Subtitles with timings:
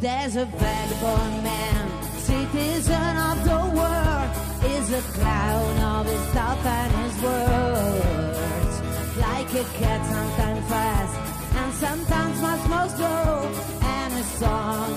[0.00, 4.30] There's a vagabond man, citizen of the world,
[4.72, 8.74] is a clown of his thoughts and his words.
[9.18, 11.14] Like a cat, sometimes fast,
[11.54, 13.52] and sometimes much more slow,
[13.82, 14.89] and a song.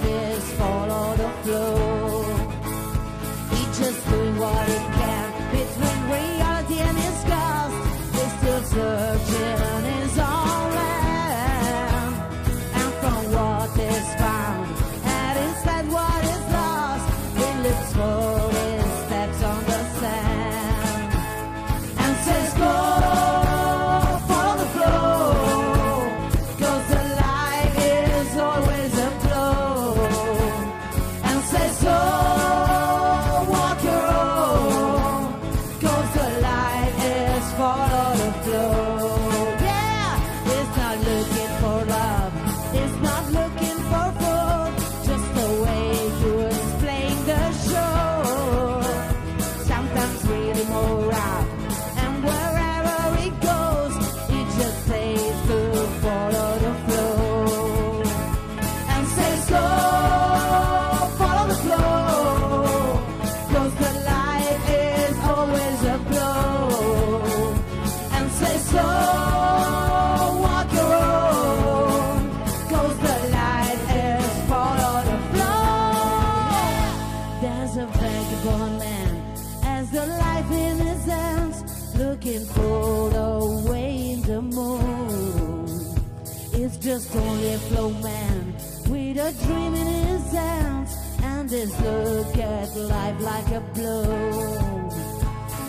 [87.54, 88.56] Buffalo man
[88.90, 94.90] with a dream in his hands and his look at life like a blow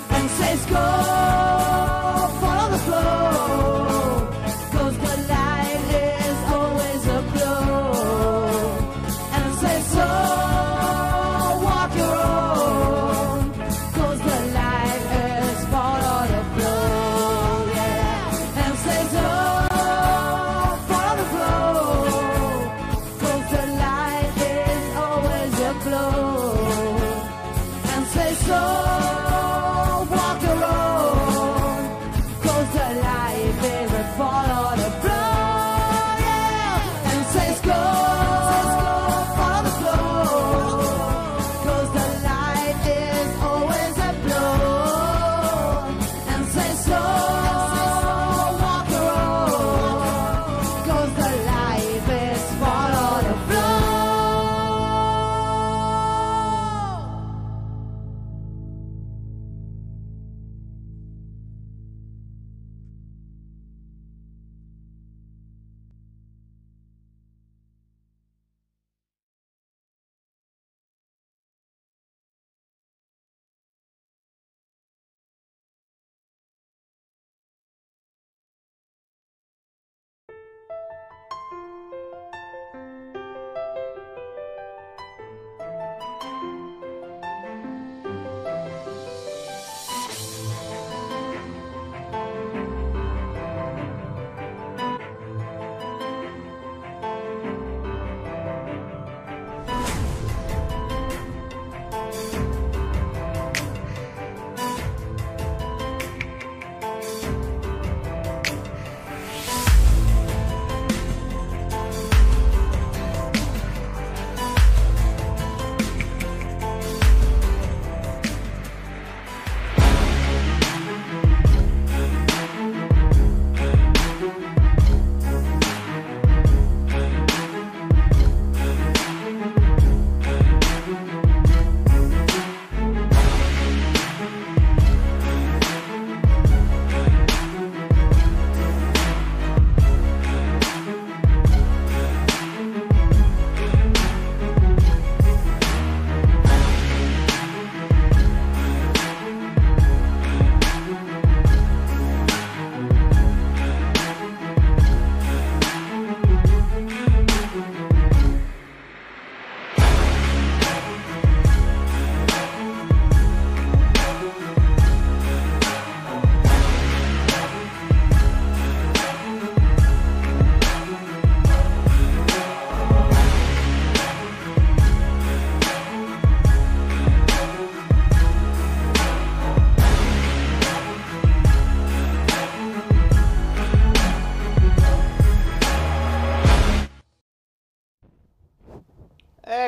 [0.08, 1.93] and says, Go.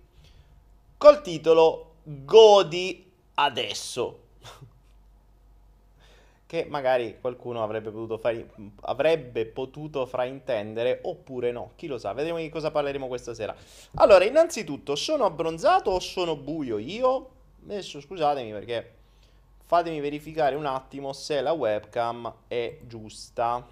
[0.98, 4.20] col titolo Godi adesso
[6.48, 8.50] che magari qualcuno avrebbe potuto, fare,
[8.84, 13.53] avrebbe potuto fraintendere oppure no, chi lo sa, vedremo di cosa parleremo questa sera.
[13.96, 17.41] Allora, innanzitutto, sono abbronzato o sono buio io?
[17.63, 18.93] Adesso scusatemi perché
[19.63, 23.65] fatemi verificare un attimo se la webcam è giusta.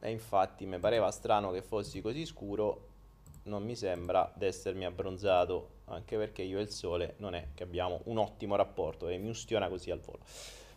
[0.00, 2.88] E infatti mi pareva strano che fossi così scuro,
[3.44, 8.00] non mi sembra d'essermi abbronzato anche perché io e il sole non è che abbiamo
[8.04, 10.20] un ottimo rapporto e mi ustiona così al volo.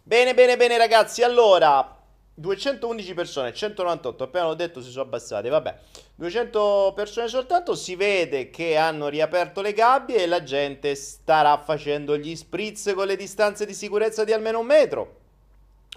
[0.03, 2.03] Bene, bene, bene ragazzi, allora
[2.37, 5.75] 211 persone, 198, appena l'ho detto si sono abbassate, vabbè.
[6.15, 12.17] 200 persone soltanto, si vede che hanno riaperto le gabbie e la gente starà facendo
[12.17, 15.19] gli spritz con le distanze di sicurezza di almeno un metro.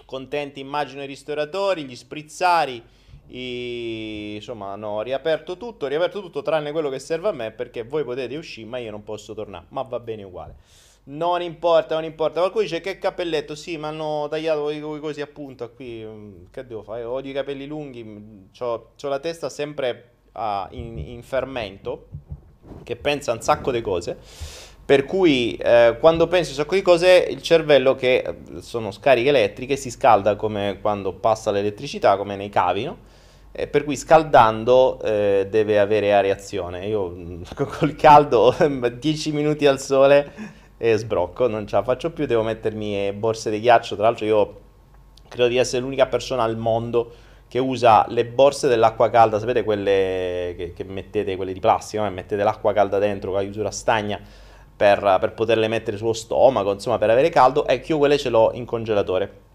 [0.05, 2.81] Contenti immagino i ristoratori, gli sprizzari
[3.27, 8.05] i, insomma, hanno riaperto tutto, riaperto tutto tranne quello che serve a me perché voi
[8.05, 10.55] potete uscire ma io non posso tornare, ma va bene uguale.
[11.09, 12.39] Non importa, non importa.
[12.39, 16.03] Qualcuno dice che cappelletto, sì, mi hanno tagliato i cosi appunto qui.
[16.05, 17.03] Mm, che devo fare?
[17.03, 22.09] Odio i capelli lunghi, mm, ho la testa sempre uh, in, in fermento,
[22.83, 24.17] che pensa un sacco di cose.
[24.85, 28.89] Per cui eh, quando pensi a un sacco di cose, il cervello che eh, sono
[28.89, 32.97] scariche elettriche si scalda come quando passa l'elettricità, come nei cavi, no?
[33.51, 36.87] eh, per cui scaldando eh, deve avere areazione.
[36.87, 42.41] Io col caldo 10 minuti al sole e sbrocco, non ce la faccio più, devo
[42.41, 44.59] mettermi borse di ghiaccio, tra l'altro io
[45.27, 47.11] credo di essere l'unica persona al mondo
[47.49, 52.09] che usa le borse dell'acqua calda, sapete quelle che, che mettete, quelle di plastica, no?
[52.11, 54.21] mettete l'acqua calda dentro con la chiusura stagna
[54.75, 58.51] per, per poterle mettere sullo stomaco, insomma per avere caldo, ecco io quelle ce l'ho
[58.53, 59.47] in congelatore.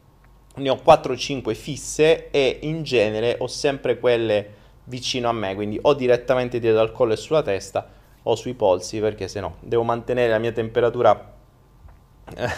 [0.56, 5.94] Ne ho 4-5 fisse e in genere ho sempre quelle vicino a me, quindi o
[5.94, 7.93] direttamente dietro al collo e sulla testa
[8.24, 11.32] o sui polsi, perché se no devo mantenere la mia temperatura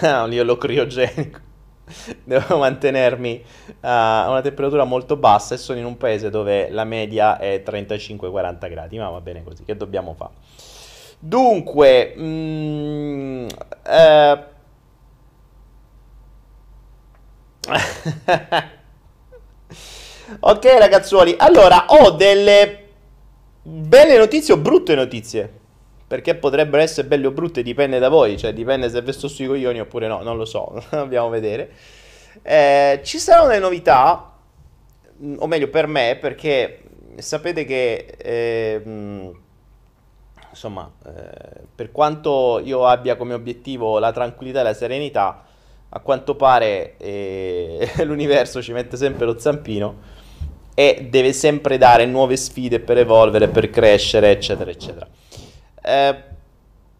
[0.01, 1.41] a un criogenico.
[2.25, 3.45] Devo mantenermi
[3.83, 8.69] a una temperatura molto bassa e sono in un paese dove la media è 35-40
[8.69, 10.33] gradi, ma va bene così, che dobbiamo fare?
[11.19, 13.47] Dunque, mm,
[13.85, 14.45] eh,
[20.41, 22.76] ok ragazzuoli, allora ho delle
[23.67, 25.65] belle notizie o brutte notizie.
[26.07, 29.47] Perché potrebbero essere belle o brutte, dipende da voi, cioè dipende se vi sto sui
[29.47, 31.71] coglioni oppure no, non lo so, dobbiamo vedere.
[32.43, 34.35] Eh, ci saranno delle novità,
[35.21, 36.83] mm, o meglio per me, perché
[37.17, 38.15] sapete che...
[38.19, 39.33] Eh,
[40.49, 45.45] insomma, eh, per quanto io abbia come obiettivo la tranquillità e la serenità,
[45.89, 50.15] a quanto pare eh, l'universo ci mette sempre lo zampino
[50.79, 55.09] e deve sempre dare nuove sfide per evolvere, per crescere, eccetera, eccetera.
[55.83, 56.23] Eh,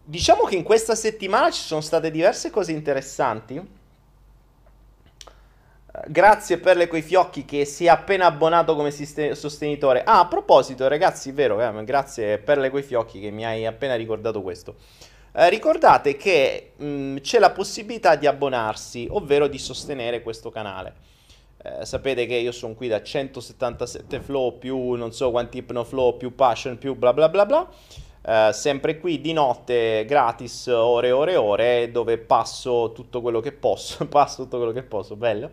[0.03, 3.55] diciamo che in questa settimana ci sono state diverse cose interessanti.
[3.55, 3.65] Eh,
[6.07, 10.03] grazie per le coi fiocchi che si è appena abbonato come sostenitore.
[10.03, 13.93] Ah, a proposito, ragazzi, vero, eh, grazie per le coi fiocchi che mi hai appena
[13.93, 14.77] ricordato questo.
[15.33, 21.15] Eh, ricordate che mh, mm, c'è la possibilità di abbonarsi, ovvero di sostenere questo canale.
[21.67, 26.33] Eh, sapete che io sono qui da 177 flow più non so quanti flow più
[26.33, 27.69] passion più bla bla bla bla.
[28.21, 34.05] Eh, sempre qui di notte gratis ore ore ore dove passo tutto quello che posso,
[34.09, 35.49] passo tutto quello che posso, bello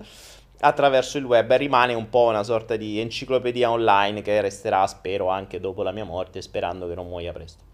[0.60, 5.60] attraverso il web rimane un po' una sorta di enciclopedia online che resterà spero anche
[5.60, 7.73] dopo la mia morte sperando che non muoia presto.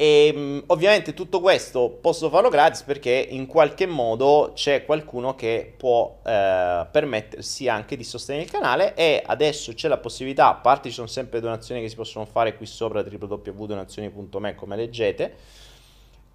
[0.00, 5.74] E ehm, ovviamente tutto questo posso farlo gratis perché in qualche modo c'è qualcuno che
[5.76, 10.88] può eh, permettersi anche di sostenere il canale e adesso c'è la possibilità, a parte
[10.90, 15.34] ci sono sempre donazioni che si possono fare qui sopra www.donazioni.me come leggete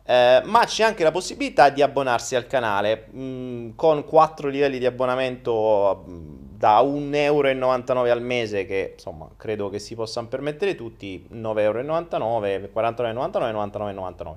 [0.05, 3.07] eh, ma c'è anche la possibilità di abbonarsi al canale.
[3.11, 9.29] Mh, mm, con 4 livelli di abbonamento mm, da 1,99 euro al mese che insomma
[9.37, 14.35] credo che si possano permettere tutti 9,99 euro 49,99 99,99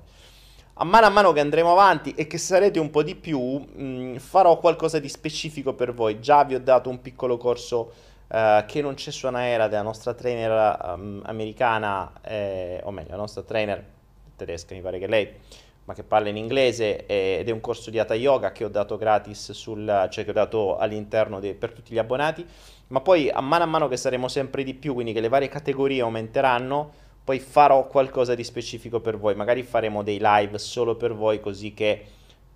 [0.79, 3.83] a mano a mano che andremo avanti e che sarete un po' di più mh,
[3.83, 6.19] mm, farò qualcosa di specifico per voi.
[6.21, 7.91] Già vi ho dato un piccolo corso
[8.27, 13.17] uh, che non c'è su Anaera della nostra trainer um, americana eh, o meglio la
[13.17, 13.95] nostra trainer
[14.37, 15.29] tedesca, mi pare che lei,
[15.83, 18.95] ma che parla in inglese ed è un corso di Hatha Yoga che ho dato
[18.95, 22.45] gratis, sul, cioè che ho dato all'interno de, per tutti gli abbonati,
[22.87, 25.49] ma poi a mano a mano che saremo sempre di più, quindi che le varie
[25.49, 26.91] categorie aumenteranno,
[27.23, 31.73] poi farò qualcosa di specifico per voi, magari faremo dei live solo per voi così
[31.73, 32.05] che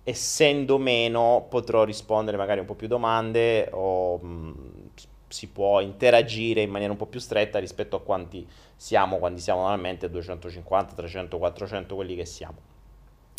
[0.04, 4.52] essendo meno potrò rispondere magari un po' più domande o mm,
[5.32, 8.46] si può interagire in maniera un po' più stretta rispetto a quanti
[8.76, 12.70] siamo quando siamo normalmente 250, 300, 400 quelli che siamo.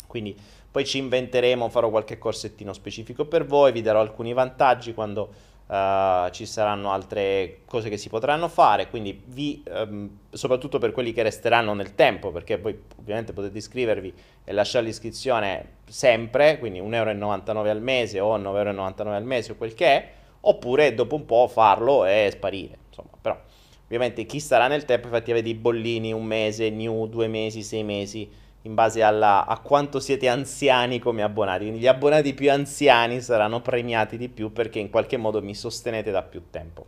[0.06, 0.36] Quindi
[0.70, 5.32] poi ci inventeremo, farò qualche corsettino specifico per voi, vi darò alcuni vantaggi quando
[5.66, 11.12] uh, ci saranno altre cose che si potranno fare, quindi vi, um, soprattutto per quelli
[11.12, 17.48] che resteranno nel tempo, perché poi ovviamente potete iscrivervi e lasciare l'iscrizione sempre, quindi 1,99
[17.48, 20.10] euro al mese o 9,99 euro al mese o quel che è,
[20.46, 23.38] oppure dopo un po' farlo e sparire, insomma, però
[23.84, 27.84] ovviamente chi starà nel tempo infatti avete i bollini un mese, new, due mesi, sei
[27.84, 28.28] mesi,
[28.62, 31.60] in base alla, a quanto siete anziani come abbonati.
[31.64, 36.10] Quindi gli abbonati più anziani saranno premiati di più perché in qualche modo mi sostenete
[36.10, 36.86] da più tempo.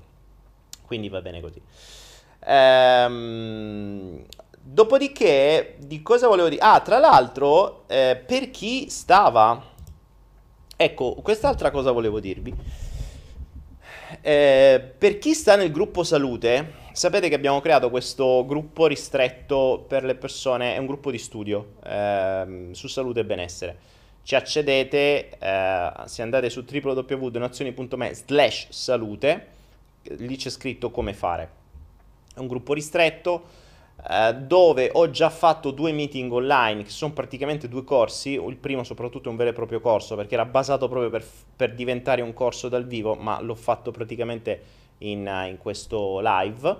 [0.86, 1.60] Quindi va bene così.
[2.46, 4.24] Ehm,
[4.58, 6.62] dopodiché, di cosa volevo dire?
[6.62, 9.74] Ah, tra l'altro, eh, per chi stava...
[10.78, 12.54] Ecco, quest'altra cosa volevo dirvi.
[14.20, 20.02] Eh, per chi sta nel gruppo salute, Sapete che abbiamo creato questo gruppo ristretto per
[20.02, 23.76] le persone, è un gruppo di studio ehm, su salute e benessere.
[24.22, 29.46] Ci accedete, eh, se andate su www.donazioni.me slash salute,
[30.04, 31.50] lì c'è scritto come fare.
[32.34, 33.44] È un gruppo ristretto
[34.08, 38.84] eh, dove ho già fatto due meeting online, che sono praticamente due corsi, il primo
[38.84, 41.24] soprattutto è un vero e proprio corso, perché era basato proprio per,
[41.56, 44.62] per diventare un corso dal vivo, ma l'ho fatto praticamente
[44.98, 46.76] in, in questo live,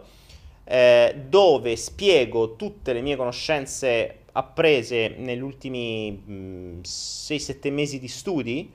[0.64, 8.70] eh, dove spiego tutte le mie conoscenze apprese negli ultimi 6-7 mesi di studi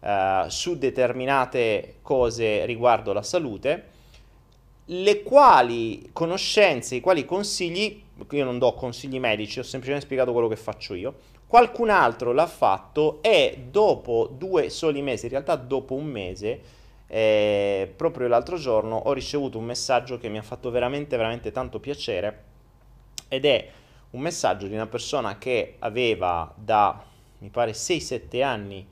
[0.00, 3.92] eh, su determinate cose riguardo la salute,
[4.86, 10.48] le quali conoscenze, i quali consigli, io non do consigli medici, ho semplicemente spiegato quello
[10.48, 11.14] che faccio io,
[11.46, 16.60] qualcun altro l'ha fatto e dopo due soli mesi, in realtà dopo un mese,
[17.06, 21.78] e proprio l'altro giorno ho ricevuto un messaggio che mi ha fatto veramente, veramente tanto
[21.78, 22.42] piacere
[23.28, 23.70] ed è
[24.10, 27.02] un messaggio di una persona che aveva da,
[27.38, 28.86] mi pare, 6-7 anni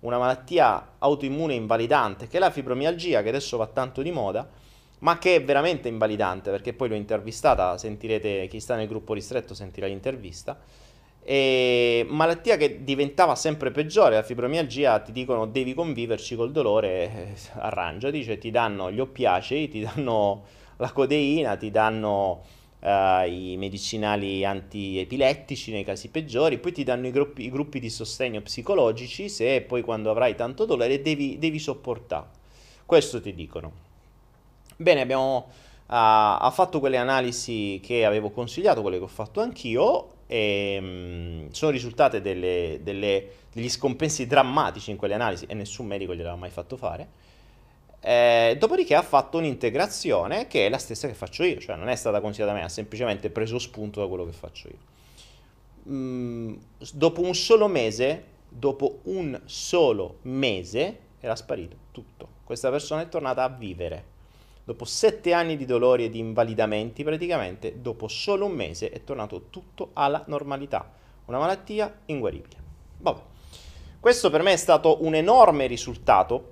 [0.00, 4.48] una malattia autoimmune invalidante che è la fibromialgia, che adesso va tanto di moda,
[5.02, 9.54] ma che è veramente invalidante perché poi l'ho intervistata, sentirete chi sta nel gruppo ristretto
[9.54, 10.58] sentirà l'intervista
[11.24, 17.34] e malattia che diventava sempre peggiore, la fibromialgia ti dicono devi conviverci col dolore, eh,
[17.54, 20.42] arrangiati, cioè ti danno gli oppiacei, ti danno
[20.78, 22.42] la codeina, ti danno
[22.80, 27.88] uh, i medicinali antiepilettici nei casi peggiori, poi ti danno i gruppi, i gruppi, di
[27.88, 32.40] sostegno psicologici se poi quando avrai tanto dolore devi, devi sopportare.
[32.84, 33.81] Questo ti dicono.
[34.76, 35.46] Bene, abbiamo
[35.92, 40.84] uh, ha fatto quelle analisi che avevo consigliato, quelle che ho fatto anch'io e, ehm,
[40.84, 46.36] mh, sono risultate delle, delle, degli scompensi drammatici in quelle analisi e nessun medico gliel'aveva
[46.36, 47.20] mai fatto fare.
[48.00, 51.94] Eh, dopodiché ha fatto un'integrazione che è la stessa che faccio io, cioè non è
[51.94, 54.90] stata consigliata da me, ha semplicemente preso spunto da quello che faccio io.
[55.88, 56.54] Mm,
[56.94, 62.28] dopo un solo mese, dopo un solo mese, era sparito tutto.
[62.42, 64.11] Questa persona è tornata a vivere
[64.64, 69.46] Dopo sette anni di dolori e di invalidamenti, praticamente dopo solo un mese è tornato
[69.50, 70.88] tutto alla normalità.
[71.24, 72.56] Una malattia inguaribile.
[72.98, 73.20] Vabbè.
[73.98, 76.50] Questo per me è stato un enorme risultato,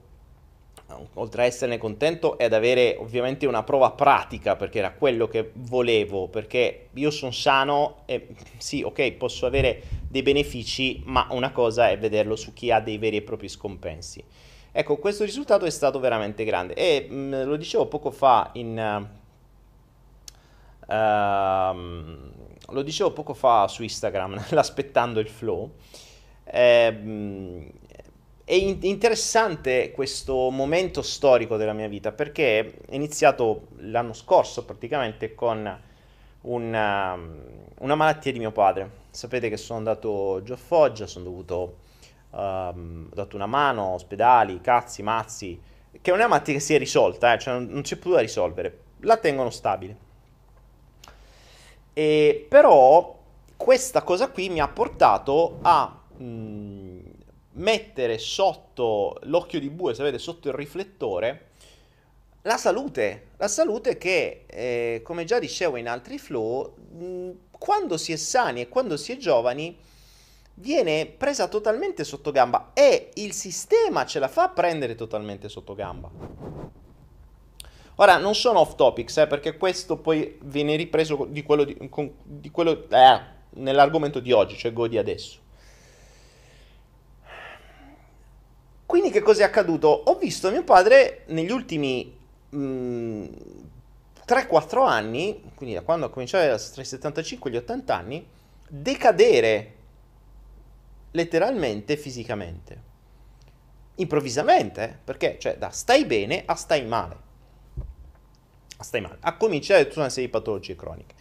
[1.14, 6.26] oltre a esserne contento, ed avere ovviamente una prova pratica, perché era quello che volevo,
[6.26, 11.98] perché io sono sano e sì, ok, posso avere dei benefici, ma una cosa è
[11.98, 14.24] vederlo su chi ha dei veri e propri scompensi.
[14.72, 19.08] Ecco, questo risultato è stato veramente grande e mh, lo dicevo poco fa in...
[20.86, 25.72] Uh, lo dicevo poco fa su Instagram, l'aspettando il flow.
[26.44, 26.88] Eh,
[28.44, 35.34] è in- interessante questo momento storico della mia vita perché è iniziato l'anno scorso praticamente
[35.34, 35.80] con
[36.42, 37.18] una,
[37.78, 38.98] una malattia di mio padre.
[39.10, 41.76] Sapete che sono andato giù a Foggia, sono dovuto
[42.30, 45.60] um, dato una mano, ospedali, cazzi, mazzi,
[46.00, 48.12] che non è una malattia che si è risolta, eh, cioè non, non c'è più
[48.12, 50.08] da risolvere, la tengono stabile.
[51.92, 53.18] E, però
[53.56, 56.98] questa cosa qui mi ha portato a mh, mm,
[57.52, 61.48] mettere sotto l'occhio di bue, sapete, sotto il riflettore,
[62.42, 67.98] la salute, la salute che, eh, come già dicevo in altri flow, mh, mm, quando
[67.98, 69.76] si è sani e quando si è giovani,
[70.60, 76.10] viene presa totalmente sotto gamba e il sistema ce la fa prendere totalmente sotto gamba.
[77.96, 82.10] Ora, non sono off topics, eh, perché questo poi viene ripreso di quello, di, con,
[82.22, 83.20] di quello eh,
[83.50, 85.38] nell'argomento di oggi, cioè godi adesso.
[88.86, 89.88] Quindi che cosa è accaduto?
[89.88, 92.16] Ho visto mio padre negli ultimi
[92.48, 93.24] mh,
[94.26, 98.26] 3-4 anni, quindi da quando ha cominciato tra i 75 e gli 80 anni,
[98.66, 99.74] decadere
[101.12, 102.88] letteralmente fisicamente.
[103.96, 104.96] Improvvisamente, eh?
[105.04, 107.16] perché cioè da stai bene a stai male.
[108.76, 109.18] A stai male.
[109.20, 111.14] Ha cominciato tutta una serie di patologie croniche.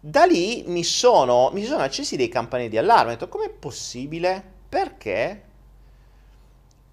[0.00, 3.12] Da lì mi sono, mi sono accesi dei campanelli di allarme.
[3.12, 4.42] Ho detto, com'è possibile?
[4.68, 5.44] Perché?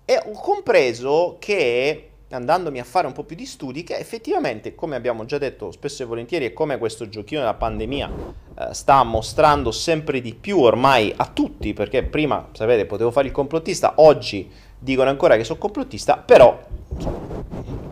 [0.06, 4.96] E ho compreso che andandomi a fare un po' più di studi che effettivamente, come
[4.96, 8.12] abbiamo già detto spesso e volentieri, e come questo giochino della pandemia
[8.60, 13.34] eh, sta mostrando sempre di più ormai a tutti, perché prima, sapete, potevo fare il
[13.34, 16.60] complottista, oggi dicono ancora che sono complottista, però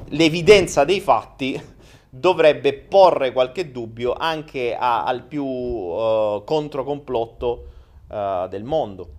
[0.09, 1.73] l'evidenza dei fatti
[2.09, 7.65] dovrebbe porre qualche dubbio anche a, al più uh, controcomplotto
[8.07, 9.09] uh, del mondo.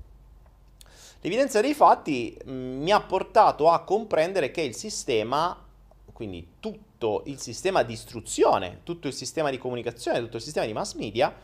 [1.20, 5.64] L'evidenza dei fatti mm, mi ha portato a comprendere che il sistema,
[6.12, 10.72] quindi tutto il sistema di istruzione, tutto il sistema di comunicazione, tutto il sistema di
[10.72, 11.34] mass media,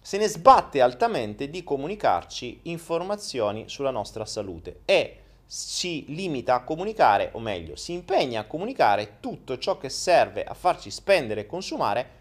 [0.00, 7.30] se ne sbatte altamente di comunicarci informazioni sulla nostra salute e si limita a comunicare,
[7.32, 12.17] o meglio, si impegna a comunicare tutto ciò che serve a farci spendere e consumare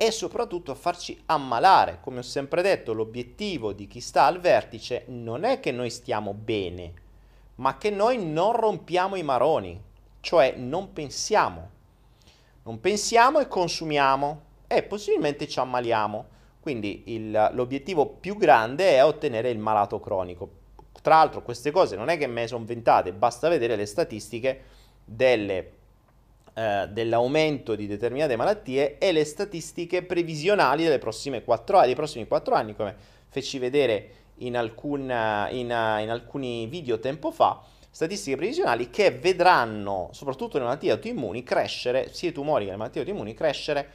[0.00, 1.98] e soprattutto a farci ammalare.
[2.00, 6.32] Come ho sempre detto, l'obiettivo di chi sta al vertice non è che noi stiamo
[6.32, 6.92] bene,
[7.56, 9.78] ma che noi non rompiamo i maroni,
[10.20, 11.70] cioè non pensiamo.
[12.62, 16.26] Non pensiamo e consumiamo e possibilmente ci ammaliamo.
[16.60, 20.50] Quindi il, l'obiettivo più grande è ottenere il malato cronico.
[21.02, 24.62] Tra l'altro queste cose non è che me sono inventate, basta vedere le statistiche
[25.04, 25.77] delle
[26.58, 32.52] eh, dell'aumento di determinate malattie e le statistiche previsionali delle prossime 4 dei prossimi 4
[32.52, 32.96] anni, come
[33.28, 40.58] feci vedere in, alcun, in, in alcuni video tempo fa, statistiche previsionali che vedranno, soprattutto
[40.58, 43.90] le malattie autoimmuni, crescere, sia i tumori che le malattie autoimmuni, crescere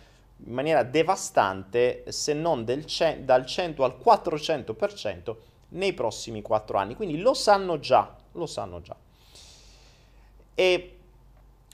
[0.45, 2.85] in maniera devastante, se non del,
[3.25, 5.35] dal 100 al 400%
[5.69, 6.95] nei prossimi 4 anni.
[6.95, 8.95] Quindi lo sanno già, lo sanno già.
[10.55, 10.92] E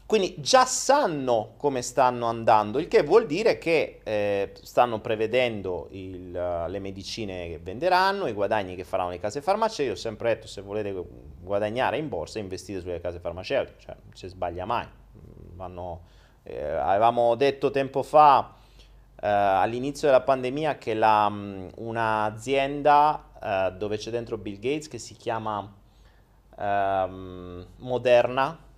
[0.10, 6.32] quindi già sanno come stanno andando, il che vuol dire che eh, stanno prevedendo il,
[6.32, 9.92] le medicine che venderanno, i guadagni che faranno le case farmaceutiche.
[9.92, 11.00] Ho sempre detto se volete
[11.40, 14.88] guadagnare in borsa investite sulle case farmaceutiche, cioè non si sbaglia mai.
[15.54, 16.02] Vanno,
[16.42, 18.56] eh, avevamo detto tempo fa
[19.22, 21.32] eh, all'inizio della pandemia che la,
[21.76, 25.72] un'azienda eh, dove c'è dentro Bill Gates che si chiama
[26.58, 28.69] ehm, Moderna,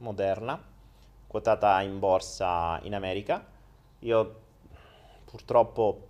[0.00, 0.62] Moderna,
[1.26, 3.44] quotata in borsa in America.
[4.00, 4.40] Io
[5.24, 6.08] purtroppo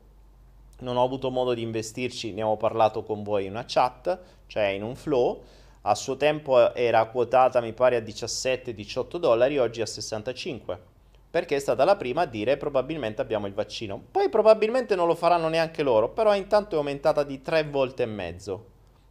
[0.81, 4.67] non ho avuto modo di investirci, ne ho parlato con voi in una chat, cioè
[4.67, 5.43] in un flow.
[5.83, 10.89] A suo tempo era quotata, mi pare, a 17-18 dollari, oggi a 65
[11.31, 14.03] perché è stata la prima a dire probabilmente abbiamo il vaccino.
[14.11, 18.07] Poi probabilmente non lo faranno neanche loro, però intanto è aumentata di tre volte e
[18.07, 18.67] mezzo.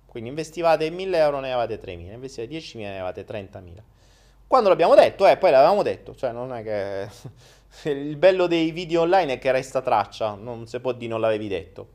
[0.05, 3.83] Quindi investivate 1000 euro, ne avevate 3000, investivate 10.000, ne avevate 30.000.
[4.49, 7.07] Quando l'abbiamo detto, eh, poi l'avevamo detto, cioè non è che...
[7.87, 11.47] Il bello dei video online è che resta traccia, non si può dire non l'avevi
[11.47, 11.89] detto.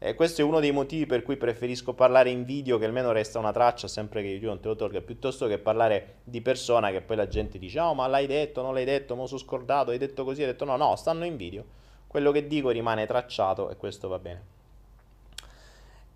[0.00, 3.38] E questo è uno dei motivi per cui preferisco parlare in video, che almeno resta
[3.38, 7.02] una traccia, sempre che YouTube non te lo tolga, piuttosto che parlare di persona che
[7.02, 9.98] poi la gente dice, oh ma l'hai detto, non l'hai detto, mo sono scordato, hai
[9.98, 11.64] detto così, hai detto no, no, stanno in video.
[12.08, 14.42] Quello che dico rimane tracciato e questo va bene.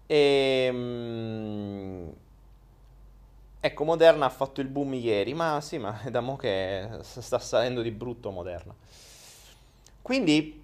[0.08, 1.46] Ehm,
[3.66, 7.40] Ecco, Moderna ha fatto il boom ieri, ma sì, ma è da mo' che sta
[7.40, 8.72] salendo di brutto Moderna.
[10.00, 10.62] Quindi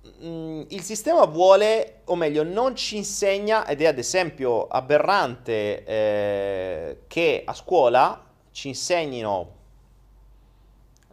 [0.00, 5.84] mh, mm, il sistema vuole, o meglio, non ci insegna, ed è ad esempio aberrante
[5.84, 9.56] eh, che a scuola ci insegnino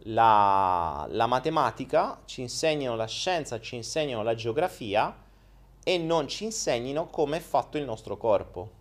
[0.04, 5.14] la, la matematica, ci insegnino la scienza, ci insegnino la geografia
[5.84, 8.78] e non ci insegnino come è fatto il nostro corpo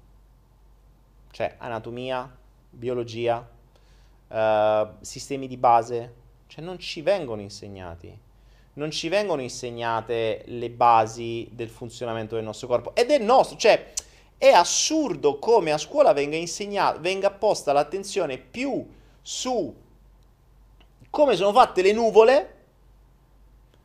[1.32, 2.36] cioè anatomia,
[2.70, 3.48] biologia,
[4.28, 6.14] uh, sistemi di base,
[6.48, 8.28] cioè non ci vengono insegnati.
[8.74, 13.92] Non ci vengono insegnate le basi del funzionamento del nostro corpo ed è nostro, cioè
[14.38, 18.88] è assurdo come a scuola venga insegnato, venga posta l'attenzione più
[19.22, 19.76] su
[21.10, 22.54] come sono fatte le nuvole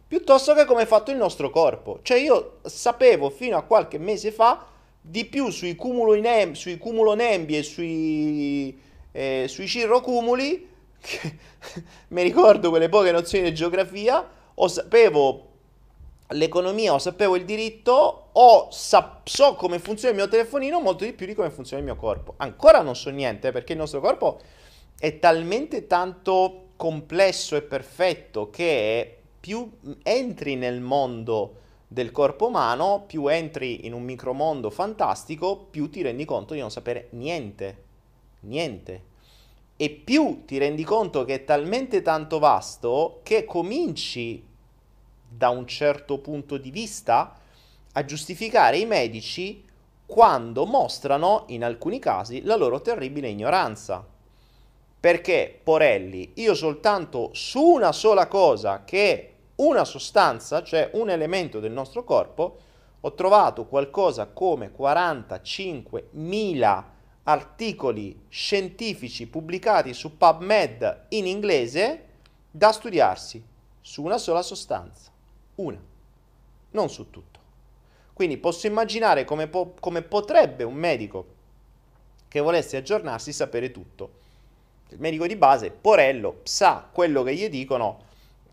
[0.07, 1.99] piuttosto che come è fatto il nostro corpo.
[2.03, 4.65] Cioè io sapevo fino a qualche mese fa
[5.07, 8.79] di più sui, cumulo nem- sui cumulonembi e sui,
[9.13, 10.67] eh, sui cirrocumuli
[12.09, 15.49] mi ricordo quelle poche nozioni di geografia, o sapevo
[16.29, 21.13] l'economia o sapevo il diritto o sa- so come funziona il mio telefonino molto di
[21.13, 22.35] più di come funziona il mio corpo.
[22.39, 24.41] Ancora non so niente perché il nostro corpo
[24.99, 29.71] è talmente tanto complesso e perfetto che più
[30.03, 31.61] entri nel mondo
[31.95, 36.73] del corpo umano, più entri in un micromondo fantastico, più ti rendi conto di non
[36.73, 37.83] sapere niente.
[38.41, 39.03] Niente.
[39.77, 44.45] E più ti rendi conto che è talmente tanto vasto che cominci
[45.29, 47.39] da un certo punto di vista
[47.93, 49.65] a giustificare i medici
[50.05, 54.05] quando mostrano in alcuni casi la loro terribile ignoranza.
[54.99, 61.73] Perché, Porelli, io soltanto su una sola cosa che una sostanza, cioè un elemento del
[61.73, 62.59] nostro corpo,
[63.01, 66.85] ho trovato qualcosa come 45.000
[67.25, 72.07] articoli scientifici pubblicati su PubMed in inglese
[72.51, 73.43] da studiarsi
[73.81, 75.11] su una sola sostanza.
[75.57, 75.81] Una,
[76.71, 77.41] non su tutto.
[78.13, 81.33] Quindi posso immaginare come, po- come potrebbe un medico
[82.29, 84.23] che volesse aggiornarsi sapere tutto.
[84.91, 88.03] Il medico di base, Porello, sa quello che gli dicono,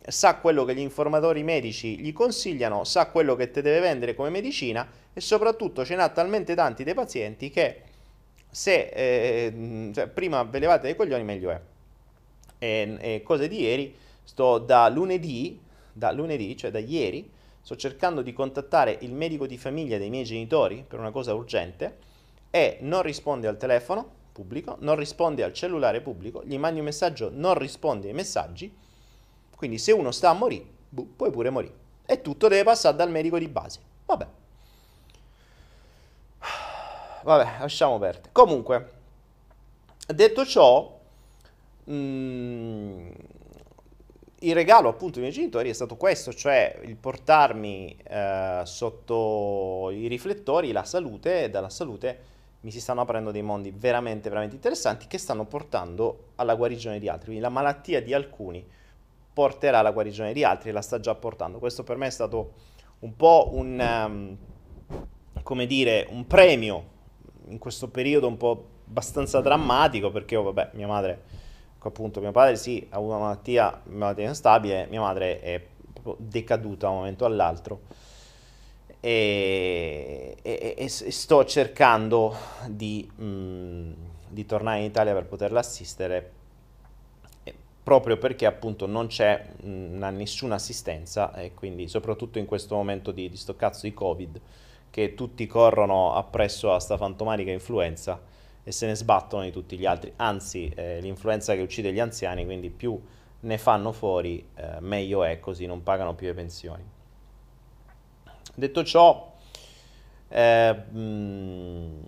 [0.08, 4.30] sa quello che gli informatori medici gli consigliano, sa quello che te deve vendere come
[4.30, 7.82] medicina e soprattutto ce n'ha talmente tanti dei pazienti che
[8.50, 11.62] se eh, cioè, prima ve levate dei coglioni meglio è.
[12.58, 15.60] E, e cose di ieri, sto da lunedì
[15.94, 17.30] da lunedì, cioè da ieri,
[17.62, 21.98] sto cercando di contattare il medico di famiglia dei miei genitori per una cosa urgente
[22.50, 27.30] e non risponde al telefono pubblico, non risponde al cellulare pubblico, gli mandi un messaggio,
[27.34, 28.74] non risponde ai messaggi,
[29.62, 31.74] quindi se uno sta a morire, buh, puoi pure morire.
[32.08, 33.80] E tutto deve passare dal medico di base.
[34.08, 34.28] Vabbè.
[37.22, 38.30] Vabbè, lasciamo perdere.
[38.32, 38.92] Comunque,
[40.08, 41.00] detto ciò,
[41.84, 43.10] mh, mm,
[44.40, 50.08] il regalo appunto dei miei genitori è stato questo, cioè il portarmi eh, sotto i
[50.08, 52.30] riflettori la salute e dalla salute
[52.62, 57.08] mi si stanno aprendo dei mondi veramente, veramente interessanti che stanno portando alla guarigione di
[57.08, 57.26] altri.
[57.26, 58.80] Quindi la malattia di alcuni
[59.34, 61.60] porterà alla guarigione di altri e la sta già portando.
[61.60, 62.54] Questo per me è stato
[63.00, 64.38] un po' un, um,
[65.44, 66.86] come dire, un premio
[67.48, 71.24] in questo periodo un po' abbastanza drammatico perché, oh, vabbè, mia madre
[71.84, 76.16] appunto mio padre sì, ha avuto una malattia, una malattia instabile, mia madre è proprio
[76.20, 77.82] decaduta da un momento all'altro
[79.00, 82.36] e, e, e sto cercando
[82.68, 83.92] di, mh, mm,
[84.30, 86.32] di, tornare in Italia per poterla assistere
[87.84, 93.30] proprio perché appunto non c'è mh, nessuna assistenza e quindi soprattutto in questo momento di,
[93.30, 94.42] di sto cazzo di covid
[94.90, 98.22] che tutti corrono appresso a sta fantomatica influenza
[98.64, 100.14] e se ne sbattono di tutti gli altri.
[100.18, 103.00] Anzi, eh, l'influenza che uccide gli anziani, quindi più
[103.40, 106.84] ne fanno fuori, eh, meglio è, così non pagano più le pensioni.
[108.54, 109.34] Detto ciò,
[110.28, 112.04] eh, mh,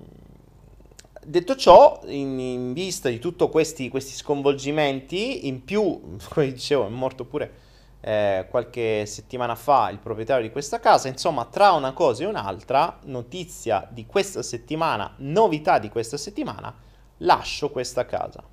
[1.25, 6.89] detto ciò, in, in, vista di tutti questi, questi sconvolgimenti, in più, come dicevo, è
[6.89, 7.51] morto pure
[8.01, 11.07] eh, qualche settimana fa il proprietario di questa casa.
[11.07, 16.75] Insomma, tra una cosa e un'altra, notizia di questa settimana, novità di questa settimana,
[17.17, 18.43] lascio questa casa.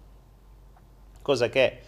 [1.23, 1.81] Cosa che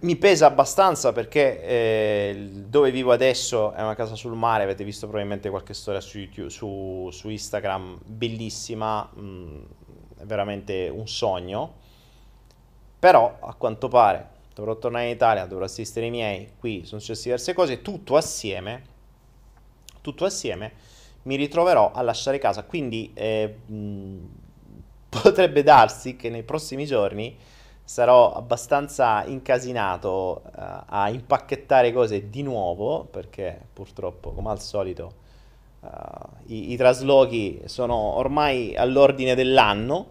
[0.00, 5.06] mi pesa abbastanza perché eh, dove vivo adesso è una casa sul mare, avete visto
[5.06, 9.62] probabilmente qualche storia su, YouTube, su, su Instagram, bellissima, mh, mm,
[10.24, 11.74] veramente un sogno,
[12.98, 17.24] però a quanto pare dovrò tornare in Italia, dovrò assistere i miei, qui sono successe
[17.24, 18.82] diverse cose, tutto assieme,
[20.00, 20.96] tutto assieme
[21.28, 24.16] mi ritroverò a lasciare casa, quindi eh, mh,
[25.08, 27.36] potrebbe darsi che nei prossimi giorni
[27.88, 30.50] sarò abbastanza incasinato uh,
[30.88, 35.12] a impacchettare cose di nuovo, perché purtroppo, come al solito,
[35.80, 35.88] uh,
[36.48, 40.08] i, i traslochi sono ormai all'ordine dell'anno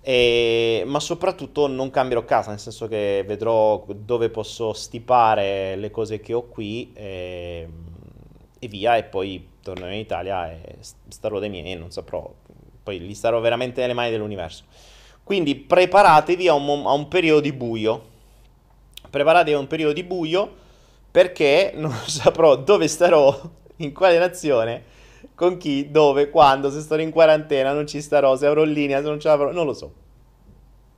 [0.00, 6.18] e, ma soprattutto non cambierò casa, nel senso che vedrò dove posso stipare le cose
[6.18, 7.68] che ho qui e,
[8.58, 12.28] e via e poi tornerò in Italia e starò dai miei, non saprò,
[12.82, 14.64] poi li starò veramente nelle mani dell'universo.
[15.24, 18.10] Quindi preparatevi a un, a un periodo di buio,
[19.08, 20.60] preparatevi a un periodo di buio
[21.10, 23.38] perché non saprò dove starò,
[23.76, 24.90] in quale nazione
[25.34, 29.08] con chi, dove, quando, se starò in quarantena, non ci starò, se avrò linea, se
[29.08, 29.92] non ce l'avrò, non lo so.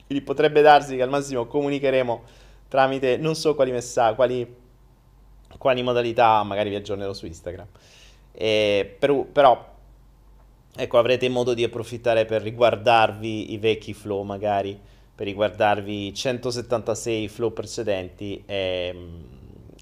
[0.06, 2.22] Quindi potrebbe darsi che al massimo comunicheremo
[2.68, 4.54] tramite non so quali messaggi, quali,
[5.56, 7.66] quali modalità, magari vi aggiornerò su Instagram.
[8.32, 9.73] E, per, però,
[10.76, 14.78] ecco, avrete modo di approfittare per riguardarvi i vecchi flow magari
[15.14, 19.08] per riguardarvi 176 flow precedenti e,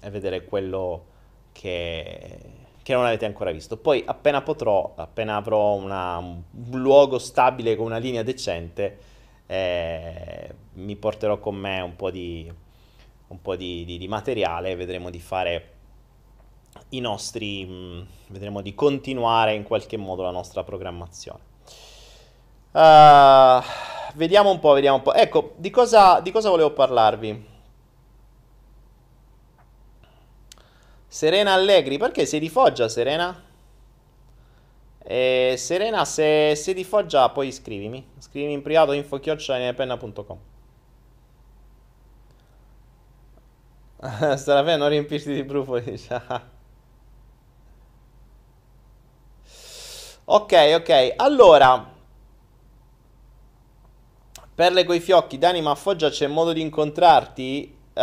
[0.01, 1.05] e vedere quello
[1.51, 2.39] che,
[2.83, 3.77] che, non avete ancora visto.
[3.77, 8.97] Poi appena potrò, appena avrò una, un luogo stabile con una linea decente,
[9.47, 12.51] eh, mi porterò con me un po' di,
[13.27, 15.69] un po di, di, di materiale e vedremo di fare
[16.95, 21.51] i nostri, mh, vedremo di continuare in qualche modo la nostra programmazione.
[22.71, 23.61] Uh,
[24.15, 25.13] vediamo un po', vediamo un po'.
[25.13, 27.51] Ecco, di cosa, di cosa volevo parlarvi?
[31.07, 33.51] Serena Allegri, perché sei di Foggia, Serena?
[35.05, 38.03] Eh, Serena, se sei di Foggia, poi scrivimi.
[38.17, 40.37] Scrivimi in privato info-penna.com.
[44.35, 45.99] Starà bene non riempirti di brufoli.
[50.25, 51.13] ok, ok.
[51.17, 51.91] Allora,
[54.55, 57.75] Perle coi fiocchi, Dani, ma a Foggia c'è modo di incontrarti?
[57.93, 58.01] Uh,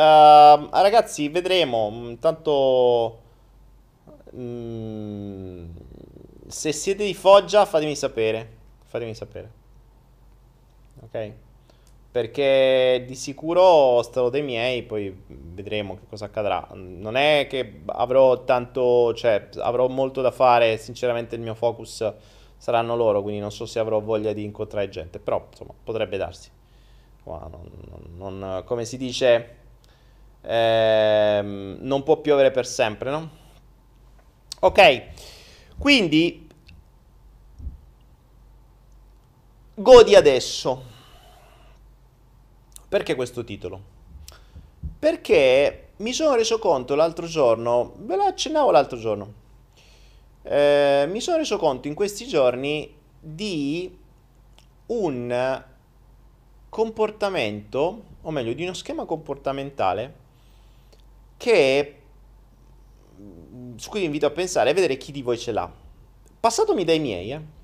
[0.71, 1.89] ragazzi, vedremo.
[2.09, 3.21] Intanto,
[4.35, 5.71] mm,
[6.49, 8.59] se siete di Foggia, fatemi sapere.
[8.87, 9.51] Fatemi sapere.
[11.03, 11.33] Ok?
[12.13, 16.67] Perché di sicuro starò dei miei, poi vedremo che cosa accadrà.
[16.73, 20.77] Non è che avrò tanto, cioè, avrò molto da fare.
[20.77, 22.13] Sinceramente, il mio focus
[22.57, 26.51] saranno loro, quindi non so se avrò voglia di incontrare gente, però insomma potrebbe darsi.
[27.25, 27.49] Non,
[28.17, 29.57] non, non, come si dice,
[30.43, 33.31] ehm, non può piovere per sempre, no?
[34.61, 35.03] Ok,
[35.79, 36.49] quindi
[39.75, 40.90] godi adesso.
[42.91, 43.81] Perché questo titolo?
[44.99, 49.33] Perché mi sono reso conto l'altro giorno, ve lo accennavo l'altro giorno,
[50.43, 53.97] eh, mi sono reso conto in questi giorni di
[54.87, 55.65] un
[56.69, 60.15] comportamento, o meglio, di uno schema comportamentale
[61.37, 62.03] che
[63.77, 65.73] su cui vi invito a pensare e vedere chi di voi ce l'ha.
[66.41, 67.59] Passatomi dai miei, eh.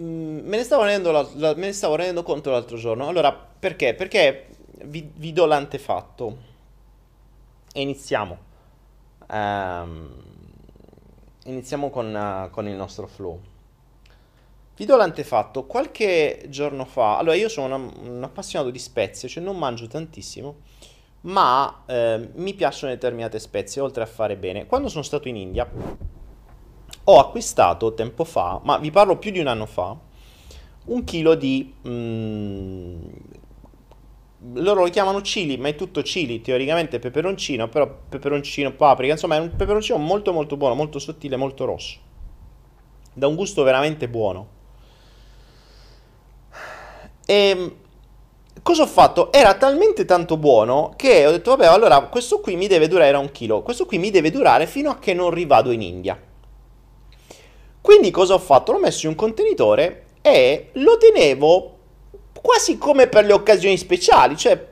[0.00, 3.06] Me ne, stavo rendendo la, me ne stavo rendendo conto l'altro giorno.
[3.06, 3.94] Allora, perché?
[3.94, 4.48] Perché
[4.84, 6.48] vi, vi do l'antefatto
[7.72, 8.38] e iniziamo.
[9.30, 10.12] Um,
[11.44, 13.40] iniziamo con, uh, con, il nostro flow.
[14.76, 15.66] Vi do l'antefatto.
[15.66, 20.56] Qualche giorno fa, allora io sono una, un appassionato di spezie, cioè non mangio tantissimo,
[21.22, 24.64] ma eh, mi piacciono determinate spezie, oltre a fare bene.
[24.64, 25.70] Quando sono stato in India,
[27.10, 29.96] ho acquistato tempo fa, ma vi parlo più di un anno fa,
[30.86, 32.98] un chilo di mm,
[34.54, 39.38] loro lo chiamano chili, ma è tutto chili, teoricamente peperoncino, però peperoncino, paprika, insomma è
[39.38, 41.98] un peperoncino molto molto buono, molto sottile, molto rosso.
[43.12, 44.58] Da un gusto veramente buono.
[47.26, 47.74] E ehm,
[48.62, 49.30] cosa ho fatto?
[49.30, 53.30] Era talmente tanto buono che ho detto, vabbè, allora questo qui mi deve durare, un
[53.30, 56.18] chilo, questo qui mi deve durare fino a che non rivado in India.
[57.80, 58.72] Quindi cosa ho fatto?
[58.72, 61.78] L'ho messo in un contenitore e lo tenevo
[62.40, 64.68] quasi come per le occasioni speciali, cioè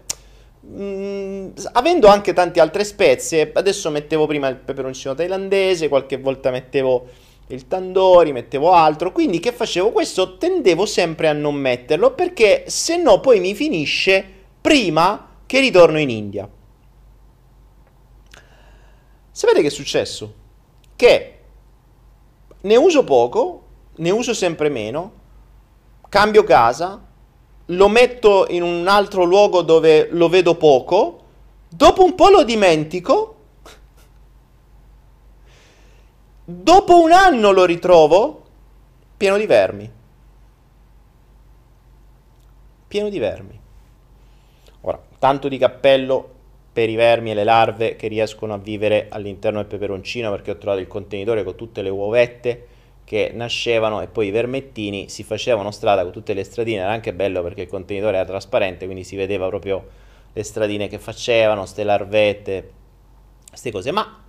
[0.60, 6.50] mh, mm, avendo anche tante altre spezie, adesso mettevo prima il peperoncino thailandese, qualche volta
[6.50, 7.06] mettevo
[7.48, 9.90] il tandoori, mettevo altro, quindi che facevo?
[9.90, 14.24] Questo tendevo sempre a non metterlo perché se no poi mi finisce
[14.60, 16.48] prima che ritorno in India.
[19.30, 20.34] Sapete che è successo?
[20.94, 21.37] Che
[22.68, 23.62] ne uso poco,
[23.96, 25.12] ne uso sempre meno,
[26.10, 27.02] cambio casa,
[27.64, 31.24] lo metto in un altro luogo dove lo vedo poco,
[31.70, 33.36] dopo un po' lo dimentico,
[36.44, 38.44] dopo un anno lo ritrovo
[39.16, 39.92] pieno di vermi.
[42.86, 43.60] Pieno di vermi.
[44.82, 46.34] Ora, tanto di cappello
[46.78, 50.58] per i vermi e le larve che riescono a vivere all'interno del peperoncino perché ho
[50.58, 52.66] trovato il contenitore con tutte le uovette
[53.02, 57.12] che nascevano e poi i vermettini si facevano strada con tutte le stradine, era anche
[57.12, 59.88] bello perché il contenitore era trasparente, quindi si vedeva proprio
[60.32, 62.70] le stradine che facevano, ste larvette,
[63.48, 64.22] queste cose, ma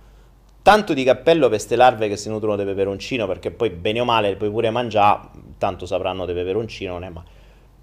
[0.60, 4.04] tanto di cappello per queste larve che si nutrono di peperoncino, perché poi bene o
[4.04, 7.28] male le puoi pure mangiare, tanto sapranno di peperoncino, non è male.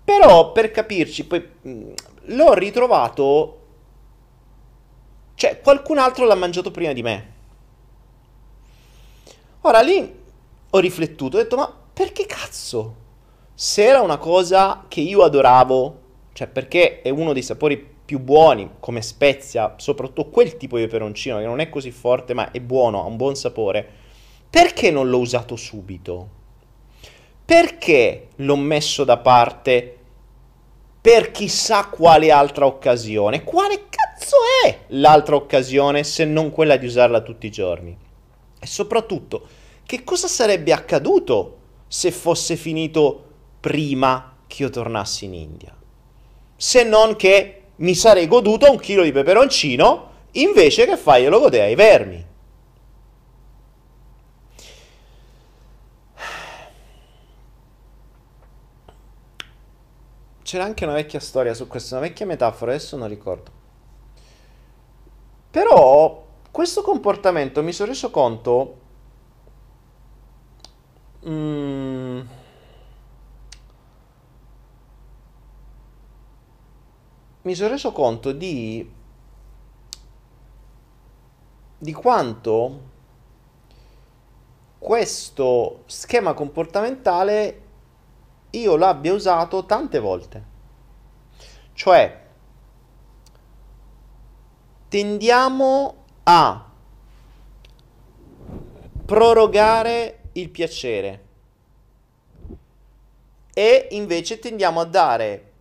[0.04, 3.62] Però per capirci, poi l'ho ritrovato,
[5.38, 7.34] cioè qualcun altro l'ha mangiato prima di me.
[9.62, 10.20] Ora lì
[10.72, 12.96] ho riflettuto, ho detto ma perché cazzo?
[13.54, 16.00] Se era una cosa che io adoravo,
[16.34, 21.38] cioè perché è uno dei sapori più buoni come spezia, soprattutto quel tipo di peperoncino
[21.38, 23.88] che non è così forte ma è buono, ha un buon sapore,
[24.50, 26.30] perché non l'ho usato subito?
[27.46, 29.98] Perché l'ho messo da parte
[31.00, 33.44] per chissà quale altra occasione?
[33.44, 34.07] Quale cazzo
[34.64, 37.96] è l'altra occasione se non quella di usarla tutti i giorni?
[38.60, 39.48] E soprattutto,
[39.86, 41.58] che cosa sarebbe accaduto
[41.88, 43.24] se fosse finito
[43.60, 45.76] prima che io tornassi in India?
[46.56, 51.76] Se non che mi sarei goduto un chilo di peperoncino invece che farglielo godere ai
[51.76, 52.26] vermi.
[60.42, 63.57] C'era anche una vecchia storia su questo, una vecchia metafora, adesso non ricordo.
[65.58, 68.78] Però questo comportamento mi sono reso conto...
[71.28, 72.20] Mm,
[77.42, 78.88] mi sono reso conto di,
[81.80, 82.82] di quanto
[84.78, 87.62] questo schema comportamentale
[88.52, 90.46] io l'abbia usato tante volte.
[91.74, 92.27] Cioè,
[94.90, 96.66] tendiamo a
[99.06, 101.26] prorogare il piacere
[103.54, 105.52] e invece tendiamo a dare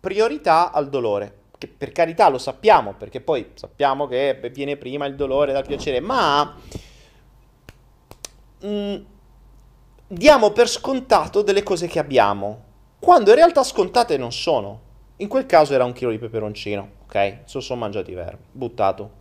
[0.00, 1.38] priorità al dolore.
[1.60, 6.00] Che per carità lo sappiamo, perché poi sappiamo che viene prima il dolore dal piacere,
[6.00, 6.56] ma
[8.60, 8.96] mh, mm,
[10.08, 12.64] diamo per scontato delle cose che abbiamo,
[12.98, 14.88] quando in realtà scontate non sono.
[15.20, 17.40] In quel caso era un chilo di peperoncino, ok?
[17.44, 19.18] Se sono mangiati vermi, buttato.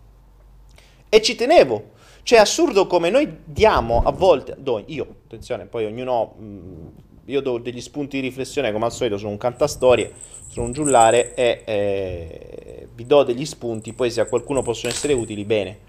[1.09, 1.97] E ci tenevo.
[2.23, 6.87] Cioè è assurdo come noi diamo a volte, do, io, attenzione, poi ognuno, mh, mm,
[7.25, 10.13] io do degli spunti di riflessione come al solito, sono un cantastorie,
[10.47, 15.13] sono un giullare e eh, vi do degli spunti, poi se a qualcuno possono essere
[15.13, 15.87] utili, bene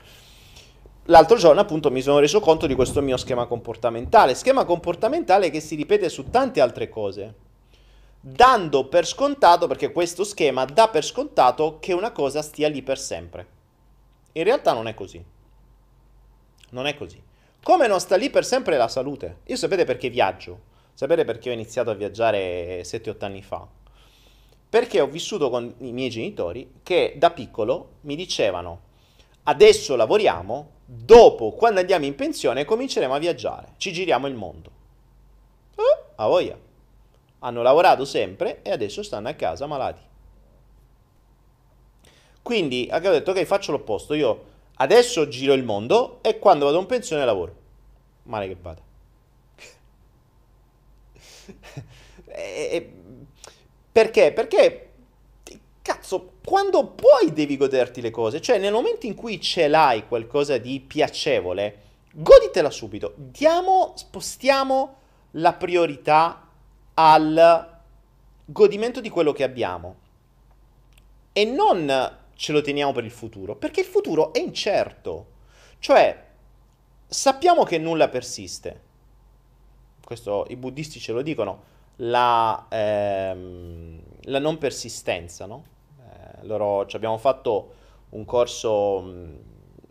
[1.05, 5.61] l'altro giorno appunto mi sono reso conto di questo mio schema comportamentale, schema comportamentale che
[5.61, 7.35] si ripete su tante altre cose,
[8.21, 12.99] dando per scontato, perché questo schema dà per scontato che una cosa stia lì per
[12.99, 13.47] sempre.
[14.33, 15.23] In realtà non è così.
[16.71, 17.21] Non è così.
[17.63, 19.39] Come non sta lì per sempre la salute?
[19.47, 20.69] Io sapete perché viaggio?
[20.95, 23.67] Sapete perché ho iniziato a viaggiare 7-8 anni fa?
[24.69, 28.89] Perché ho vissuto con i miei genitori che da piccolo mi dicevano
[29.45, 34.71] adesso lavoriamo, dopo, quando andiamo in pensione, cominceremo a viaggiare, ci giriamo il mondo.
[35.77, 36.57] Eh, a voglia.
[37.41, 40.01] Hanno lavorato sempre e adesso stanno a casa malati.
[42.43, 44.45] Quindi abbiamo detto ok, faccio l'opposto, io
[44.77, 47.55] adesso giro il mondo e quando vado in pensione lavoro.
[48.25, 48.81] Male che vada.
[52.27, 52.93] e,
[53.93, 54.33] perché?
[54.33, 54.91] Perché
[55.83, 60.57] cazzo, quando puoi devi goderti le cose, cioè nel momento in cui ce l'hai qualcosa
[60.59, 61.79] di piacevole,
[62.13, 63.15] goditela subito.
[63.17, 64.97] Diamo, spostiamo
[65.33, 66.49] la priorità
[67.03, 67.81] al
[68.45, 69.97] godimento di quello che abbiamo
[71.33, 75.27] e non ce lo teniamo per il futuro, perché il futuro è incerto.
[75.79, 76.27] Cioè,
[77.07, 78.89] sappiamo che nulla persiste.
[80.05, 81.63] Questo i buddisti ce lo dicono,
[81.97, 85.65] la, ehm, la non persistenza, no?
[86.43, 87.75] loro ci abbiamo fatto
[88.11, 89.13] un corso,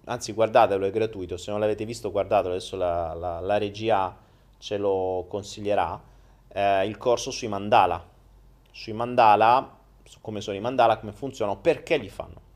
[0.06, 4.16] anzi guardatelo, è gratuito, se non l'avete visto guardatelo, adesso la, la, la regia
[4.58, 6.02] ce lo consiglierà,
[6.50, 8.06] eh, il corso sui mandala,
[8.72, 12.48] sui mandala, su come sono i mandala, come funzionano, perché li fanno.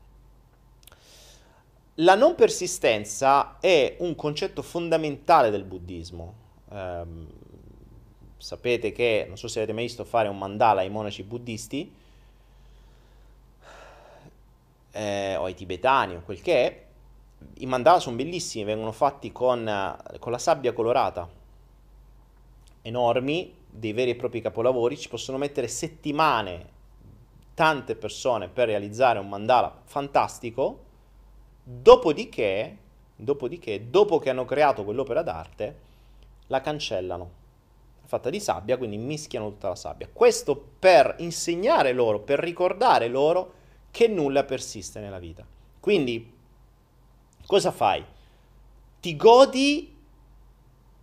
[1.98, 6.34] La non persistenza è un concetto fondamentale del buddismo.
[6.70, 7.02] Eh,
[8.36, 12.02] sapete che, non so se avete mai visto fare un mandala ai monaci buddisti,
[14.90, 16.84] eh, o ai tibetani o quel che è,
[17.58, 21.28] i mandala sono bellissimi, vengono fatti con, con la sabbia colorata,
[22.82, 26.70] enormi, dei veri e propri capolavori, ci possono mettere settimane
[27.54, 30.84] tante persone per realizzare un mandala fantastico,
[31.64, 32.78] dopodiché,
[33.16, 35.78] dopodiché, dopo che hanno creato quell'opera d'arte,
[36.46, 37.42] la cancellano.
[38.04, 40.08] È fatta di sabbia, quindi mischiano tutta la sabbia.
[40.12, 43.54] Questo per insegnare loro, per ricordare loro
[43.90, 45.44] che nulla persiste nella vita.
[45.80, 46.32] Quindi,
[47.44, 48.04] cosa fai?
[49.00, 49.96] Ti godi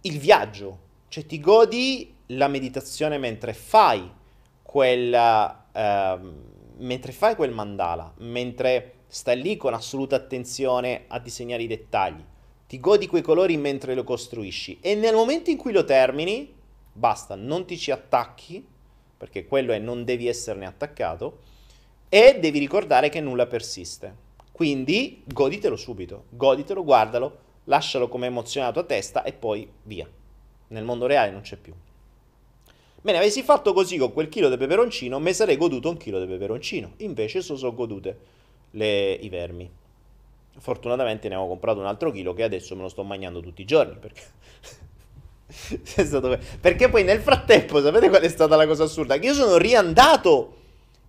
[0.02, 4.10] il viaggio, cioè ti godi la meditazione mentre fai
[4.62, 6.20] quella, eh,
[6.78, 12.24] mentre fai quel mandala, mentre stai lì con assoluta attenzione a disegnare i dettagli.
[12.68, 16.54] Ti godi quei colori mentre lo costruisci e nel momento in cui lo termini,
[16.94, 18.66] basta, non ti ci attacchi,
[19.18, 21.40] perché quello è non devi esserne attaccato,
[22.08, 24.30] e devi ricordare che nulla persiste.
[24.52, 30.08] Quindi goditelo subito, goditelo, guardalo, lascialo come emozione alla tua testa e poi via.
[30.68, 31.74] nel mondo reale non c'è più.
[33.04, 36.28] Bene, avessi fatto così con quel chilo di peperoncino, mi sarei goduto un chilo di
[36.28, 36.94] peperoncino.
[36.98, 38.18] Invece so sono godute
[38.72, 39.68] le, i vermi.
[40.60, 43.66] Fortunatamente ne avevo comprato un altro chilo che adesso me lo sto mangiando tutti i
[43.66, 43.98] giorni.
[44.00, 44.22] Perché...
[46.62, 49.18] perché poi nel frattempo, sapete qual è stata la cosa assurda?
[49.18, 50.58] Che io sono riandato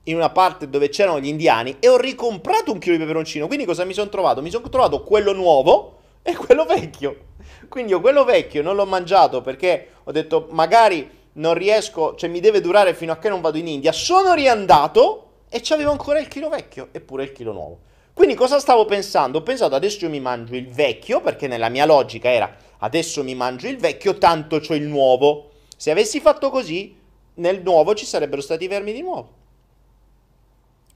[0.05, 3.47] in una parte dove c'erano gli indiani e ho ricomprato un chilo di peperoncino.
[3.47, 4.41] Quindi cosa mi sono trovato?
[4.41, 7.31] Mi sono trovato quello nuovo e quello vecchio.
[7.69, 12.41] Quindi io quello vecchio non l'ho mangiato perché ho detto magari non riesco, cioè mi
[12.41, 13.93] deve durare fino a che non vado in India.
[13.93, 17.81] Sono riandato e c'avevo ancora il chilo vecchio eppure il chilo nuovo.
[18.13, 19.39] Quindi cosa stavo pensando?
[19.39, 23.35] Ho pensato adesso io mi mangio il vecchio perché nella mia logica era adesso mi
[23.35, 25.51] mangio il vecchio tanto c'ho il nuovo.
[25.77, 26.97] Se avessi fatto così
[27.35, 29.41] nel nuovo ci sarebbero stati i vermi di nuovo.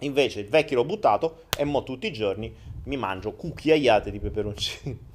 [0.01, 5.15] Invece il vecchio l'ho buttato e mo tutti i giorni mi mangio cucchiaiate di peperoncini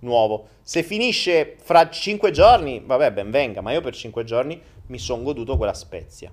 [0.00, 0.48] nuovo.
[0.62, 5.22] Se finisce fra 5 giorni, vabbè, ben venga, ma io per 5 giorni mi sono
[5.22, 6.32] goduto quella spezia.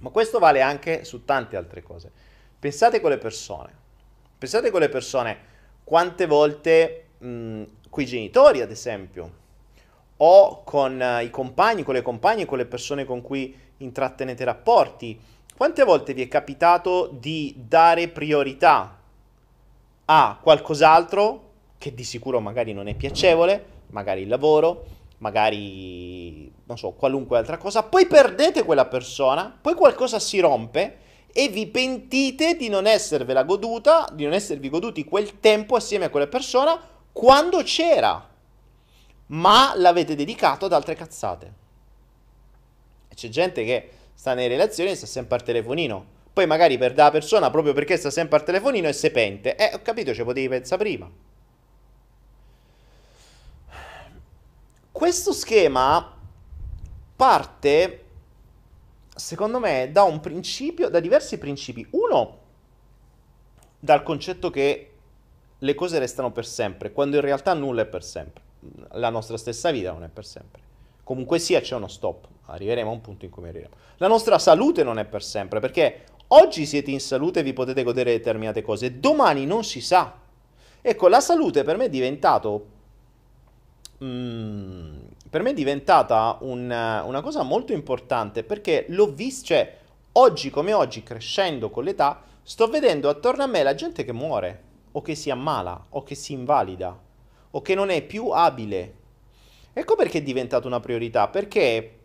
[0.00, 2.10] Ma questo vale anche su tante altre cose.
[2.58, 3.72] Pensate con le persone.
[4.38, 5.38] Pensate con le persone
[5.84, 7.62] quante volte mh,
[7.96, 9.42] i genitori, ad esempio,
[10.16, 15.18] o con uh, i compagni, con le compagne, con le persone con cui intrattenete rapporti,
[15.56, 18.98] quante volte vi è capitato di dare priorità
[20.06, 21.43] a qualcos'altro
[21.84, 24.86] che di sicuro magari non è piacevole, magari il lavoro,
[25.18, 30.96] magari non so, qualunque altra cosa, poi perdete quella persona, poi qualcosa si rompe
[31.30, 36.08] e vi pentite di non esservela goduta, di non esservi goduti quel tempo assieme a
[36.08, 36.80] quella persona
[37.12, 38.30] quando c'era,
[39.26, 41.52] ma l'avete dedicato ad altre cazzate.
[43.14, 46.12] C'è gente che sta nelle relazioni e sta sempre al telefonino.
[46.32, 49.54] Poi magari perde la persona proprio perché sta sempre al telefonino e se pente.
[49.54, 51.08] Eh, ho capito, ci potevi pensare prima.
[54.94, 56.08] Questo schema
[57.16, 58.04] parte,
[59.12, 61.84] secondo me, da un principio, da diversi principi.
[61.90, 62.38] Uno,
[63.80, 64.92] dal concetto che
[65.58, 68.40] le cose restano per sempre, quando in realtà nulla è per sempre.
[68.92, 70.60] La nostra stessa vita non è per sempre.
[71.02, 72.28] Comunque sia, c'è uno stop.
[72.44, 73.74] Arriveremo a un punto in cui arriveremo.
[73.96, 77.82] La nostra salute non è per sempre, perché oggi siete in salute e vi potete
[77.82, 80.14] godere determinate cose, domani non si sa.
[80.80, 82.73] Ecco, la salute per me è diventato
[84.02, 84.96] Mm,
[85.30, 89.78] per me è diventata un, una cosa molto importante perché l'ho vista, cioè
[90.12, 94.62] oggi come oggi, crescendo con l'età, sto vedendo attorno a me la gente che muore,
[94.92, 96.98] o che si ammala, o che si invalida,
[97.50, 98.94] o che non è più abile.
[99.72, 101.98] Ecco perché è diventata una priorità, perché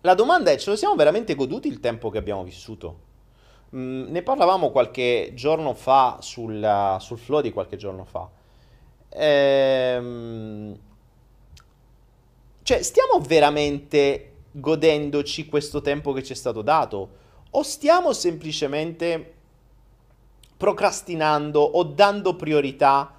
[0.00, 3.04] la domanda è, ce lo siamo veramente goduti il tempo che abbiamo vissuto?
[3.74, 8.28] Mm, ne parlavamo qualche giorno fa sul, sul flow di qualche giorno fa.
[9.18, 10.78] Ehm,
[12.62, 17.24] cioè, stiamo veramente godendoci questo tempo che ci è stato dato?
[17.50, 19.34] O stiamo semplicemente
[20.56, 23.14] procrastinando o dando priorità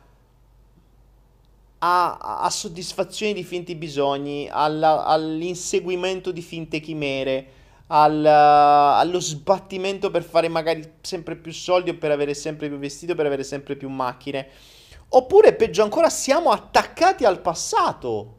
[1.80, 7.48] a, a soddisfazione di finti bisogni, alla, all'inseguimento di finte chimere,
[7.88, 13.12] al, allo sbattimento per fare magari sempre più soldi o per avere sempre più vestiti
[13.12, 14.48] o per avere sempre più macchine?
[15.10, 18.36] Oppure peggio ancora siamo attaccati al passato.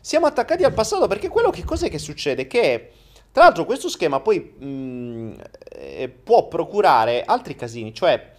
[0.00, 2.46] Siamo attaccati al passato perché quello che cos'è che succede?
[2.46, 2.90] Che
[3.32, 5.32] tra l'altro questo schema poi mh, mm,
[5.70, 8.32] eh, può procurare altri casini, cioè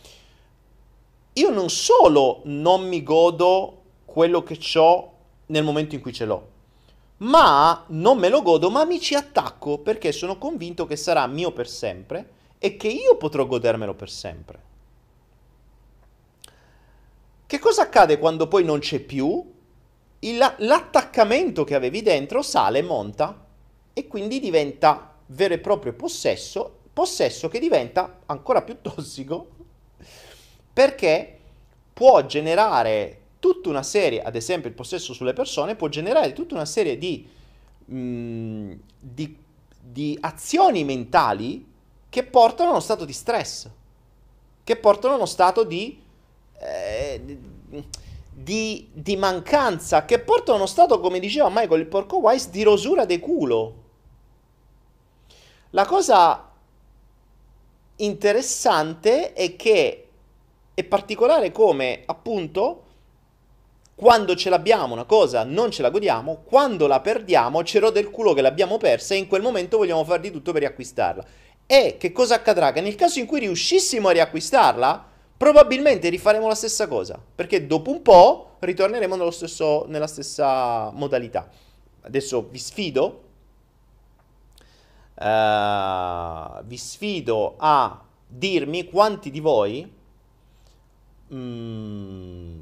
[1.34, 5.12] io non solo non mi godo quello che ho
[5.48, 6.48] nel momento in cui ce l'ho,
[7.18, 11.52] ma non me lo godo, ma mi ci attacco perché sono convinto che sarà mio
[11.52, 12.30] per sempre
[12.60, 14.72] e che io potrò godermelo per sempre.
[17.54, 19.54] Che cosa accade quando poi non c'è più?
[20.22, 23.46] Il, l'attaccamento che avevi dentro sale, monta
[23.94, 29.50] e quindi diventa vero e proprio possesso, possesso che diventa ancora più tossico
[30.74, 31.40] perché
[31.94, 36.66] può generare tutta una serie, ad esempio il possesso sulle persone, può generare tutta una
[36.66, 37.30] serie di,
[37.86, 39.38] mh, mm, di,
[39.80, 41.72] di azioni mentali
[42.10, 43.70] che portano a uno stato di stress,
[44.64, 46.02] che portano a uno stato di
[46.66, 47.22] eh,
[48.32, 52.64] di, di, mancanza che porta a uno stato, come diceva Michael il porco Wise, di
[52.64, 53.74] rosura de culo.
[55.72, 56.52] La cosa
[57.98, 60.08] interessante è che
[60.74, 62.82] è particolare come appunto
[63.96, 68.10] quando ce l'abbiamo una cosa non ce la godiamo, quando la perdiamo ce l'ho del
[68.10, 71.26] culo che l'abbiamo persa e in quel momento vogliamo fare di tutto per riacquistarla.
[71.66, 72.72] E che cosa accadrà?
[72.72, 77.92] Che nel caso in cui riuscissimo a riacquistarla, probabilmente rifaremo la stessa cosa, perché dopo
[77.92, 81.50] un po' ritorneremo stesso, nella stessa modalità.
[82.02, 83.24] Adesso vi sfido,
[85.16, 89.92] uh, vi sfido a dirmi quanti di voi,
[91.34, 92.60] mm,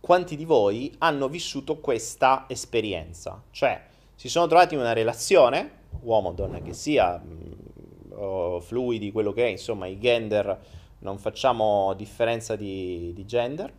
[0.00, 3.82] quanti di voi hanno vissuto questa esperienza, cioè
[4.14, 9.46] si sono trovati in una relazione, uomo o donna che sia, mm, fluidi, quello che
[9.46, 10.58] è, insomma i gender,
[11.04, 13.72] non facciamo differenza di, di gender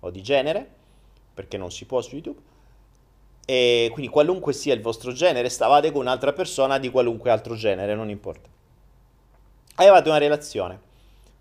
[0.00, 0.68] o di genere,
[1.32, 2.40] perché non si può su YouTube.
[3.46, 7.94] E quindi qualunque sia il vostro genere, stavate con un'altra persona di qualunque altro genere,
[7.94, 8.48] non importa.
[9.76, 10.80] Avevate una relazione.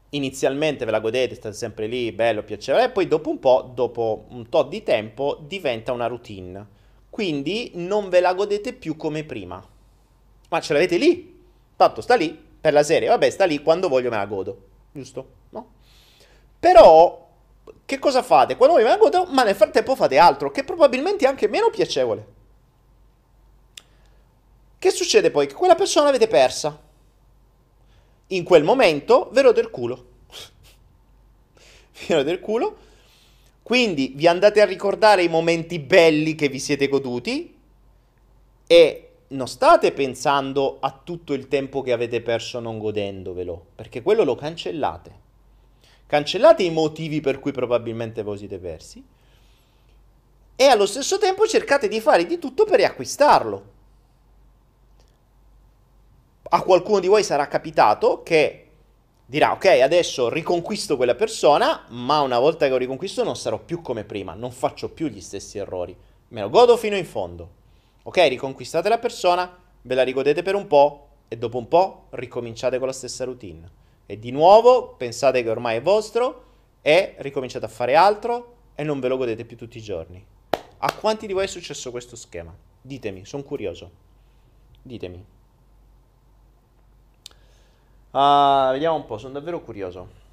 [0.09, 4.25] Inizialmente ve la godete, state sempre lì, bello, piacevole, e poi dopo un po', dopo
[4.29, 6.73] un tot di tempo, diventa una routine.
[7.09, 9.65] Quindi non ve la godete più come prima.
[10.49, 11.33] Ma ce l'avete lì.
[11.75, 13.07] Tanto sta lì per la serie.
[13.07, 14.73] Vabbè, sta lì quando voglio me la godo.
[14.95, 15.27] Giusto?
[15.49, 15.71] No?
[16.57, 17.27] Però
[17.83, 18.55] che cosa fate?
[18.55, 22.25] Quando vi vengono, ma nel frattempo fate altro, che probabilmente è anche meno piacevole.
[24.79, 25.47] Che succede poi?
[25.47, 26.81] Che quella persona l'avete persa.
[28.27, 30.05] In quel momento ve lo del culo.
[32.07, 32.77] ve lo del culo.
[33.63, 37.53] Quindi vi andate a ricordare i momenti belli che vi siete goduti
[38.65, 39.04] e
[39.35, 44.35] non state pensando a tutto il tempo che avete perso non godendovelo, perché quello lo
[44.35, 45.23] cancellate
[46.07, 49.03] cancellate i motivi per cui probabilmente voi siete persi
[50.55, 53.73] e allo stesso tempo cercate di fare di tutto per riacquistarlo.
[56.47, 58.61] A qualcuno di voi sarà capitato che
[59.25, 63.81] dirà ok adesso riconquisto quella persona ma una volta che ho riconquisto non sarò più
[63.81, 65.95] come prima, non faccio più gli stessi errori,
[66.29, 67.63] me lo godo fino in fondo.
[68.07, 72.77] Ok, riconquistate la persona, ve la rigodete per un po' e dopo un po' ricominciate
[72.77, 73.67] con la stessa routine.
[74.05, 76.43] E di nuovo pensate che ormai è vostro
[76.83, 80.23] e ricominciate a fare altro e non ve lo godete più tutti i giorni.
[80.77, 82.55] A quanti di voi è successo questo schema?
[82.79, 83.89] Ditemi, sono curioso.
[84.83, 85.25] Ditemi.
[88.11, 90.24] Uh, vediamo un po', sono davvero curioso.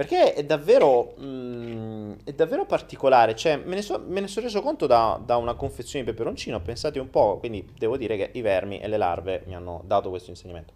[0.00, 3.36] Perché è davvero, mm, è davvero particolare.
[3.36, 6.58] Cioè, me ne, so, sono reso conto da, da, una confezione di peperoncino.
[6.62, 10.08] Pensate un po', quindi devo dire che i vermi e le larve mi hanno dato
[10.08, 10.72] questo insegnamento.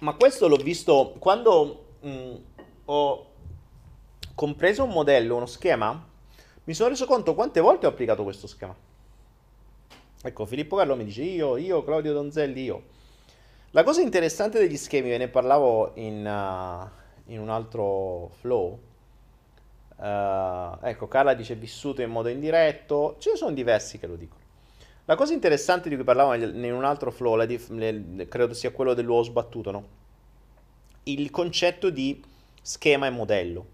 [0.00, 2.34] Ma questo l'ho visto quando mm,
[2.84, 3.26] ho
[4.34, 6.06] compreso un modello, uno schema,
[6.64, 8.76] mi sono reso conto quante volte ho applicato questo schema.
[10.22, 13.00] Ecco, Filippo Carlo mi dice io, io, Claudio Donzelli, io.
[13.74, 18.78] La cosa interessante degli schemi, ve ne parlavo in, uh, in un altro flow.
[19.96, 24.42] Uh, ecco, Carla dice vissuto in modo indiretto, ce ne sono diversi che lo dicono.
[25.06, 28.92] La cosa interessante di cui parlavamo in un altro flow, dif- le, credo sia quello
[28.92, 29.86] dell'uovo sbattuto, no?
[31.04, 32.22] Il concetto di
[32.60, 33.66] schema e modello.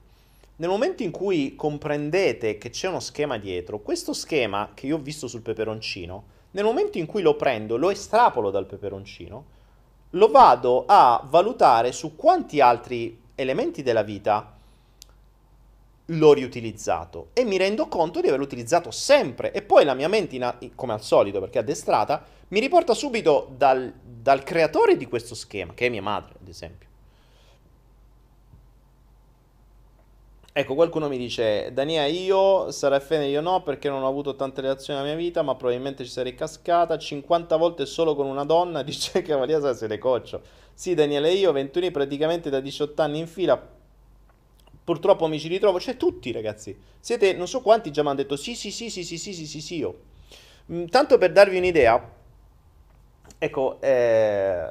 [0.56, 5.00] Nel momento in cui comprendete che c'è uno schema dietro, questo schema che io ho
[5.00, 9.56] visto sul peperoncino, nel momento in cui lo prendo, lo estrapolo dal peperoncino,
[10.10, 14.54] lo vado a valutare su quanti altri elementi della vita
[16.10, 20.38] l'ho riutilizzato e mi rendo conto di averlo utilizzato sempre e poi la mia mente,
[20.74, 25.86] come al solito perché addestrata, mi riporta subito dal, dal creatore di questo schema, che
[25.86, 26.87] è mia madre ad esempio.
[30.58, 34.60] Ecco, qualcuno mi dice, Dania, io sarei fene, io no, perché non ho avuto tante
[34.60, 36.98] relazioni nella mia vita, ma probabilmente ci sarei cascata.
[36.98, 40.42] 50 volte solo con una donna, dice che Maria se le coccio.
[40.74, 43.56] Sì, Daniele, io 21 praticamente da 18 anni in fila,
[44.82, 48.34] purtroppo mi ci ritrovo, cioè tutti ragazzi, siete, non so quanti già mi hanno detto
[48.34, 50.00] sì, sì, sì, sì, sì, sì, sì, sì, sì, io.
[50.72, 52.10] Mm, tanto per darvi un'idea,
[53.38, 54.68] ecco, eh,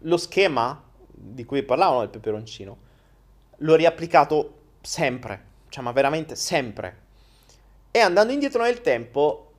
[0.00, 2.76] lo schema di cui parlavano del peperoncino,
[3.58, 7.00] l'ho riapplicato sempre, cioè ma veramente sempre.
[7.90, 9.52] E andando indietro nel tempo,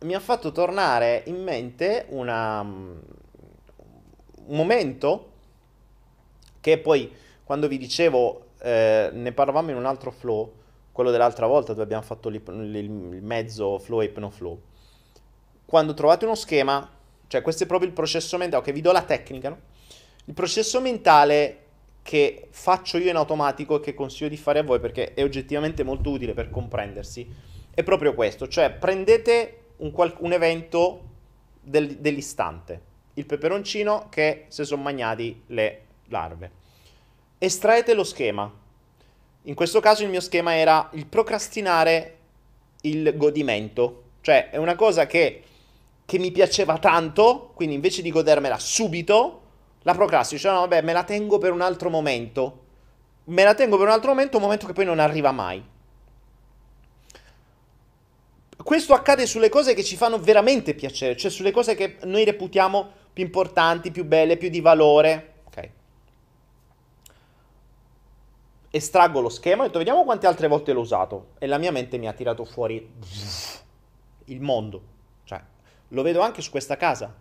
[0.00, 2.98] mi ha fatto tornare in mente una, mm,
[4.46, 5.32] un momento
[6.60, 7.12] che poi
[7.44, 10.52] quando vi dicevo, eh, ne parlavamo in un altro flow,
[10.92, 14.60] quello dell'altra volta dove abbiamo fatto il, mezzo flow e ipnoflow.
[15.64, 16.88] Quando trovate uno schema,
[17.26, 19.58] cioè questo è proprio il processo mentale, ok, vi do la tecnica, no?
[20.26, 21.64] Il processo mentale
[22.02, 25.82] che faccio io in automatico e che consiglio di fare a voi perché è oggettivamente
[25.82, 27.28] molto utile per comprendersi,
[27.72, 31.08] è proprio questo, cioè prendete un, qual- un evento
[31.60, 32.80] del- dell'istante,
[33.14, 36.50] il peperoncino che si sono mangiati le larve.
[37.38, 38.52] Estraete lo schema.
[39.44, 42.16] In questo caso il mio schema era il procrastinare
[42.82, 45.42] il godimento, cioè è una cosa che,
[46.04, 49.39] che mi piaceva tanto, quindi invece di godermela subito,
[49.82, 52.64] la procrastino, cioè no, vabbè, me la tengo per un altro momento.
[53.24, 55.62] me la tengo per un altro momento, un momento che poi non arriva mai.
[58.62, 62.88] Questo accade sulle cose che ci fanno veramente piacere, cioè sulle cose che noi reputiamo
[63.12, 65.34] più importanti, più belle, più di valore.
[65.46, 65.70] Ok.
[68.70, 71.30] Estraggo lo schema e detto vediamo quante altre volte l'ho usato.
[71.38, 72.86] E la mia mente mi ha tirato fuori
[74.26, 74.82] il mondo.
[75.24, 75.40] Cioè,
[75.88, 77.19] lo vedo anche su questa casa.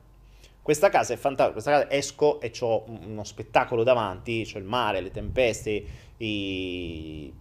[0.69, 5.83] Questa casa è fantastica, esco e ho uno spettacolo davanti, c'ho il mare, le tempeste,
[6.17, 7.33] i...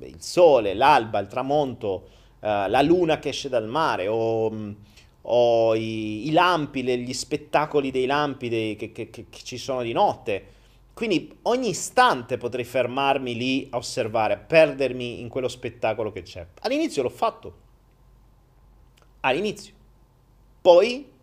[0.00, 2.08] il sole, l'alba, il tramonto,
[2.40, 4.74] uh, la luna che esce dal mare, o,
[5.22, 9.56] o i, i, lampi, le, gli spettacoli dei lampi dei, che, che, che, che ci
[9.56, 10.44] sono di notte.
[10.92, 16.46] Quindi ogni istante potrei fermarmi lì a osservare, a perdermi in quello spettacolo che c'è.
[16.60, 17.54] All'inizio l'ho fatto.
[19.20, 19.72] All'inizio.
[20.60, 21.16] Poi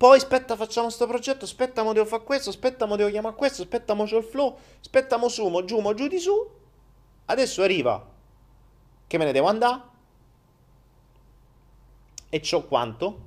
[0.00, 3.60] poi aspetta, facciamo sto progetto, aspetta, mo devo fare questo, aspetta, mo devo chiamare questo,
[3.60, 6.32] aspetta, mo c'ho il flow, aspetta, mo su, mo giù, mo giù di su.
[7.26, 8.02] Adesso arriva
[9.06, 9.82] che me ne devo andare.
[12.30, 13.18] E c'ho quanto?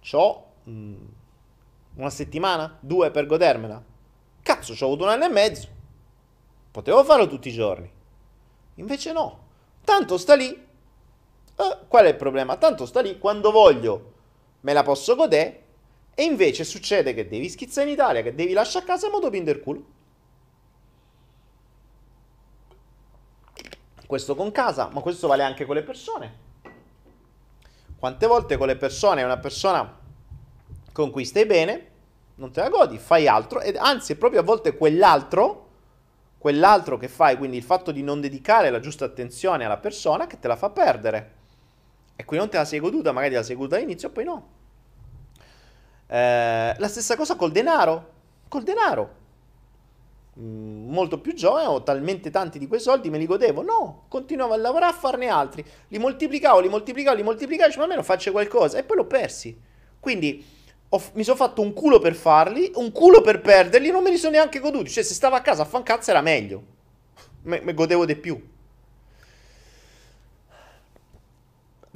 [0.00, 1.06] C'ho mm,
[1.96, 3.82] una settimana, due per godermela.
[4.42, 5.68] Cazzo, c'ho avuto un anno e mezzo.
[6.70, 7.90] Potevo farlo tutti i giorni.
[8.76, 9.38] Invece no.
[9.82, 10.50] Tanto sta lì.
[10.50, 12.56] Eh, qual è il problema?
[12.58, 14.12] Tanto sta lì quando voglio
[14.60, 15.64] me la posso godere
[16.18, 19.60] e invece succede che devi schizzare in Italia, che devi lasciare a casa modo pinder
[19.60, 19.84] culo.
[24.06, 26.44] Questo con casa, ma questo vale anche con le persone.
[27.98, 30.00] Quante volte con le persone, una persona
[30.90, 31.90] con cui stai bene,
[32.36, 35.68] non te la godi, fai altro, ed anzi è proprio a volte quell'altro,
[36.38, 40.38] quell'altro che fai, quindi il fatto di non dedicare la giusta attenzione alla persona che
[40.38, 41.34] te la fa perdere.
[42.16, 44.54] E qui non te la sei goduta, magari te la sei goduta all'inizio, poi no.
[46.08, 48.12] Eh, la stessa cosa col denaro.
[48.48, 49.24] Col denaro.
[50.38, 53.62] Mm, molto più giovane, ho talmente tanti di quei soldi, me li godevo.
[53.62, 55.64] No, continuavo a lavorare a farne altri.
[55.88, 58.78] Li moltiplicavo, li moltiplicavo, li moltiplicavo, ma almeno faccio qualcosa.
[58.78, 59.58] E poi l'ho persi.
[59.98, 60.44] Quindi
[60.88, 64.18] ho, mi sono fatto un culo per farli, un culo per perderli, non me li
[64.18, 64.90] sono neanche goduti.
[64.90, 66.62] Cioè, se stavo a casa a fan cazzo era meglio.
[67.42, 68.54] Me, me godevo di più.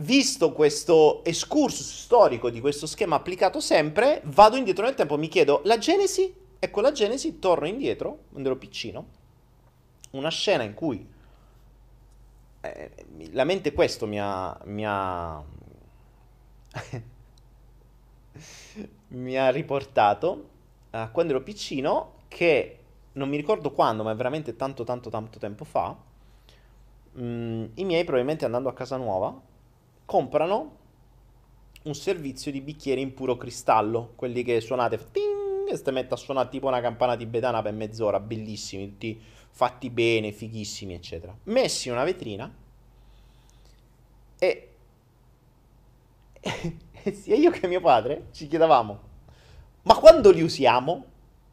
[0.01, 5.61] Visto questo excursus storico di questo schema applicato sempre, vado indietro nel tempo, mi chiedo
[5.65, 9.07] la genesi, ecco la genesi, torno indietro, quando ero piccino,
[10.13, 11.07] una scena in cui
[12.63, 12.91] eh,
[13.33, 15.43] la mente questo mi ha, mi ha,
[19.09, 20.49] mi ha riportato
[20.91, 22.79] a quando ero piccino che
[23.13, 25.95] non mi ricordo quando, ma è veramente tanto tanto tanto tempo fa,
[27.13, 29.49] mh, mm, i miei probabilmente andando a casa nuova
[30.11, 30.79] comprano
[31.85, 36.17] un servizio di bicchieri in puro cristallo, quelli che suonate ting, e ste mette a
[36.17, 41.33] suonare tipo una campana tibetana per mezz'ora, bellissimi, tutti fatti bene, fighissimi, eccetera.
[41.45, 42.53] Messi in una vetrina
[44.37, 44.69] e,
[47.13, 49.01] sia io che mio padre ci chiedevamo,
[49.83, 51.05] ma quando li usiamo?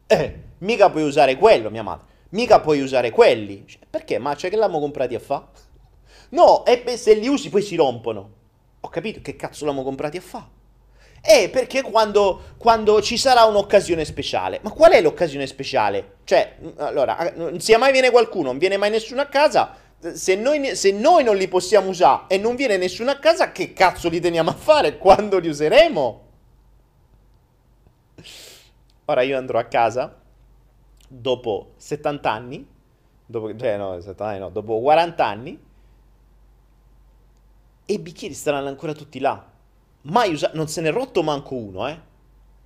[0.08, 3.62] Eh, mica puoi usare quello, mia madre, mica puoi usare quelli.
[3.68, 4.18] Cioè, perché?
[4.18, 5.48] Ma c'è che l'abbiamo comprati a fa?
[6.30, 8.37] No, e se li usi poi si rompono.
[8.80, 10.48] Ho capito che cazzo l'hanno comprati a fa?
[11.20, 14.60] Eh, perché quando, quando, ci sarà un'occasione speciale.
[14.62, 16.16] Ma qual è l'occasione speciale?
[16.24, 20.92] Cioè, allora, se mai viene qualcuno, non viene mai nessuno a casa, se noi, se
[20.92, 24.50] noi non li possiamo usare e non viene nessuno a casa, che cazzo li teniamo
[24.50, 24.96] a fare?
[24.96, 26.26] Quando li useremo?
[29.06, 30.16] Ora io andrò a casa,
[31.08, 32.68] dopo 70 anni,
[33.26, 35.58] dopo, cioè no, 70 anni no, dopo 40 anni,
[37.90, 39.50] e i bicchieri staranno ancora tutti là.
[40.02, 41.98] Mai usato, non se n'è rotto manco uno, eh.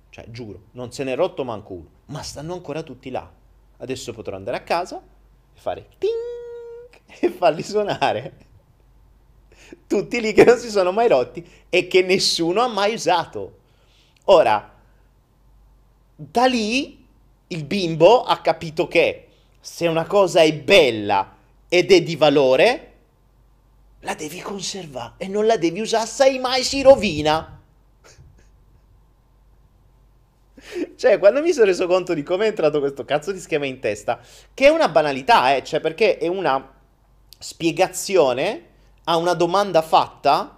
[0.09, 1.87] Cioè, giuro, non se n'è rotto manco uno.
[2.07, 3.31] Ma stanno ancora tutti là.
[3.77, 8.33] Adesso potrò andare a casa e fare ting e farli suonare.
[9.87, 13.59] Tutti lì che non si sono mai rotti e che nessuno ha mai usato.
[14.25, 14.73] Ora,
[16.15, 17.07] da lì
[17.47, 19.29] il bimbo ha capito che
[19.61, 21.37] se una cosa è bella
[21.69, 22.92] ed è di valore,
[24.03, 27.59] la devi conservare e non la devi usare, sai mai si rovina.
[30.95, 33.79] Cioè, quando mi sono reso conto di come è entrato questo cazzo di schema in
[33.79, 34.19] testa,
[34.53, 36.71] che è una banalità, eh, cioè perché è una
[37.37, 38.67] spiegazione
[39.03, 40.57] a una domanda fatta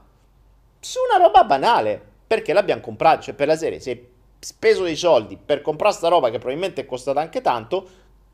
[0.79, 2.13] su una roba banale.
[2.27, 4.07] Perché l'abbiamo comprato, cioè per la serie, se hai
[4.39, 7.87] speso dei soldi per comprare sta roba che probabilmente è costata anche tanto,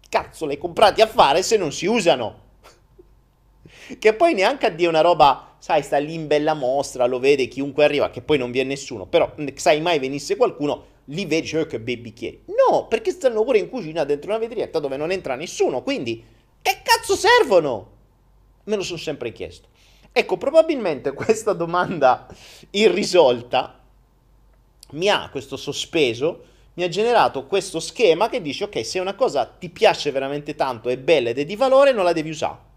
[0.10, 2.50] cazzo l'hai comprati a fare se non si usano.
[4.00, 7.48] Che poi neanche a dire una roba, sai, sta lì in bella mostra, lo vede
[7.48, 9.06] chiunque arriva, che poi non viene nessuno.
[9.06, 12.44] Però, sai mai venisse qualcuno, li vedi, cioè che bei bicchieri.
[12.46, 16.24] No, perché stanno pure in cucina dentro una vetrietta dove non entra nessuno, quindi
[16.62, 17.90] che cazzo servono?
[18.66, 19.70] Me lo sono sempre chiesto.
[20.12, 22.28] Ecco, probabilmente questa domanda
[22.72, 23.80] irrisolta
[24.92, 29.46] mi ha, questo sospeso, mi ha generato questo schema che dice, ok, se una cosa
[29.46, 32.70] ti piace veramente tanto, è bella ed è di valore, non la devi usare.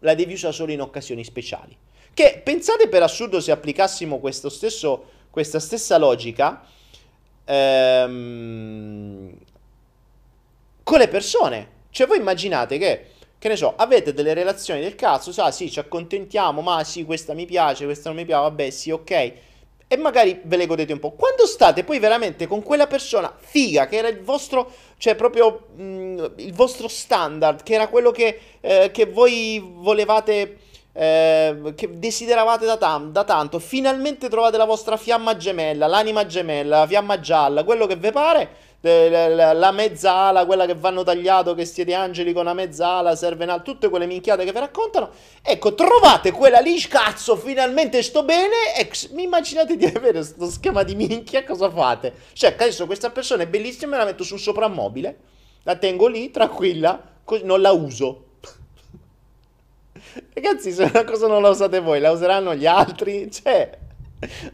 [0.00, 1.76] La devi usare solo in occasioni speciali.
[2.12, 6.64] Che pensate per assurdo se applicassimo stesso, questa stessa logica
[7.44, 9.36] ehm,
[10.82, 11.74] con le persone.
[11.90, 13.06] Cioè voi immaginate che,
[13.38, 17.32] che ne so, avete delle relazioni del cazzo, sa, sì, ci accontentiamo, ma sì, questa
[17.32, 19.32] mi piace, questa non mi piace, vabbè, sì, ok.
[19.88, 21.12] E magari ve le godete un po'.
[21.12, 25.82] Quando state poi veramente con quella persona figa, che era il vostro, cioè proprio mh,
[25.82, 30.58] mm, il vostro standard, che era quello che, eh, che voi volevate
[30.98, 36.80] eh, che desideravate da, tam- da, tanto, finalmente trovate la vostra fiamma gemella, l'anima gemella,
[36.80, 38.48] la fiamma gialla, quello che vi pare,
[38.88, 43.60] la, la mezzala, quella che vanno tagliato, che siete angeli con una mezzala, serve una,
[43.60, 45.10] tutte quelle minchiate che vi raccontano.
[45.42, 48.74] Ecco, trovate quella lì, cazzo, finalmente sto bene.
[48.76, 52.12] E mi immaginate di avere questo schema di minchia, cosa fate?
[52.32, 55.16] Cioè, adesso questa persona è bellissima, me la metto sul soprammobile,
[55.62, 58.24] la tengo lì, tranquilla, così non la uso
[60.34, 63.30] Ragazzi, se una cosa non la usate voi, la useranno gli altri?
[63.30, 63.78] Cioè,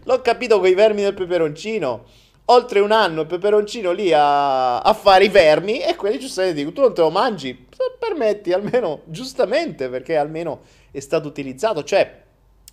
[0.04, 2.04] l'ho capito con i vermi del peperoncino.
[2.52, 6.70] Oltre un anno il peperoncino lì a, a fare i vermi e quelli giustamente dico,
[6.72, 7.66] tu non te lo mangi?
[7.98, 11.82] Permetti, almeno, giustamente, perché almeno è stato utilizzato.
[11.82, 12.22] Cioè,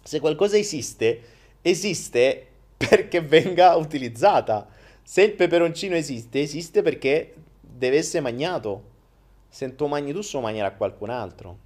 [0.04, 1.22] se qualcosa esiste,
[1.62, 4.68] esiste perché venga utilizzata.
[5.02, 8.84] Se il peperoncino esiste, esiste perché deve essere mangiato.
[9.48, 11.58] Se tu mangi tu, lo mangerà qualcun altro.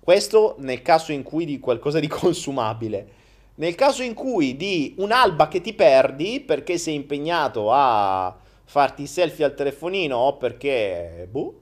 [0.00, 3.16] Questo nel caso in cui di qualcosa di consumabile.
[3.58, 9.44] Nel caso in cui di un'alba che ti perdi perché sei impegnato a farti selfie
[9.44, 11.26] al telefonino o perché...
[11.28, 11.60] Boh,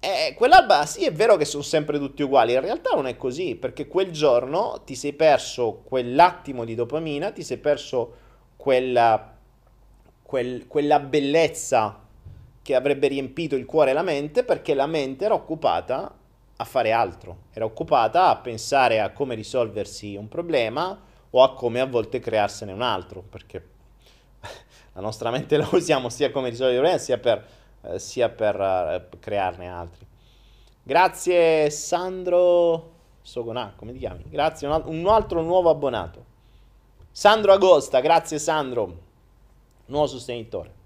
[0.00, 3.54] eh, quell'alba sì è vero che sono sempre tutti uguali, in realtà non è così,
[3.54, 8.12] perché quel giorno ti sei perso quell'attimo di dopamina, ti sei perso
[8.56, 9.34] quella,
[10.20, 12.00] quel, quella bellezza
[12.60, 16.12] che avrebbe riempito il cuore e la mente, perché la mente era occupata
[16.56, 21.00] a fare altro, era occupata a pensare a come risolversi un problema
[21.30, 23.68] o a come a volte crearsene un altro, perché
[24.92, 27.44] la nostra mente la usiamo sia come risolvere problemi sia per,
[27.82, 30.06] eh, sia per eh, crearne altri.
[30.82, 32.92] Grazie Sandro
[33.22, 34.24] Sogonà, come ti chiami?
[34.28, 36.32] Grazie, un, un altro nuovo abbonato.
[37.10, 38.98] Sandro Agosta, grazie Sandro,
[39.86, 40.82] nuovo sostenitore.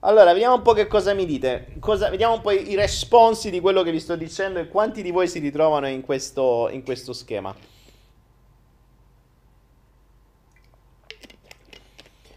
[0.00, 1.74] Allora, vediamo un po' che cosa mi dite.
[1.78, 5.02] Cosa, vediamo un po' i, i responsi di quello che vi sto dicendo e quanti
[5.02, 7.54] di voi si ritrovano in questo, in questo schema.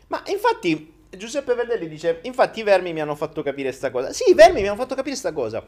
[0.08, 4.12] Ma infatti, Giuseppe Verdelli dice: Infatti, i vermi mi hanno fatto capire questa cosa.
[4.12, 5.66] Sì, i vermi mi hanno fatto capire questa cosa.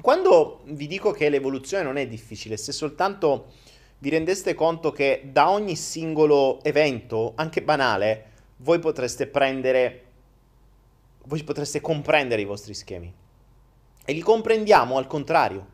[0.00, 3.52] Quando vi dico che l'evoluzione non è difficile, se soltanto
[3.98, 10.03] vi rendeste conto che da ogni singolo evento, anche banale, voi potreste prendere
[11.24, 13.12] voi potreste comprendere i vostri schemi.
[14.04, 15.66] E li comprendiamo al contrario.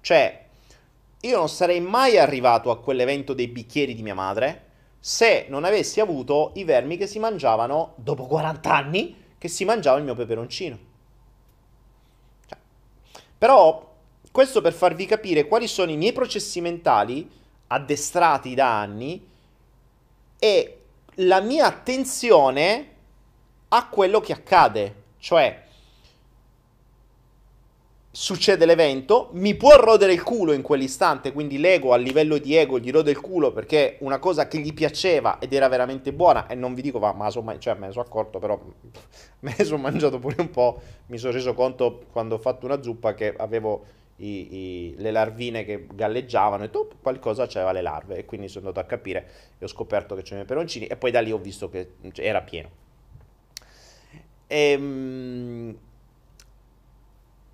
[0.00, 0.46] Cioè,
[1.20, 4.62] io non sarei mai arrivato a quell'evento dei bicchieri di mia madre
[5.00, 9.98] se non avessi avuto i vermi che si mangiavano, dopo 40 anni, che si mangiava
[9.98, 10.78] il mio peperoncino.
[12.46, 12.58] Cioè,
[13.36, 13.92] però,
[14.30, 17.30] questo per farvi capire quali sono i miei processi mentali
[17.66, 19.26] addestrati da anni
[20.38, 20.78] e
[21.16, 22.93] la mia attenzione
[23.76, 25.02] a quello che accade.
[25.18, 25.62] Cioè,
[28.10, 32.78] succede l'evento, mi può rodere il culo in quell'istante, quindi l'ego a livello di ego
[32.78, 36.54] gli rode il culo perché una cosa che gli piaceva ed era veramente buona e
[36.54, 38.60] non vi dico, ma insomma, cioè, me ne sono accorto, però
[39.40, 42.80] me ne sono mangiato pure un po', mi sono reso conto quando ho fatto una
[42.80, 43.84] zuppa che avevo
[44.18, 48.68] i, i, le larvine che galleggiavano e tu qualcosa c'aveva le larve e quindi sono
[48.68, 49.26] andato a capire
[49.58, 52.40] e ho scoperto che c'erano i peroncini e poi da lì ho visto che era
[52.42, 52.83] pieno.
[54.46, 55.76] Ehm,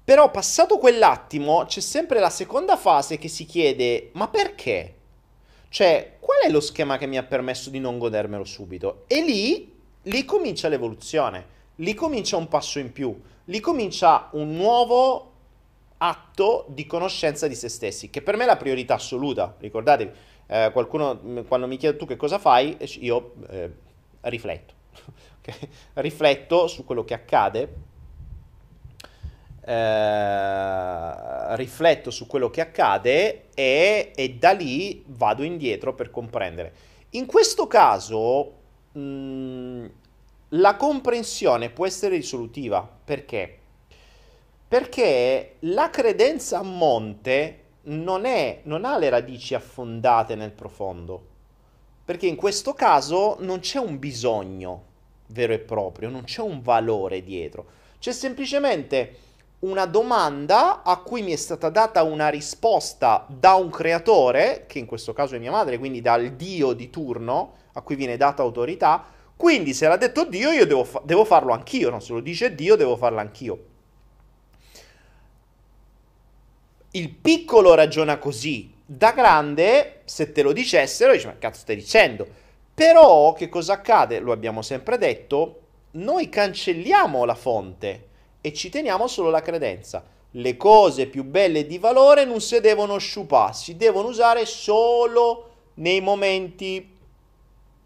[0.04, 4.96] però passato quell'attimo c'è sempre la seconda fase che si chiede ma perché?
[5.68, 9.04] Cioè, qual è lo schema che mi ha permesso di non godermelo subito?
[9.06, 9.72] E lì,
[10.02, 15.32] lì comincia l'evoluzione, lì comincia un passo in più, lì comincia un nuovo
[15.98, 19.54] atto di conoscenza di se stessi, che per me è la priorità assoluta.
[19.58, 20.10] Ricordatevi,
[20.46, 23.70] eh, qualcuno quando mi chiede tu che cosa fai, io eh,
[24.22, 24.74] rifletto.
[25.40, 25.68] Okay?
[25.94, 27.88] Rifletto su quello che accade
[29.70, 36.72] eh, rifletto su quello che accade e, e, da lì vado indietro per comprendere.
[37.10, 38.52] In questo caso
[38.92, 39.86] mh, mm,
[40.50, 43.58] la comprensione può essere risolutiva perché?
[44.66, 51.26] Perché la credenza a monte non, è, non ha le radici affondate nel profondo,
[52.04, 54.88] perché in questo caso non c'è un bisogno
[55.30, 57.66] vero e proprio, non c'è un valore dietro,
[57.98, 59.16] c'è semplicemente
[59.60, 64.86] una domanda a cui mi è stata data una risposta da un creatore, che in
[64.86, 69.04] questo caso è mia madre, quindi dal Dio di turno, a cui viene data autorità,
[69.36, 72.00] quindi se l'ha detto Dio io devo, fa- devo farlo anch'io, no?
[72.00, 73.64] se lo dice Dio devo farlo anch'io.
[76.92, 82.26] Il piccolo ragiona così, da grande, se te lo dicessero, dici ma cazzo stai dicendo?
[82.80, 84.20] Però che cosa accade?
[84.20, 85.60] Lo abbiamo sempre detto,
[85.90, 88.08] noi cancelliamo la fonte
[88.40, 90.02] e ci teniamo solo la credenza.
[90.30, 96.00] Le cose più belle di valore non si devono sciupare, si devono usare solo nei
[96.00, 96.96] momenti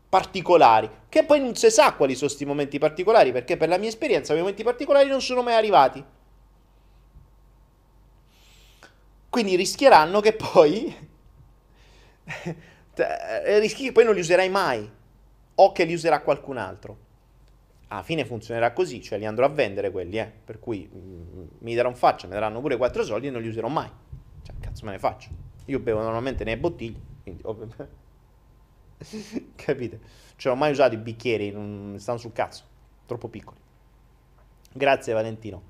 [0.09, 3.89] particolari, che poi non si sa quali sono questi momenti particolari, perché per la mia
[3.89, 6.05] esperienza i momenti particolari non sono mai arrivati.
[9.29, 10.97] Quindi rischieranno che poi
[13.59, 14.89] rischi che poi non li userai mai
[15.57, 16.99] o che li userà qualcun altro
[17.95, 21.75] alla fine funzionerà così, cioè li andrò a vendere quelli, eh, per cui mm, mi
[21.75, 23.89] daranno faccia, mi daranno pure quattro soldi e non li userò mai.
[24.43, 25.31] Cioè, cazzo me ne faccio?
[25.67, 27.43] Io bevo normalmente nelle bottiglie, quindi.
[29.55, 30.01] Capite?
[30.37, 32.65] Cioè, non ho mai usato i bicchieri, non stanno sul cazzo,
[33.07, 33.59] troppo piccoli.
[34.73, 35.63] Grazie Valentino.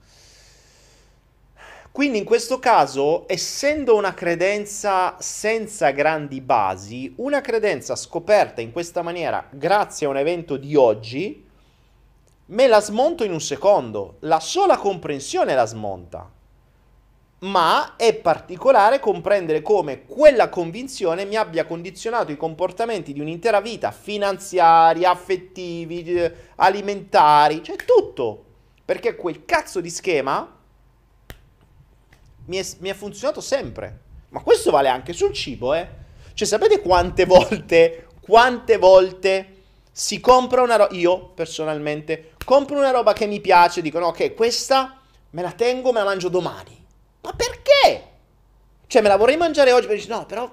[1.94, 9.00] Quindi in questo caso, essendo una credenza senza grandi basi, una credenza scoperta in questa
[9.00, 11.46] maniera grazie a un evento di oggi,
[12.46, 16.28] me la smonto in un secondo, la sola comprensione la smonta.
[17.38, 23.92] Ma è particolare comprendere come quella convinzione mi abbia condizionato i comportamenti di un'intera vita,
[23.92, 28.44] finanziari, affettivi, eh, alimentari, cioè tutto.
[28.84, 30.53] Perché quel cazzo di schema
[32.46, 34.00] mi è, mi è funzionato sempre.
[34.30, 35.88] Ma questo vale anche sul cibo, eh.
[36.34, 39.54] Cioè, sapete quante volte, quante volte
[39.92, 45.00] si compra una roba, io personalmente compro una roba che mi piace, dicono ok, questa
[45.30, 46.84] me la tengo, me la mangio domani.
[47.22, 48.08] Ma perché?
[48.86, 50.52] Cioè me la vorrei mangiare oggi, però no, però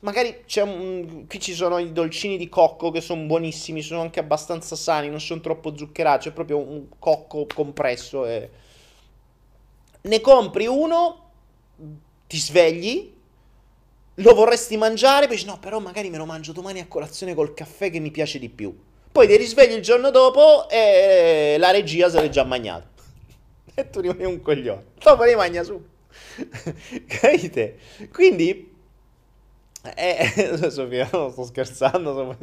[0.00, 4.18] magari c'è un, qui ci sono i dolcini di cocco che sono buonissimi, sono anche
[4.18, 8.59] abbastanza sani, non sono troppo zuccherati, è proprio un cocco compresso e...
[10.02, 11.30] Ne compri uno,
[12.26, 13.12] ti svegli,
[14.14, 17.54] lo vorresti mangiare, poi dici no, però magari me lo mangio domani a colazione col
[17.54, 18.76] caffè che mi piace di più.
[19.12, 22.88] Poi ti risvegli il giorno dopo e la regia se l'è già mangiato.
[23.74, 24.84] E tu rimani un coglione.
[25.02, 25.80] Dopo li mangia su.
[27.06, 27.78] Capite?
[28.12, 28.70] Quindi
[29.82, 32.36] eh, Sofia, non sto scherzando.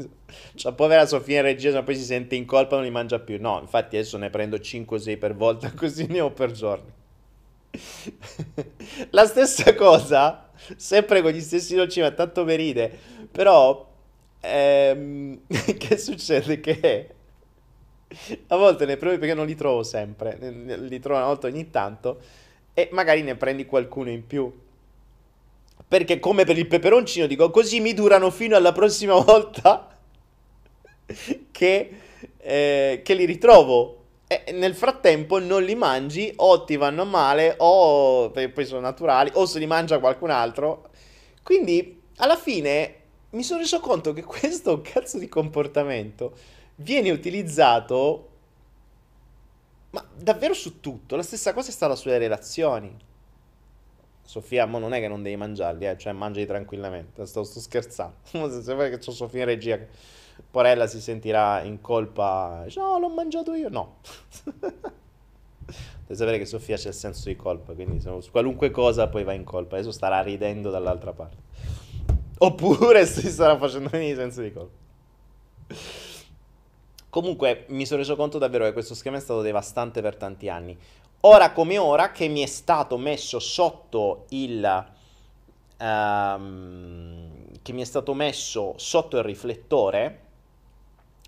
[0.56, 3.20] Cioè, povera Sofia in regia, ma poi si sente in colpa e non li mangia
[3.20, 3.38] più.
[3.40, 6.92] No, infatti adesso ne prendo 5-6 per volta, così ne ho per giorni.
[9.12, 12.92] La stessa cosa sempre con gli stessi dolci, ma tanto per ride.
[13.32, 13.88] Però,
[14.42, 15.40] ehm,
[15.78, 16.60] che succede?
[16.60, 17.10] Che
[18.48, 22.22] a volte ne provi perché non li trovo sempre, li trovo una volta ogni tanto
[22.74, 24.52] e magari ne prendi qualcuno in più.
[25.88, 29.96] Perché come per il peperoncino dico così mi durano fino alla prossima volta
[31.52, 31.92] che,
[32.38, 33.97] eh, che li ritrovo.
[34.28, 39.46] E nel frattempo non li mangi o ti vanno male o poi sono naturali o
[39.46, 40.90] se li mangia qualcun altro.
[41.44, 42.96] Quindi alla fine
[43.32, 46.34] mi sono reso conto che questo cazzo di comportamento
[46.76, 48.30] viene utilizzato
[49.92, 51.16] ma davvero su tutto.
[51.16, 52.96] La stessa cosa è stata sulle relazioni.
[54.22, 55.98] Sofia, ma non è che non devi mangiarli, eh?
[55.98, 57.26] cioè mangiali tranquillamente.
[57.26, 58.16] Sto, sto scherzando.
[58.62, 59.80] Sembra che c'ho Sofia in regia.
[60.50, 62.66] Porella si sentirà in colpa.
[62.76, 63.70] no, l'ho mangiato io.
[63.70, 63.98] No.
[66.08, 69.34] Devi sapere che Sofia c'è il senso di colpa, quindi su qualunque cosa poi va
[69.34, 69.76] in colpa.
[69.76, 71.38] Adesso starà ridendo dall'altra parte.
[72.40, 74.86] Oppure si starà facendo venire senso di colpa.
[77.10, 80.78] Comunque mi sono reso conto davvero che questo schema è stato devastante per tanti anni.
[81.22, 84.96] Ora come ora che mi è stato messo sotto il...
[85.80, 90.27] Um, che mi è stato messo sotto il riflettore,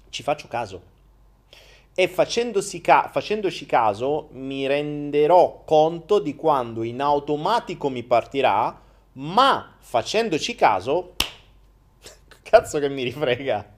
[0.10, 0.98] ci faccio caso.
[1.94, 2.08] E
[2.82, 8.82] ca- facendoci caso mi renderò conto di quando in automatico mi partirà,
[9.14, 11.16] ma facendoci caso,
[12.42, 13.78] cazzo che mi rifrega.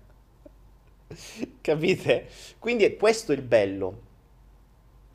[1.61, 2.29] Capite?
[2.59, 4.09] Quindi è questo il bello.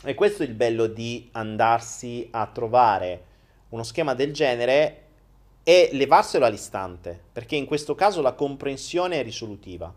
[0.04, 3.24] E questo è il bello di andarsi a trovare
[3.70, 5.02] uno schema del genere
[5.62, 9.92] e levarselo all'istante, perché in questo caso la comprensione è risolutiva,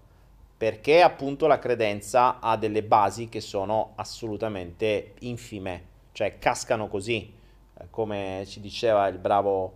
[0.59, 7.33] perché appunto la credenza ha delle basi che sono assolutamente infime, cioè cascano così,
[7.79, 9.75] eh, come ci diceva il bravo uh,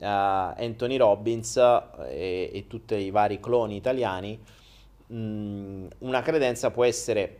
[0.00, 4.36] Anthony Robbins e, e tutti i vari cloni italiani,
[5.06, 7.38] mh, mm, una credenza può essere,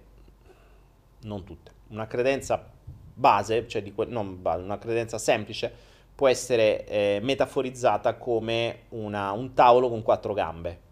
[1.23, 2.65] non tutte, una credenza
[3.13, 5.73] base, cioè di que- non base, una credenza semplice,
[6.15, 10.87] può essere eh, metaforizzata come una, un tavolo con quattro gambe,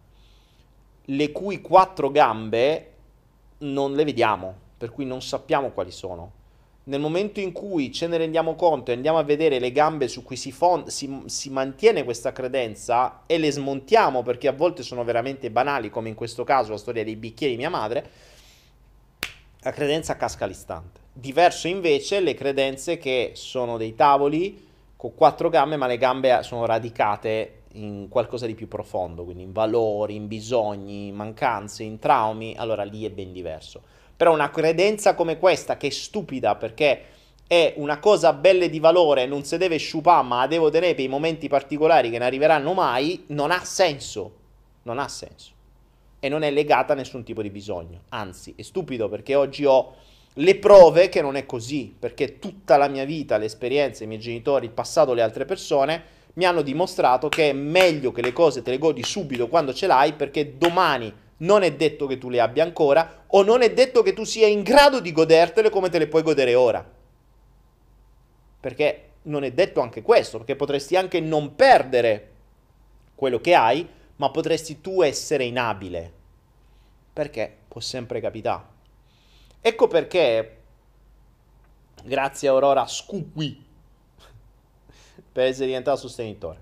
[1.06, 2.92] le cui quattro gambe
[3.58, 6.32] non le vediamo, per cui non sappiamo quali sono.
[6.84, 10.22] Nel momento in cui ce ne rendiamo conto e andiamo a vedere le gambe su
[10.22, 15.02] cui si, fond- si, si mantiene questa credenza e le smontiamo perché a volte sono
[15.02, 18.10] veramente banali, come in questo caso la storia dei bicchieri di mia madre,
[19.60, 21.00] la credenza casca all'istante.
[21.12, 24.64] Diverso invece le credenze che sono dei tavoli
[24.96, 29.52] con quattro gambe, ma le gambe sono radicate in qualcosa di più profondo, quindi in
[29.52, 33.82] valori, in bisogni, in mancanze, in traumi, allora lì è ben diverso.
[34.16, 37.02] Però una credenza come questa, che è stupida perché
[37.46, 41.08] è una cosa bella di valore, non si deve sciupare, ma devo tenere per i
[41.08, 44.34] momenti particolari che non arriveranno mai, non ha senso.
[44.82, 45.52] Non ha senso.
[46.18, 48.02] E non è legata a nessun tipo di bisogno.
[48.08, 49.94] Anzi, è stupido perché oggi ho
[50.34, 54.20] le prove che non è così, perché tutta la mia vita, le esperienze, i miei
[54.20, 58.62] genitori, il passato, le altre persone mi hanno dimostrato che è meglio che le cose
[58.62, 62.40] te le godi subito quando ce l'hai, perché domani non è detto che tu le
[62.40, 65.98] abbia ancora o non è detto che tu sia in grado di godertele come te
[65.98, 66.84] le puoi godere ora.
[68.60, 72.30] Perché non è detto anche questo, perché potresti anche non perdere
[73.14, 76.12] quello che hai, ma potresti tu essere inabile.
[77.12, 78.74] Perché può sempre capitare.
[79.60, 80.56] Ecco perché,
[82.04, 83.65] grazie a Aurora Scuqui,
[85.32, 86.60] per essere diventato sostenitore.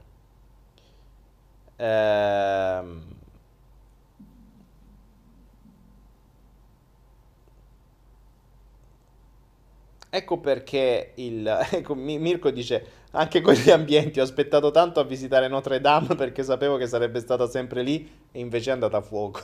[1.77, 3.03] Ehm...
[10.11, 11.45] Ecco perché il...
[11.73, 16.45] Ecco, Mirko dice, anche con gli ambienti ho aspettato tanto a visitare Notre Dame perché
[16.45, 19.41] sapevo che sarebbe stata sempre lì e invece è andata a fuoco.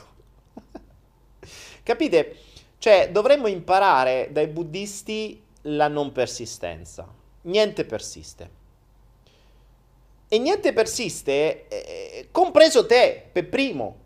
[1.83, 2.35] Capite?
[2.77, 7.05] Cioè, dovremmo imparare dai buddisti la non persistenza.
[7.41, 8.60] Niente persiste.
[10.33, 13.97] E niente persiste, eh, compreso te, per primo,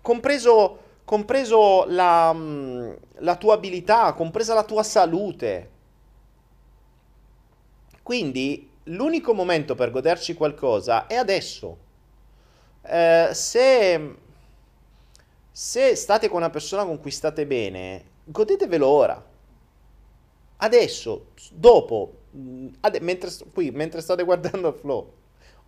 [0.00, 5.70] compreso, compreso la, mm, la tua abilità, compresa la tua salute.
[8.00, 11.76] Quindi l'unico momento per goderci qualcosa è adesso.
[12.82, 14.14] Eh, se,
[15.50, 19.24] se state con una persona con cui state bene, godetevelo ora.
[20.58, 25.12] Adesso, dopo, mm, ade- mentre, qui, mentre state guardando il flow,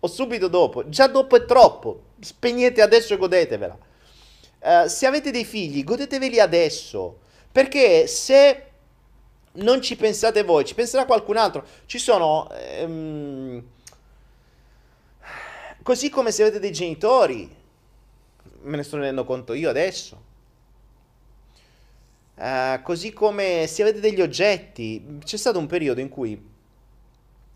[0.05, 3.77] o subito dopo, già dopo è troppo, spegnete adesso e godetevela.
[4.59, 7.19] Uh, se avete dei figli, godeteveli adesso,
[7.51, 8.63] perché se
[9.53, 11.65] non ci pensate voi, ci penserà qualcun altro.
[11.85, 12.49] Ci sono...
[12.81, 13.63] Um,
[15.83, 17.53] così come se avete dei genitori,
[18.61, 20.23] me ne sto rendendo conto io adesso.
[22.35, 26.43] Uh, così come se avete degli oggetti, c'è stato un periodo in cui,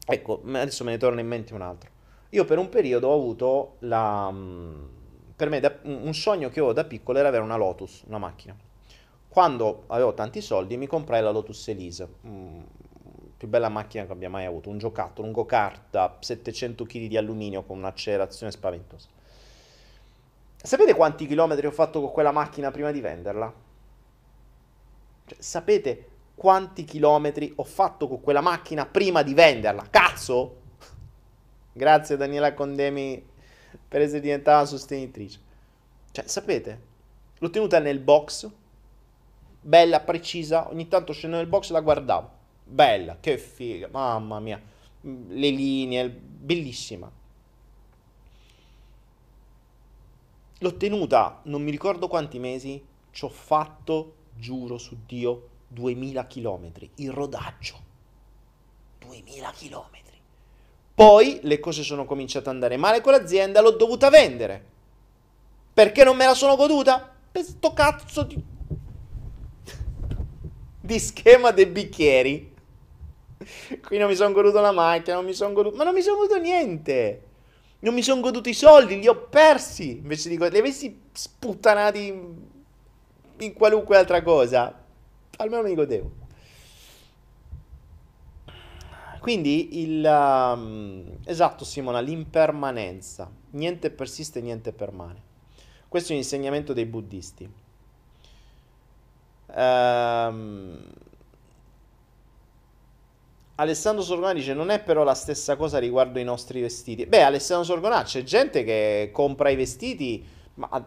[0.06, 1.97] ecco, adesso me ne torna in mente un altro.
[2.30, 4.86] Io per un periodo ho avuto la, mm,
[5.36, 8.55] per me da, un sogno che ho da piccolo era avere una Lotus, una macchina.
[9.27, 12.61] Quando avevo tanti soldi mi comprai la Lotus Elise, mm,
[13.36, 17.17] più bella macchina che abbia mai avuto, un giocattolo, un go-kart da 700 kg di
[17.17, 19.07] alluminio con un'accelerazione spaventosa.
[20.61, 23.53] Sapete quanti chilometri ho fatto con quella macchina prima di venderla?
[25.25, 29.88] Cioè, sapete quanti chilometri ho fatto con quella macchina prima di venderla?
[29.89, 30.59] Cazzo!
[31.80, 33.25] Grazie Daniela Condemi
[33.87, 35.39] per essere diventata sostenitrice.
[36.12, 36.87] Cioè, sapete?
[37.37, 38.49] L'ho tenuta nel box,
[39.62, 42.32] bella, precisa, ogni tanto scendo nel box e la guardavo.
[42.66, 44.62] Bella, che figa, mamma mia.
[44.99, 47.09] Le linee, bellissima.
[50.58, 56.71] L'ho tenuta, non mi ricordo quanti mesi, ci ho fatto giuro su Dio, 2000 km,
[56.95, 57.79] il rodaggio.
[58.99, 60.08] 2000 km.
[61.00, 64.62] Poi le cose sono cominciate ad andare male con l'azienda, l'ho dovuta vendere.
[65.74, 67.09] Perché non me la sono goduta?
[67.32, 68.43] Per sto cazzo di...
[70.82, 72.54] di schema dei bicchieri.
[73.82, 75.78] Qui non mi sono goduto la macchina, non mi sono goduto...
[75.78, 77.24] Ma non mi sono goduto niente.
[77.80, 80.00] Non mi sono goduto i soldi, li ho persi.
[80.00, 80.38] Invece di...
[80.38, 82.08] Li avessi sputtanati
[83.38, 84.84] in qualunque altra cosa,
[85.38, 86.18] almeno mi godevo.
[89.20, 90.04] Quindi il...
[90.04, 93.29] Um, esatto Simona, l'impermanenza.
[93.51, 95.28] Niente persiste, niente permane.
[95.87, 97.50] Questo è un insegnamento dei buddisti.
[99.55, 100.83] Um,
[103.55, 107.05] Alessandro Sorgonà dice non è però la stessa cosa riguardo i nostri vestiti.
[107.05, 110.25] Beh, Alessandro Sorgonà, c'è gente che compra i vestiti,
[110.55, 110.86] ma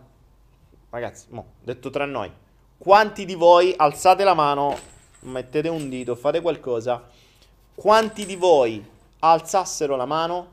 [0.89, 2.31] ragazzi, mo, detto tra noi,
[2.79, 4.77] quanti di voi alzate la mano,
[5.21, 7.09] mettete un dito, fate qualcosa,
[7.75, 8.85] quanti di voi
[9.21, 10.49] alzassero la mano,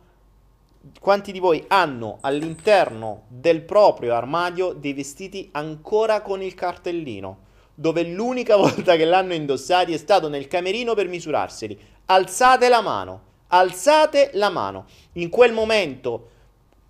[1.00, 7.48] quanti di voi hanno all'interno del proprio armadio dei vestiti ancora con il cartellino?
[7.80, 11.80] dove l'unica volta che l'hanno indossati è stato nel camerino per misurarseli.
[12.06, 14.86] Alzate la mano, alzate la mano.
[15.14, 16.28] In quel momento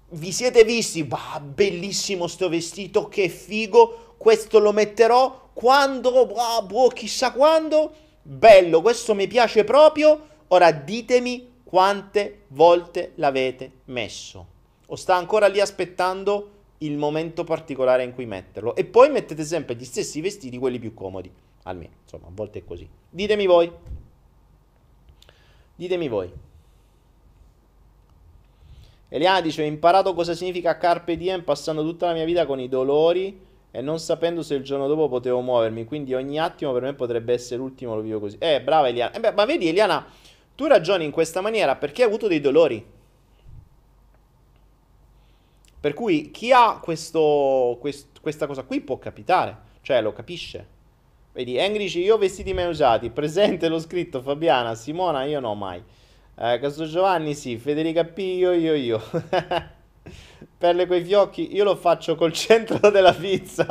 [0.09, 6.87] vi siete visti, bah, bellissimo sto vestito, che figo, questo lo metterò quando, bah, boh,
[6.87, 8.07] chissà quando.
[8.21, 10.27] Bello, questo mi piace proprio.
[10.49, 14.47] Ora ditemi quante volte l'avete messo.
[14.87, 18.75] O sta ancora lì aspettando il momento particolare in cui metterlo.
[18.75, 21.31] E poi mettete sempre gli stessi vestiti, quelli più comodi.
[21.63, 22.87] Almeno, insomma, a volte è così.
[23.09, 23.71] Ditemi voi.
[25.75, 26.31] Ditemi voi.
[29.09, 32.69] Eliana dice: Ho imparato cosa significa carpe diem passando tutta la mia vita con i
[32.69, 35.85] dolori e non sapendo se il giorno dopo potevo muovermi.
[35.85, 38.37] Quindi ogni attimo per me potrebbe essere l'ultimo, lo vivo così.
[38.39, 39.13] Eh, brava Eliana.
[39.13, 40.05] Eh beh, ma vedi, Eliana,
[40.55, 42.97] tu ragioni in questa maniera perché hai avuto dei dolori.
[45.81, 50.77] Per cui chi ha questo, quest, questa cosa qui può capitare, cioè lo capisce.
[51.31, 55.81] Vedi, Engrici, io ho vestiti mai usati, presente l'ho scritto, Fabiana, Simona, io no mai.
[56.35, 59.01] Eh, Casto Giovanni sì, Federica P, io, io, io.
[60.57, 63.65] Perle coi fiocchi, io lo faccio col centro della pizza.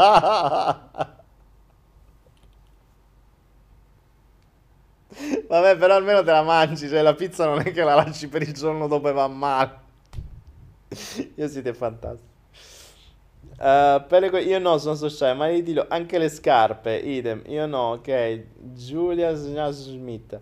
[5.49, 8.43] Vabbè, però almeno te la mangi, cioè la pizza non è che la lasci per
[8.43, 9.87] il giorno dopo e va male.
[11.37, 12.37] Io siete fantastici.
[13.59, 17.43] Uh, per io no, sono sociale, ma dico anche le scarpe, idem.
[17.47, 18.45] Io no, ok.
[18.75, 20.41] Giulia Smith.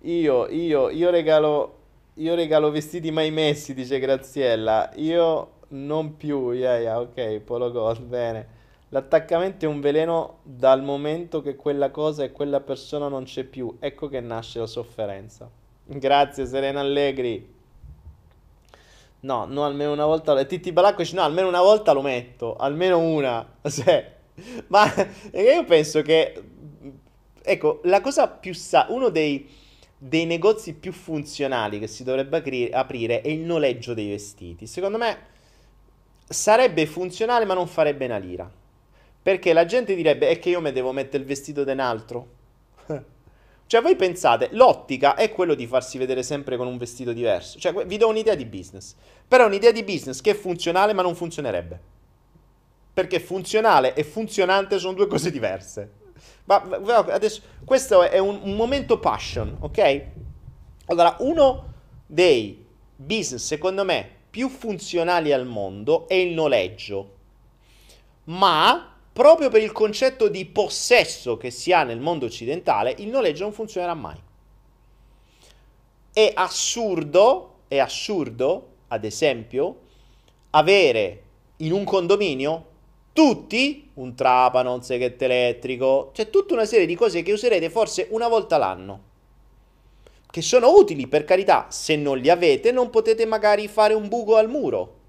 [0.00, 1.81] Io, io, io regalo,
[2.14, 4.90] io regalo vestiti mai messi, dice Graziella.
[4.96, 8.60] Io non più, yeah, yeah, ok, Polo God, bene.
[8.90, 13.74] L'attaccamento è un veleno dal momento che quella cosa e quella persona non c'è più.
[13.80, 15.48] Ecco che nasce la sofferenza.
[15.84, 17.60] Grazie Serena Allegri.
[19.20, 20.38] No, no, almeno una volta.
[20.38, 22.56] E Titti Balacco dice: No, almeno una volta lo metto.
[22.56, 23.46] Almeno una.
[23.66, 24.12] Cioè,
[24.66, 24.84] ma
[25.32, 26.42] io penso che.
[27.42, 28.52] Ecco, la cosa più.
[28.52, 29.48] Sa- uno dei,
[30.04, 34.66] dei negozi più funzionali che si dovrebbe apri- aprire è il noleggio dei vestiti.
[34.66, 35.16] Secondo me
[36.26, 38.50] sarebbe funzionale, ma non farebbe una lira.
[39.22, 42.28] Perché la gente direbbe: È che io mi devo mettere il vestito di un altro.
[43.64, 47.58] Cioè, voi pensate, l'ottica è quello di farsi vedere sempre con un vestito diverso.
[47.58, 48.94] Cioè, vi do un'idea di business.
[49.26, 51.80] Però è un'idea di business che è funzionale, ma non funzionerebbe.
[52.92, 55.90] Perché funzionale e funzionante sono due cose diverse.
[56.44, 56.62] Ma
[57.10, 60.04] adesso, questo è un, un momento passion, ok?
[60.86, 61.72] Allora, uno
[62.06, 62.64] dei
[62.96, 67.16] business, secondo me, più funzionali al mondo è il noleggio.
[68.24, 73.44] Ma proprio per il concetto di possesso che si ha nel mondo occidentale, il noleggio
[73.44, 74.16] non funzionerà mai.
[76.12, 79.80] È assurdo, è assurdo, ad esempio,
[80.50, 81.22] avere
[81.58, 82.66] in un condominio
[83.12, 88.08] tutti un trapano, un seghetto elettrico, c'è tutta una serie di cose che userete forse
[88.10, 89.10] una volta l'anno.
[90.30, 94.36] Che sono utili, per carità, se non li avete non potete magari fare un buco
[94.36, 95.00] al muro.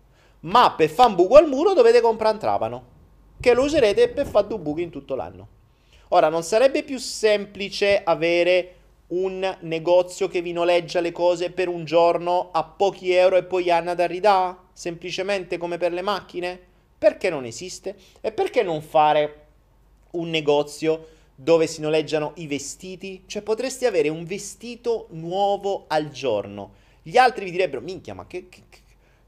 [0.42, 2.92] Ma per fare un buco al muro dovete comprare un trapano
[3.40, 5.48] che lo userete per fare due buchi in tutto l'anno.
[6.10, 8.76] Ora, non sarebbe più semplice avere
[9.08, 13.70] un negozio che vi noleggia le cose per un giorno a pochi euro e poi
[13.70, 14.58] hanno da ridà?
[14.72, 16.72] Semplicemente come per le macchine?
[17.04, 17.98] Perché non esiste?
[18.22, 19.48] E perché non fare
[20.12, 23.24] un negozio dove si noleggiano i vestiti?
[23.26, 26.76] Cioè potresti avere un vestito nuovo al giorno.
[27.02, 28.62] Gli altri vi direbbero, minchia, ma che, che,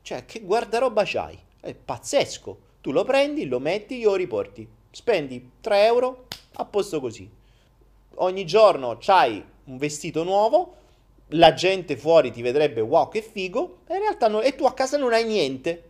[0.03, 1.37] cioè, che guardaroba c'hai?
[1.59, 2.59] È pazzesco.
[2.79, 4.65] Tu lo prendi, lo metti, glielo riporti.
[4.89, 7.29] Spendi 3 euro, a posto così.
[8.15, 10.75] Ogni giorno c'hai un vestito nuovo,
[11.31, 14.73] la gente fuori ti vedrebbe wow che figo, e in realtà no, e tu a
[14.73, 15.89] casa non hai niente.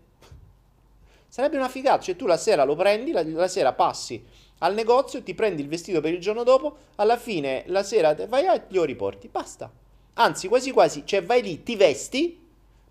[1.35, 4.25] Sarebbe una figata, cioè tu la sera lo prendi, la, la sera passi
[4.59, 8.45] al negozio, ti prendi il vestito per il giorno dopo, alla fine la sera vai
[8.45, 9.69] e glielo riporti, basta.
[10.13, 12.41] Anzi, quasi quasi, cioè vai lì, ti vesti,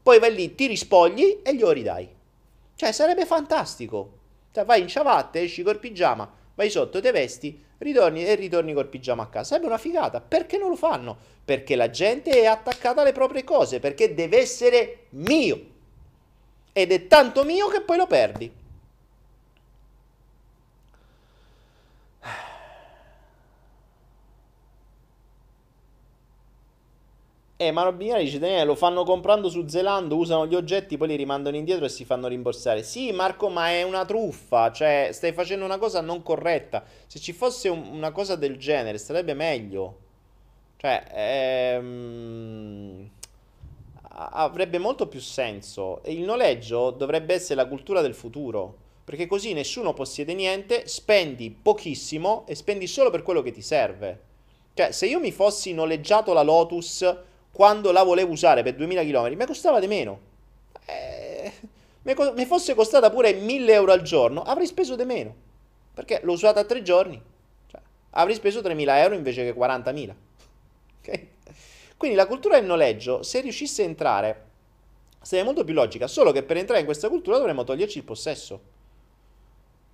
[0.03, 2.07] poi vai lì, ti rispogli e glielo ridai.
[2.75, 4.19] Cioè, sarebbe fantastico.
[4.53, 8.89] Cioè, vai in ciabatte, esci col pigiama, vai sotto, te vesti, ritorni e ritorni col
[8.89, 9.45] pigiama a casa.
[9.45, 10.21] Sarebbe una figata.
[10.21, 11.17] Perché non lo fanno?
[11.43, 15.73] Perché la gente è attaccata alle proprie cose, perché deve essere mio.
[16.77, 18.53] Ed è tanto mio che poi lo perdi.
[27.57, 31.17] Eh, ma Robiniani dice, Daniele, lo fanno comprando su Zelando, usano gli oggetti, poi li
[31.17, 32.83] rimandano indietro e si fanno rimborsare.
[32.83, 36.83] Sì, Marco, ma è una truffa, cioè stai facendo una cosa non corretta.
[37.07, 39.99] Se ci fosse un, una cosa del genere sarebbe meglio.
[40.77, 41.05] Cioè,
[41.77, 43.11] ehm,
[44.15, 46.01] avrebbe molto più senso.
[46.07, 48.83] Il noleggio dovrebbe essere la cultura del futuro.
[49.05, 54.21] Perché così nessuno possiede niente, spendi pochissimo e spendi solo per quello che ti serve.
[54.73, 57.17] Cioè, se io mi fossi noleggiato la Lotus
[57.53, 60.21] quando la volevo usare per 2000 km, mi costava di meno.
[60.87, 61.53] Eh,
[62.03, 65.35] mi fosse costata pure 1000 euro al giorno, avrei speso di meno.
[65.93, 67.21] Perché l'ho usata a tre giorni.
[67.67, 67.81] Cioè,
[68.11, 70.15] avrei speso 3000 euro invece che 40.000.
[71.01, 71.27] Ok?
[71.97, 74.45] Quindi la cultura del noleggio, se riuscisse a entrare,
[75.23, 76.07] sarebbe molto più logica.
[76.07, 78.61] Solo che per entrare in questa cultura dovremmo toglierci il possesso.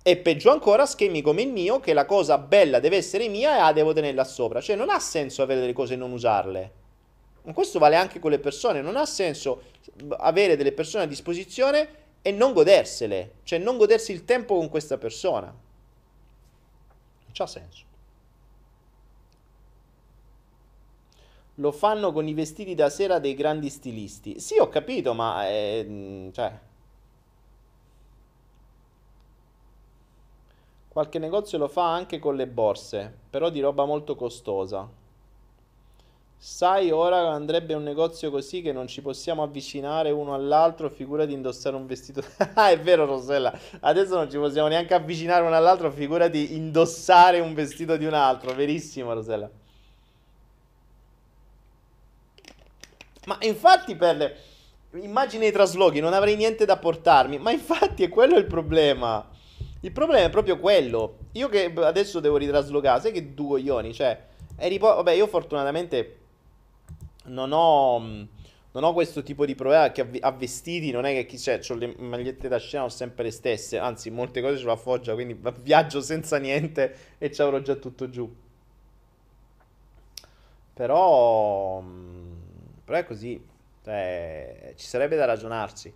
[0.03, 3.59] E peggio ancora, schemi come il mio, che la cosa bella deve essere mia e
[3.59, 4.59] ah, devo tenerla sopra.
[4.59, 6.71] Cioè, non ha senso avere delle cose e non usarle.
[7.43, 9.63] Ma questo vale anche con le persone, non ha senso
[10.17, 14.97] avere delle persone a disposizione e non godersele, cioè non godersi il tempo con questa
[14.97, 15.47] persona.
[15.47, 17.85] Non c'ha senso.
[21.55, 24.39] Lo fanno con i vestiti da sera dei grandi stilisti.
[24.39, 26.51] Sì, ho capito, ma eh, cioè
[30.91, 34.85] Qualche negozio lo fa anche con le borse, però di roba molto costosa.
[36.37, 41.31] Sai, ora andrebbe un negozio così che non ci possiamo avvicinare uno all'altro, figura di
[41.33, 42.21] indossare un vestito.
[42.55, 43.57] ah, è vero, Rosella.
[43.79, 48.13] Adesso non ci possiamo neanche avvicinare uno all'altro, figura di indossare un vestito di un
[48.13, 48.53] altro.
[48.53, 49.49] Verissimo, Rosella.
[53.31, 54.37] Ma infatti, per
[54.95, 57.37] immagini dei traslochi non avrei niente da portarmi.
[57.37, 59.25] Ma infatti è quello il problema.
[59.81, 61.17] Il problema è proprio quello.
[61.33, 64.25] Io che adesso devo ritraslocare, sai che due coglioni, cioè,
[64.57, 66.17] eri po- vabbè, io fortunatamente
[67.25, 71.37] non ho, non ho questo tipo di problema che a vestiti non è che chi
[71.37, 74.73] c'è, ho le magliette da scena ho sempre le stesse, anzi molte cose ce l'ho
[74.73, 78.29] a Foggia, quindi viaggio senza niente e ci avrò già tutto giù.
[80.73, 81.81] Però,
[82.91, 83.41] però è così,
[83.85, 85.93] cioè, ci sarebbe da ragionarci.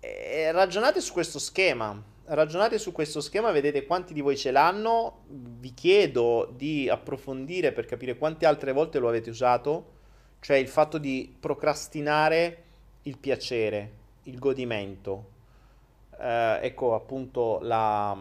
[0.00, 5.24] E ragionate su questo schema, ragionate su questo schema, vedete quanti di voi ce l'hanno,
[5.28, 10.00] vi chiedo di approfondire per capire quante altre volte lo avete usato
[10.42, 12.64] cioè il fatto di procrastinare
[13.02, 13.92] il piacere,
[14.24, 15.30] il godimento.
[16.18, 18.16] Eh, ecco appunto la,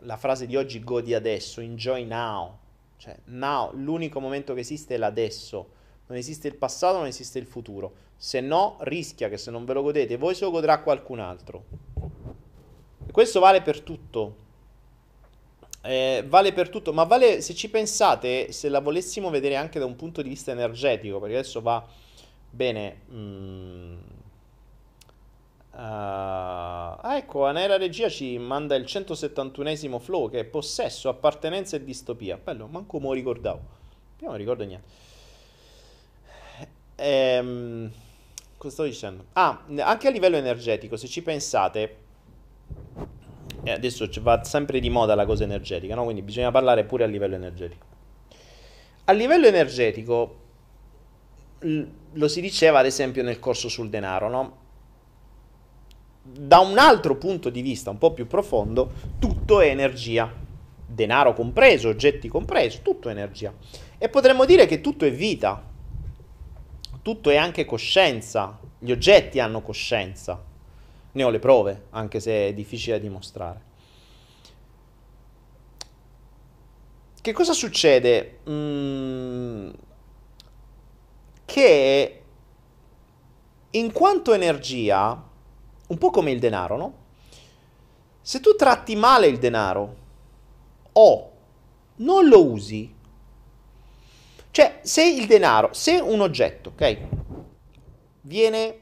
[0.00, 2.56] la, frase di oggi godi adesso, enjoy now.
[2.96, 5.76] Cioè, now, l'unico momento che esiste è l'adesso.
[6.08, 8.06] Non esiste il passato, non esiste il futuro.
[8.16, 11.64] Se no, rischia che se non ve lo godete voi se lo godrà qualcun altro.
[13.06, 14.46] E questo vale per tutto
[15.88, 19.84] eh, vale per tutto, ma vale se ci pensate, se la volessimo vedere anche da
[19.84, 21.82] un punto di vista energetico, perché adesso va
[22.50, 23.02] bene.
[23.12, 23.96] Mm,
[25.72, 32.36] uh, ecco, Anera Regia ci manda il 171esimo flow che è possesso, appartenenza e distopia.
[32.36, 33.60] Bello, manco mo ricordavo.
[34.20, 35.06] Io non ricordo niente.
[37.00, 37.90] Ehm,
[38.56, 39.26] cosa stavo dicendo?
[39.34, 42.06] Ah, anche a livello energetico, se ci pensate
[43.62, 46.04] e adesso va sempre di moda la cosa energetica, no?
[46.04, 47.86] quindi bisogna parlare pure a livello energetico.
[49.04, 50.36] A livello energetico,
[52.12, 54.56] lo si diceva ad esempio nel corso sul denaro, no?
[56.22, 60.30] Da un altro punto di vista, un po' più profondo, tutto è energia.
[60.86, 63.52] Denaro compreso, oggetti compreso, tutto è energia.
[63.96, 65.62] E potremmo dire che tutto è vita,
[67.02, 70.46] tutto è anche coscienza, gli oggetti hanno coscienza
[71.18, 73.66] ne ho le prove, anche se è difficile da dimostrare.
[77.20, 78.38] Che cosa succede?
[78.48, 79.70] Mm,
[81.44, 82.22] che
[83.70, 85.22] in quanto energia,
[85.88, 86.94] un po' come il denaro, no?
[88.20, 89.96] Se tu tratti male il denaro
[90.92, 91.32] o
[91.96, 92.94] non lo usi,
[94.58, 96.96] cioè se il denaro, se un oggetto, ok,
[98.22, 98.80] viene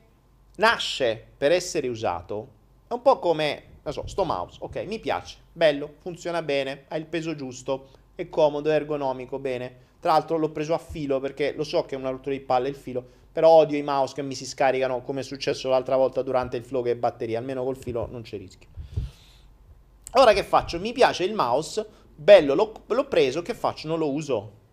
[0.57, 2.49] nasce per essere usato,
[2.89, 6.97] è un po' come, non so, sto mouse, ok, mi piace, bello, funziona bene, ha
[6.97, 9.85] il peso giusto, è comodo, è ergonomico, bene.
[10.01, 12.71] Tra l'altro l'ho preso a filo perché lo so che è una rottura di palle
[12.71, 16.23] il filo, però odio i mouse che mi si scaricano come è successo l'altra volta
[16.23, 18.71] durante il flow che è batteria, almeno col filo non c'è rischio.
[20.13, 20.81] Ora che faccio?
[20.81, 23.89] Mi piace il mouse, bello, l'ho, l'ho preso, che faccio?
[23.89, 24.65] Non lo uso.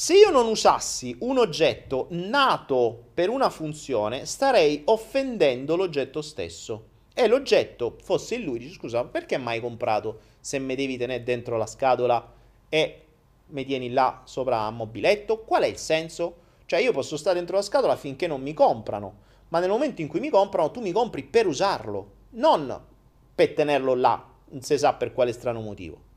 [0.00, 6.86] Se io non usassi un oggetto nato per una funzione, starei offendendo l'oggetto stesso.
[7.12, 11.58] E l'oggetto fosse in lui, dice scusa, perché mai comprato se mi devi tenere dentro
[11.58, 12.32] la scatola
[12.70, 13.02] e
[13.48, 15.40] mi tieni là sopra a mobiletto?
[15.40, 16.36] Qual è il senso?
[16.64, 19.18] Cioè io posso stare dentro la scatola finché non mi comprano,
[19.48, 22.86] ma nel momento in cui mi comprano tu mi compri per usarlo, non
[23.34, 26.08] per tenerlo là, non si sa per quale strano motivo.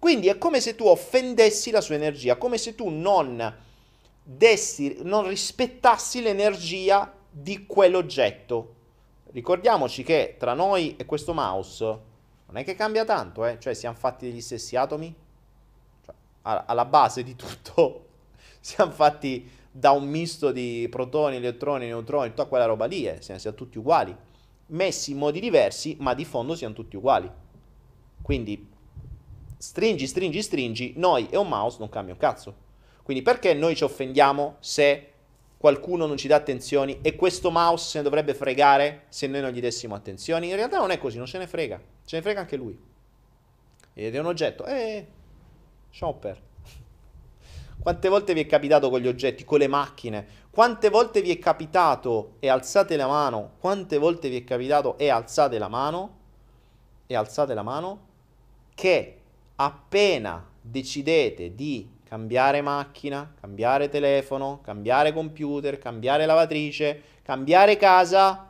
[0.00, 3.54] Quindi è come se tu offendessi la sua energia, come se tu non
[4.22, 8.76] dessi, non rispettassi l'energia di quell'oggetto.
[9.30, 11.84] Ricordiamoci che tra noi e questo mouse
[12.46, 13.58] non è che cambia tanto, eh?
[13.60, 15.14] cioè siamo fatti degli stessi atomi,
[16.06, 18.06] cioè, alla base di tutto
[18.58, 23.20] siamo fatti da un misto di protoni, elettroni, neutroni, tutta quella roba lì, eh?
[23.20, 24.16] siamo, siamo tutti uguali,
[24.68, 27.30] messi in modi diversi, ma di fondo siamo tutti uguali.
[28.22, 28.69] Quindi
[29.60, 32.68] stringi, stringi, stringi, noi e un mouse non cambia un cazzo.
[33.02, 35.12] Quindi perché noi ci offendiamo se
[35.58, 39.50] qualcuno non ci dà attenzioni e questo mouse se ne dovrebbe fregare se noi non
[39.50, 40.48] gli dessimo attenzioni?
[40.48, 42.78] In realtà non è così, non se ne frega, se ne frega anche lui.
[43.92, 45.06] Ed è un oggetto, eh,
[45.90, 46.40] shopper.
[47.82, 50.26] Quante volte vi è capitato con gli oggetti, con le macchine?
[50.50, 53.56] Quante volte vi è capitato e alzate la mano?
[53.58, 56.16] Quante volte vi è capitato e alzate la mano?
[57.06, 58.08] E alzate la mano
[58.74, 59.19] che
[59.62, 68.48] appena decidete di cambiare macchina, cambiare telefono, cambiare computer, cambiare lavatrice, cambiare casa,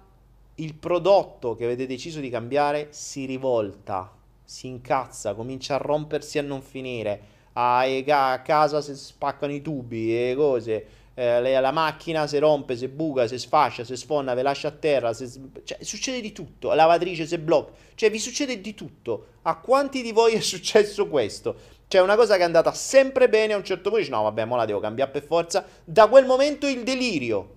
[0.55, 4.13] il prodotto che avete deciso di cambiare si rivolta,
[4.45, 7.39] si incazza, comincia a rompersi a non finire.
[7.55, 10.87] A, a casa si spaccano i tubi e cose.
[11.21, 15.13] Eh, la macchina si rompe, si buca, si sfascia, si sfonna, vi lascia a terra,
[15.13, 15.29] si,
[15.65, 19.27] cioè, succede di tutto, la lavatrice si blocca, cioè vi succede di tutto.
[19.43, 21.55] A quanti di voi è successo questo?
[21.89, 24.47] Cioè una cosa che è andata sempre bene, a un certo punto dici no vabbè,
[24.47, 25.63] mo la devo cambiare per forza.
[25.85, 27.57] Da quel momento il delirio.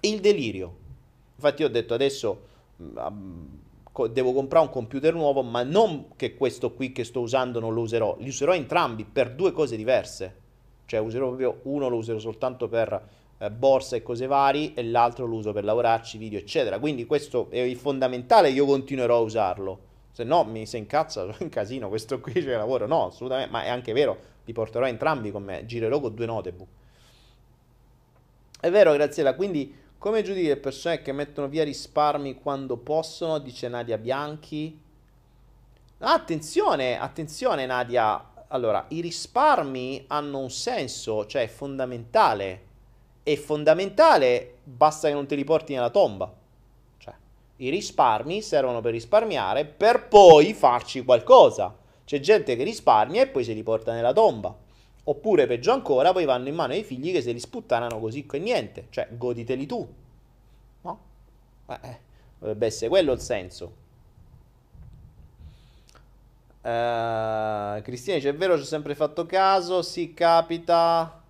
[0.00, 0.76] Il delirio.
[1.36, 2.42] Infatti ho detto adesso
[2.82, 3.46] mm,
[4.10, 7.80] devo comprare un computer nuovo, ma non che questo qui che sto usando non lo
[7.80, 10.46] userò, li userò entrambi per due cose diverse.
[10.88, 13.08] Cioè userò proprio uno lo userò soltanto per
[13.38, 16.78] eh, borsa e cose vari e l'altro lo uso per lavorarci, video, eccetera.
[16.78, 19.86] Quindi questo è fondamentale, io continuerò a usarlo
[20.18, 22.88] se no mi si incazza, sono in casino, questo qui c'è lavoro.
[22.88, 26.68] No, assolutamente, ma è anche vero, li porterò entrambi con me, girerò con due notebook.
[28.60, 33.68] È vero, Graziella, quindi come giudichi le persone che mettono via risparmi quando possono, dice
[33.68, 34.80] Nadia Bianchi.
[35.98, 38.37] Attenzione, attenzione Nadia.
[38.48, 42.66] Allora, i risparmi hanno un senso, cioè è fondamentale.
[43.22, 46.32] È fondamentale, basta che non te li porti nella tomba.
[47.60, 51.74] I risparmi servono per risparmiare per poi farci qualcosa.
[52.04, 54.56] C'è gente che risparmia e poi se li porta nella tomba.
[55.04, 58.38] Oppure, peggio ancora, poi vanno in mano ai figli che se li sputtanano così che
[58.38, 58.86] niente.
[58.90, 59.88] Cioè, goditeli tu.
[60.82, 60.98] No?
[61.66, 61.98] Eh, eh,
[62.38, 63.72] dovrebbe essere quello il senso.
[66.68, 69.80] Uh, Cristina dice: È vero, ci ho sempre fatto caso.
[69.80, 71.22] Si capita.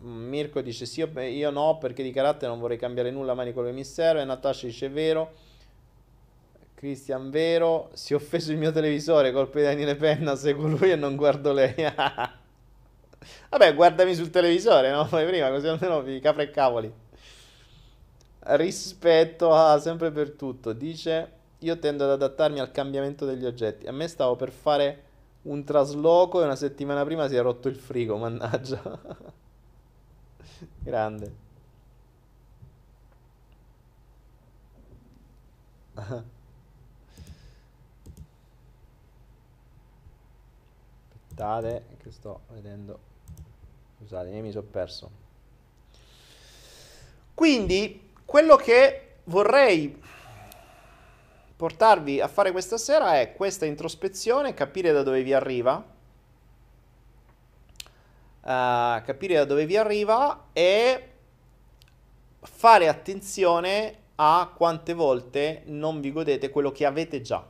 [0.00, 3.68] Mirko dice sì, io no perché di carattere non vorrei cambiare nulla mai di quello
[3.68, 4.24] che mi serve.
[4.24, 5.32] Natascia dice vero.
[6.74, 7.90] Cristian vero.
[7.92, 11.52] Si è offeso il mio televisore, colpa di Daniele Penna, seguo lui e non guardo
[11.52, 11.74] lei.
[13.50, 15.06] Vabbè, guardami sul televisore, no?
[15.06, 16.92] Poi prima, così almeno vi capra e cavoli.
[18.40, 20.72] Rispetto a sempre per tutto.
[20.72, 23.86] Dice, io tendo ad adattarmi al cambiamento degli oggetti.
[23.86, 25.04] A me stavo per fare
[25.42, 28.82] un trasloco e una settimana prima si è rotto il frigo, mannaggia.
[30.80, 31.48] Grande.
[41.40, 42.98] Aspettate che sto vedendo.
[43.98, 45.10] Scusate, mi sono perso.
[47.34, 49.98] Quindi, quello che vorrei
[51.60, 55.84] portarvi a fare questa sera è questa introspezione, capire da dove vi arriva
[58.40, 61.08] uh, capire da dove vi arriva e
[62.40, 67.46] fare attenzione a quante volte non vi godete quello che avete già.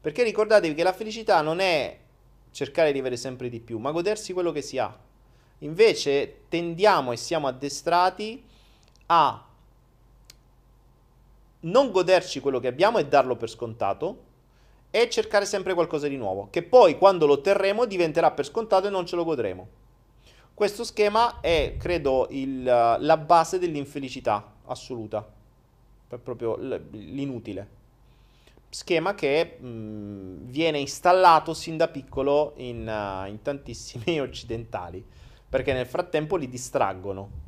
[0.00, 1.96] Perché ricordatevi che la felicità non è
[2.50, 4.96] cercare di avere sempre di più, ma godersi quello che si ha.
[5.58, 8.44] Invece tendiamo e siamo addestrati
[9.06, 9.47] a
[11.60, 14.26] non goderci quello che abbiamo e darlo per scontato
[14.90, 18.90] e cercare sempre qualcosa di nuovo, che poi quando lo otterremo diventerà per scontato e
[18.90, 19.68] non ce lo godremo.
[20.54, 25.26] Questo schema è, credo, il, la base dell'infelicità assoluta,
[26.08, 27.76] è proprio l'inutile.
[28.68, 35.04] schema che mh, viene installato sin da piccolo in, uh, in tantissimi occidentali,
[35.48, 37.46] perché nel frattempo li distraggono.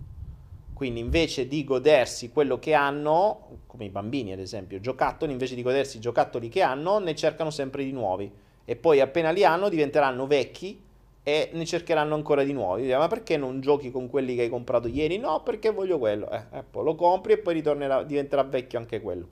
[0.81, 5.61] Quindi invece di godersi quello che hanno, come i bambini ad esempio, giocattoli, invece di
[5.61, 8.33] godersi i giocattoli che hanno, ne cercano sempre di nuovi.
[8.65, 10.83] E poi appena li hanno diventeranno vecchi
[11.23, 12.89] e ne cercheranno ancora di nuovi.
[12.89, 15.19] Ma perché non giochi con quelli che hai comprato ieri?
[15.19, 16.31] No, perché voglio quello.
[16.31, 17.61] Eh, eh, lo compri e poi
[18.07, 19.29] diventerà vecchio anche quello.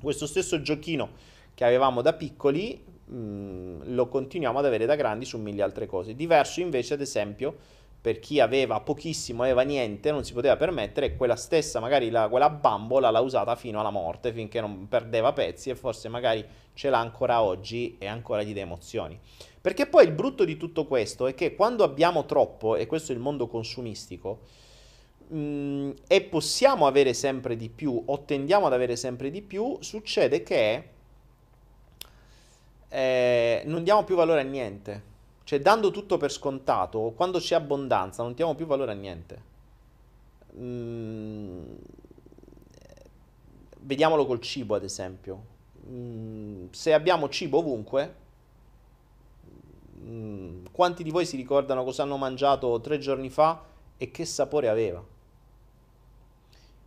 [0.00, 1.08] Questo stesso giochino
[1.52, 5.86] che avevamo da piccoli mh, mm, lo continuiamo ad avere da grandi su mille altre
[5.86, 6.14] cose.
[6.14, 7.56] Diverso invece, ad esempio,
[8.00, 12.48] per chi aveva pochissimo, aveva niente, non si poteva permettere, quella stessa, magari la, quella
[12.48, 16.98] bambola l'ha usata fino alla morte, finché non perdeva pezzi e forse magari ce l'ha
[16.98, 19.18] ancora oggi e ancora gli dà emozioni.
[19.60, 23.14] Perché poi il brutto di tutto questo è che quando abbiamo troppo, e questo è
[23.14, 24.40] il mondo consumistico,
[25.28, 30.42] mh, e possiamo avere sempre di più, o tendiamo ad avere sempre di più, succede
[30.42, 30.84] che
[32.88, 35.09] eh, non diamo più valore a niente.
[35.50, 39.42] Cioè, dando tutto per scontato, quando c'è abbondanza, non diamo più valore a niente.
[40.56, 41.72] Mm,
[43.80, 45.42] vediamolo col cibo, ad esempio.
[45.88, 48.14] Mm, se abbiamo cibo ovunque,
[49.98, 53.60] mm, quanti di voi si ricordano cosa hanno mangiato tre giorni fa
[53.96, 55.02] e che sapore aveva?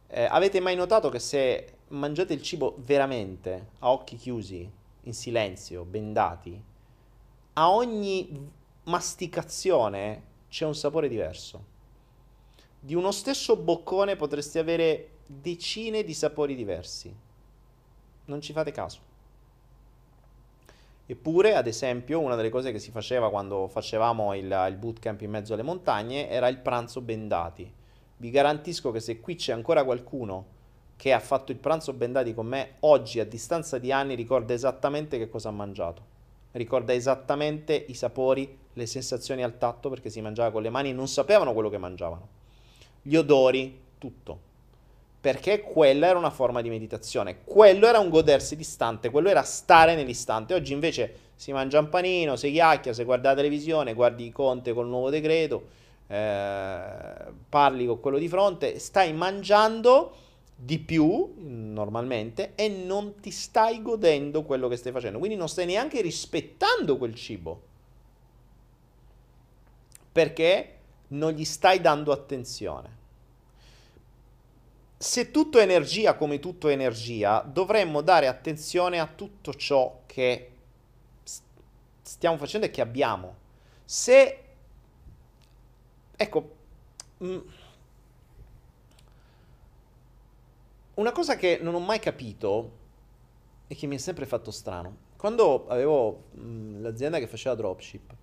[0.08, 4.72] Eh, avete mai notato che se mangiate il cibo veramente a occhi chiusi,
[5.02, 6.72] in silenzio, bendati,
[7.54, 8.50] a ogni
[8.86, 11.72] masticazione c'è un sapore diverso.
[12.80, 17.14] Di uno stesso boccone potresti avere decine di sapori diversi.
[18.26, 19.12] Non ci fate caso.
[21.06, 25.30] Eppure, ad esempio, una delle cose che si faceva quando facevamo il, il bootcamp in
[25.30, 27.72] mezzo alle montagne era il pranzo bendati.
[28.18, 30.46] Vi garantisco che se qui c'è ancora qualcuno
[30.96, 35.18] che ha fatto il pranzo bendati con me, oggi a distanza di anni ricorda esattamente
[35.18, 36.13] che cosa ha mangiato.
[36.54, 40.94] Ricorda esattamente i sapori, le sensazioni al tatto perché si mangiava con le mani e
[40.94, 42.28] non sapevano quello che mangiavano.
[43.02, 44.52] Gli odori, tutto.
[45.20, 49.96] Perché quella era una forma di meditazione, quello era un godersi distante, quello era stare
[49.96, 50.54] nell'istante.
[50.54, 54.88] Oggi invece si mangia un panino, si chiacchiera, si guarda la televisione, guardi Conte col
[54.88, 55.70] nuovo decreto,
[56.08, 57.14] eh,
[57.50, 60.14] parli con quello di fronte, stai mangiando
[60.64, 65.66] di più normalmente e non ti stai godendo quello che stai facendo, quindi non stai
[65.66, 67.62] neanche rispettando quel cibo
[70.12, 70.78] perché
[71.10, 73.02] non gli stai dando attenzione.
[74.98, 80.52] Se tutto è energia come tutto è energia, dovremmo dare attenzione a tutto ciò che
[82.04, 83.36] stiamo facendo e che abbiamo.
[83.84, 84.44] Se
[86.16, 86.56] ecco
[87.18, 87.40] mh, mm,
[90.96, 92.82] una cosa che non ho mai capito
[93.68, 98.14] e che mi è sempre fatto strano, quando avevo mh, l'azienda che faceva dropship,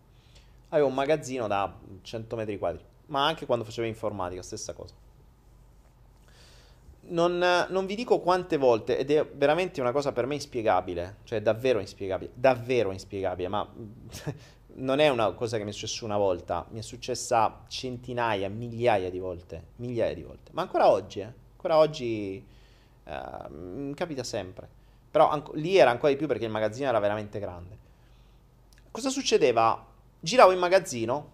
[0.69, 4.95] avevo un magazzino da 100 metri quadri, ma anche quando facevo informatica, stessa cosa.
[7.13, 7.39] Non,
[7.69, 11.81] non, vi dico quante volte, ed è veramente una cosa per me inspiegabile, cioè davvero
[11.81, 13.67] inspiegabile, davvero inspiegabile, ma
[14.75, 19.11] non è una cosa che mi è successa una volta, mi è successa centinaia, migliaia
[19.11, 22.59] di volte, migliaia di volte, ma ancora oggi, eh, ancora oggi
[23.11, 24.69] Uh, capita sempre.
[25.11, 27.79] Però anco, lì era ancora di più perché il magazzino era veramente grande.
[28.93, 29.85] Cosa succedeva?
[30.21, 31.31] Giravo in magazzino,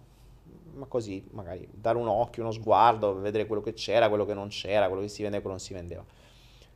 [0.75, 4.49] ma così, magari dare un occhio, uno sguardo, vedere quello che c'era, quello che non
[4.49, 6.05] c'era, quello che si vendeva quello che non si vendeva.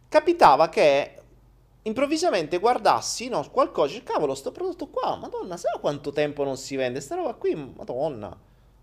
[0.08, 1.14] Capitava che
[1.82, 6.76] improvvisamente guardassi, no, qualcosa, dice, cavolo, sto prodotto qua, madonna, sai quanto tempo non si
[6.76, 7.00] vende?
[7.00, 8.36] Sta roba qui, madonna.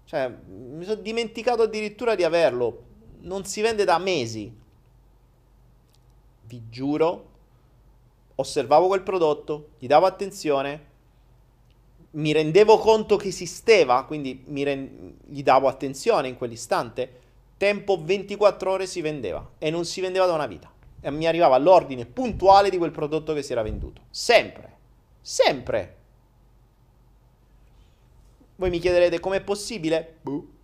[0.05, 2.85] Cioè, mi sono dimenticato addirittura di averlo.
[3.19, 4.65] Non si vende da mesi
[6.47, 7.25] vi giuro,
[8.35, 10.85] osservavo quel prodotto, gli davo attenzione,
[12.11, 17.21] mi rendevo conto che esisteva, quindi rend- gli davo attenzione in quell'istante,
[17.57, 20.71] tempo 24 ore si vendeva e non si vendeva da una vita.
[20.99, 24.01] E mi arrivava l'ordine puntuale di quel prodotto che si era venduto.
[24.09, 24.75] Sempre.
[25.21, 25.95] Sempre.
[28.55, 30.17] Voi mi chiederete com'è possibile?
[30.21, 30.55] Buh.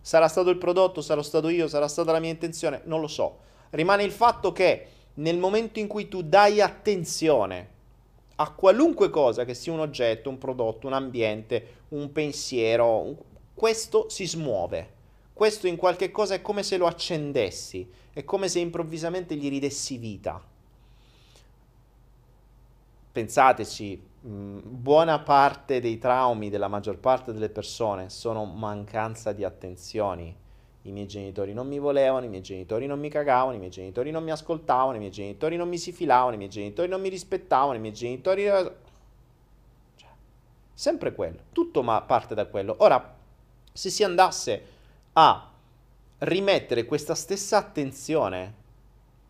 [0.00, 2.82] Sarà stato il prodotto, sarò stato io, sarà stata la mia intenzione?
[2.84, 3.38] Non lo so.
[3.70, 4.86] Rimane il fatto che
[5.20, 7.78] nel momento in cui tu dai attenzione
[8.36, 13.16] a qualunque cosa che sia un oggetto, un prodotto, un ambiente, un pensiero,
[13.54, 14.98] questo si smuove.
[15.34, 19.98] Questo in qualche cosa è come se lo accendessi, è come se improvvisamente gli ridessi
[19.98, 20.42] vita.
[23.12, 30.39] Pensateci, buona parte dei traumi della maggior parte delle persone sono mancanza di attenzioni
[30.82, 34.10] i miei genitori non mi volevano, i miei genitori non mi cagavano, i miei genitori
[34.10, 37.08] non mi ascoltavano, i miei genitori non mi si filavano, i miei genitori non mi
[37.08, 38.44] rispettavano, i miei genitori...
[38.44, 40.08] Cioè,
[40.72, 42.76] sempre quello, tutto ma parte da quello.
[42.78, 43.16] Ora,
[43.72, 44.62] se si andasse
[45.12, 45.52] a
[46.18, 48.54] rimettere questa stessa attenzione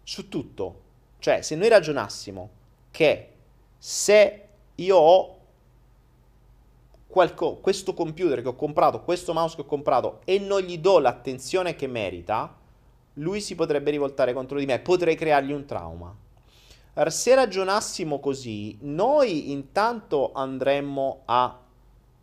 [0.05, 0.81] su tutto,
[1.19, 2.51] cioè se noi ragionassimo
[2.91, 3.33] che
[3.77, 5.40] se io ho
[7.11, 11.01] qualco, questo computer che ho comprato, questo mouse che ho comprato e non gli do
[11.01, 12.57] l'attenzione che merita,
[13.15, 16.15] lui si potrebbe rivoltare contro di me, potrei creargli un trauma.
[17.07, 21.59] Se ragionassimo così, noi intanto andremmo a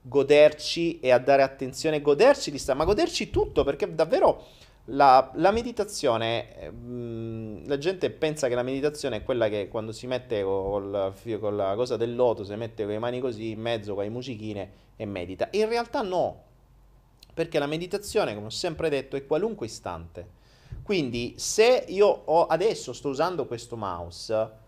[0.02, 4.46] goderci e a dare attenzione, goderci di stare, ma goderci tutto perché davvero
[4.92, 9.92] la, la meditazione, mh, mm, la gente pensa che la meditazione è quella che quando
[9.92, 13.60] si mette col, con la cosa del loto, si mette con le mani così in
[13.60, 15.50] mezzo con le musichine e medita.
[15.52, 16.44] In realtà no,
[17.34, 20.36] perché la meditazione, come ho sempre detto, è qualunque istante.
[20.84, 24.66] Quindi se io ho, adesso sto usando questo mouse,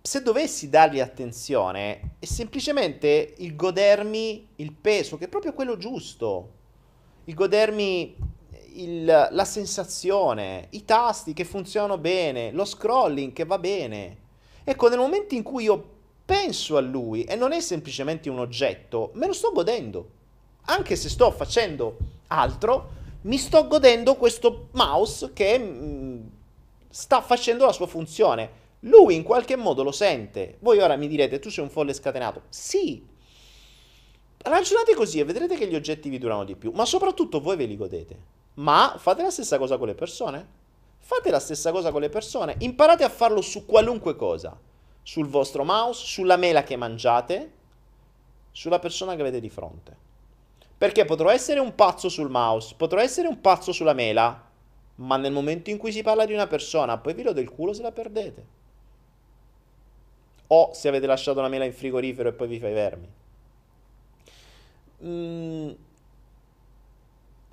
[0.00, 6.60] se dovessi dargli attenzione, è semplicemente il godermi il peso, che è proprio quello giusto
[7.24, 8.16] il godermi
[8.74, 14.18] il, la sensazione, i tasti che funzionano bene, lo scrolling che va bene.
[14.64, 15.90] Ecco, nel momento in cui io
[16.24, 20.20] penso a lui e non è semplicemente un oggetto, me lo sto godendo.
[20.66, 21.96] Anche se sto facendo
[22.28, 26.20] altro, mi sto godendo questo mouse che mh, mm,
[26.88, 28.60] sta facendo la sua funzione.
[28.80, 30.56] Lui in qualche modo lo sente.
[30.60, 32.42] Voi ora mi direte, tu sei un folle scatenato.
[32.48, 33.04] Sì,
[34.42, 37.64] Ragionate così e vedrete che gli oggetti vi durano di più, ma soprattutto voi ve
[37.64, 38.18] li godete.
[38.54, 40.60] Ma fate la stessa cosa con le persone.
[40.98, 42.56] Fate la stessa cosa con le persone.
[42.58, 44.58] Imparate a farlo su qualunque cosa.
[45.02, 47.52] Sul vostro mouse, sulla mela che mangiate,
[48.50, 49.96] sulla persona che avete di fronte.
[50.76, 54.50] Perché potrò essere un pazzo sul mouse, potrò essere un pazzo sulla mela,
[54.96, 57.72] ma nel momento in cui si parla di una persona, poi vi lo del culo
[57.72, 58.46] se la perdete.
[60.48, 63.08] O se avete lasciato una mela in frigorifero e poi vi fai vermi.
[65.04, 65.70] Mm,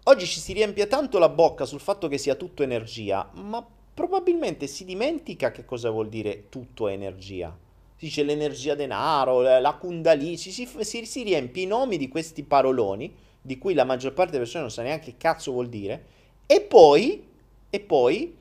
[0.04, 4.68] oggi ci si riempie tanto la bocca sul fatto che sia tutto energia, ma probabilmente
[4.68, 7.56] si dimentica che cosa vuol dire tutto energia.
[7.96, 10.68] Si dice l'energia denaro, la kundalini, si, si,
[11.06, 14.72] si, riempie i nomi di questi paroloni, di cui la maggior parte delle persone non
[14.72, 16.06] sa neanche che cazzo vuol dire,
[16.46, 17.28] e poi,
[17.70, 18.38] e poi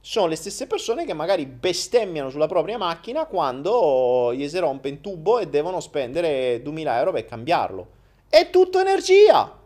[0.00, 5.00] sono le stesse persone che magari bestemmiano sulla propria macchina quando gli si rompe in
[5.00, 8.00] tubo e devono spendere 2000 euro per cambiarlo.
[8.32, 9.58] È tutto energia.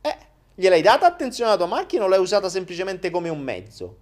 [0.00, 0.16] Eh,
[0.54, 3.96] gliel'hai data attenzione alla tua macchina o l'hai usata semplicemente come un mezzo?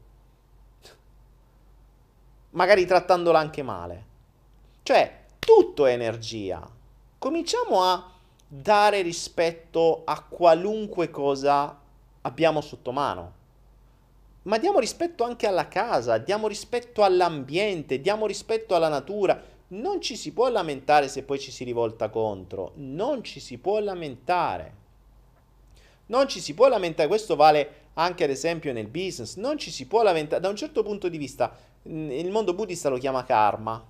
[2.50, 4.06] Magari trattandola anche male.
[4.84, 6.64] Cioè, tutto è energia.
[7.18, 8.12] Cominciamo a
[8.46, 11.76] dare rispetto a qualunque cosa
[12.20, 13.32] abbiamo sotto mano.
[14.42, 19.42] Ma diamo rispetto anche alla casa, diamo rispetto all'ambiente, diamo rispetto alla natura
[19.72, 23.78] non ci si può lamentare se poi ci si rivolta contro, non ci si può
[23.80, 24.80] lamentare.
[26.06, 29.86] Non ci si può lamentare, questo vale anche ad esempio nel business, non ci si
[29.86, 33.82] può lamentare, da un certo punto di vista il mondo buddista lo chiama karma,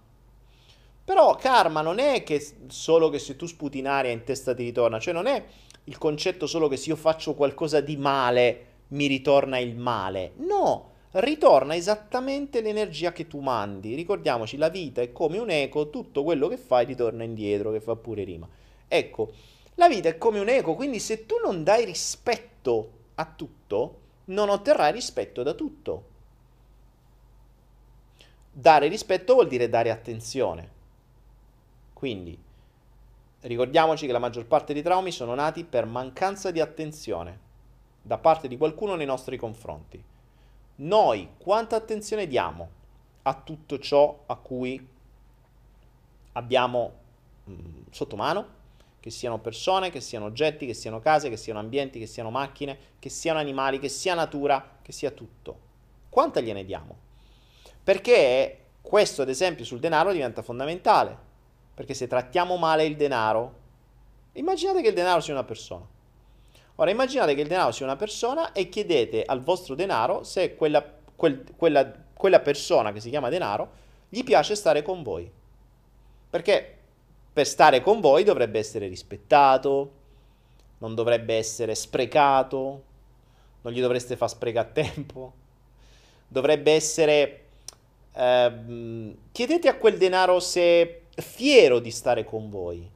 [1.05, 4.63] però karma non è che solo che se tu sputi in aria in testa ti
[4.63, 5.45] ritorna, cioè non è
[5.85, 10.92] il concetto solo che se io faccio qualcosa di male mi ritorna il male, no,
[11.13, 13.95] ritorna esattamente l'energia che tu mandi.
[13.95, 17.97] Ricordiamoci, la vita è come un eco, tutto quello che fai ritorna indietro, che fa
[17.97, 18.49] pure rima.
[18.89, 19.33] Ecco,
[19.75, 24.49] la vita è come un eco, quindi se tu non dai rispetto a tutto, non
[24.49, 26.11] otterrai rispetto da tutto.
[28.51, 30.81] Dare rispetto vuol dire dare attenzione.
[31.93, 32.39] Quindi,
[33.41, 37.51] ricordiamoci che la maggior parte dei traumi sono nati per mancanza di attenzione
[38.03, 40.03] da parte di qualcuno nei nostri confronti
[40.83, 42.81] noi quanta attenzione diamo
[43.23, 44.89] a tutto ciò a cui
[46.33, 46.93] abbiamo
[47.45, 48.61] mh, mm, sotto mano,
[48.99, 52.79] che siano persone, che siano oggetti, che siano case, che siano ambienti, che siano macchine,
[52.99, 55.71] che siano animali, che sia natura, che sia tutto.
[56.09, 56.97] Quanta gliene diamo?
[57.83, 61.31] Perché questo, ad esempio, sul denaro diventa fondamentale.
[61.75, 63.55] Perché se trattiamo male il denaro,
[64.33, 65.85] immaginate che il denaro sia una persona.
[66.77, 70.83] Ora immaginate che il denaro sia una persona e chiedete al vostro denaro se quella,
[71.15, 75.31] quel, quella, quella persona che si chiama denaro gli piace stare con voi.
[76.31, 76.77] Perché
[77.33, 79.93] per stare con voi dovrebbe essere rispettato,
[80.79, 82.83] non dovrebbe essere sprecato,
[83.63, 85.33] non gli dovreste far sprecare tempo,
[86.29, 87.39] dovrebbe essere...
[88.15, 92.91] Eh, chiedete a quel denaro se è fiero di stare con voi.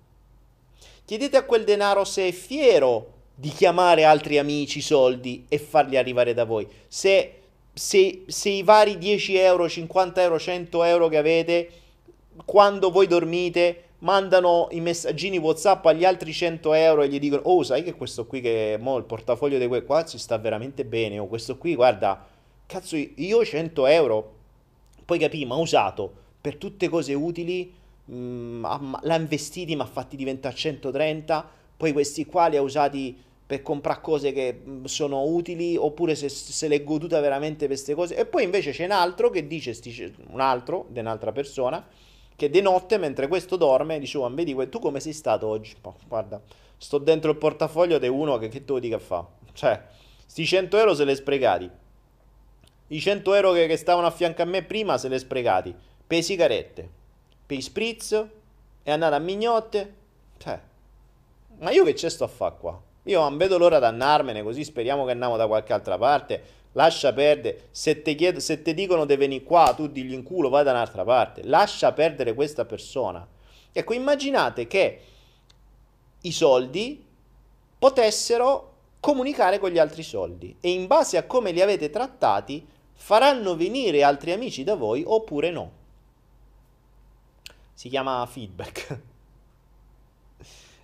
[1.05, 6.33] Chiedete a quel denaro se è fiero di chiamare altri amici soldi e farli arrivare
[6.33, 6.67] da voi.
[6.89, 7.35] Se,
[7.73, 11.71] se, se i vari 10 euro, 50 euro, 100 euro che avete,
[12.47, 17.63] quando voi dormite, mandano i messaggini WhatsApp agli altri 100 euro e gli dicono: Oh,
[17.63, 21.19] sai che questo qui che mo il portafoglio di quel qua ci sta veramente bene.
[21.19, 22.27] O questo qui, guarda,
[22.65, 24.35] cazzo, io 100 euro,
[25.05, 27.71] poi capì, ma usato per tutte cose utili,
[28.07, 28.65] mh, mm,
[29.03, 31.65] l'ha investiti, ma fatti diventare 130.
[31.77, 33.17] Poi questi qua li ha usati
[33.47, 37.95] per comprare cose che mm, sono utili oppure se, se l'è goduta veramente per queste
[37.95, 38.17] cose.
[38.17, 39.79] E poi invece c'è un altro che dice,
[40.31, 41.87] un altro, di un'altra persona
[42.37, 45.75] che di notte mentre questo dorme diceva vedi tu come sei stato oggi?
[45.81, 46.41] Oh, guarda
[46.77, 49.27] sto dentro il portafoglio di uno che, che tu dica fa?
[49.53, 49.83] Cioè
[50.27, 51.71] sti 100 euro se li sprecati.
[52.89, 55.75] I 100 euro che, che, stavano a fianco a me prima se li sprecati.
[56.07, 56.89] Per sigarette
[57.47, 58.27] per spritz
[58.83, 59.95] è andato a mignotte.
[60.37, 60.61] Cioè
[61.59, 64.65] ma io che c'è sto a fare qua io non vedo l'ora di andarmene così
[64.65, 69.05] speriamo che andiamo da qualche altra parte lascia perdere, se ti, chiedo, se ti dicono
[69.05, 73.27] di venire qua, tu digli in culo, vai da un'altra parte, lascia perdere questa persona.
[73.73, 75.01] Ecco, immaginate che
[76.21, 77.05] i soldi
[77.79, 83.55] potessero comunicare con gli altri soldi e in base a come li avete trattati faranno
[83.55, 85.73] venire altri amici da voi oppure no.
[87.73, 89.01] Si chiama feedback.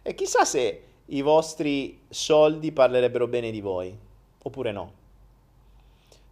[0.03, 3.97] E chissà se i vostri soldi parlerebbero bene di voi
[4.43, 5.01] oppure no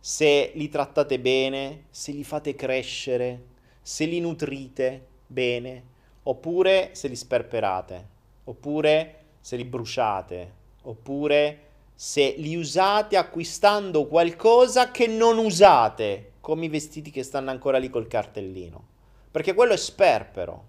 [0.03, 3.43] se li trattate bene, se li fate crescere,
[3.83, 5.85] se li nutrite bene,
[6.23, 8.09] oppure se li sperperate,
[8.45, 10.53] oppure se li bruciate,
[10.85, 11.59] oppure
[11.95, 17.91] se li usate acquistando qualcosa che non usate, come i vestiti che stanno ancora lì
[17.91, 18.83] col cartellino,
[19.31, 20.69] perché quello è sperpero.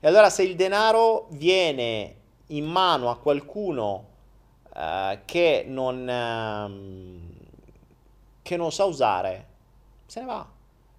[0.00, 2.14] E allora se il denaro viene
[2.48, 4.06] in mano a qualcuno
[4.74, 6.08] uh, che non...
[6.08, 7.38] Uh,
[8.50, 9.46] che non sa usare,
[10.06, 10.44] se ne va.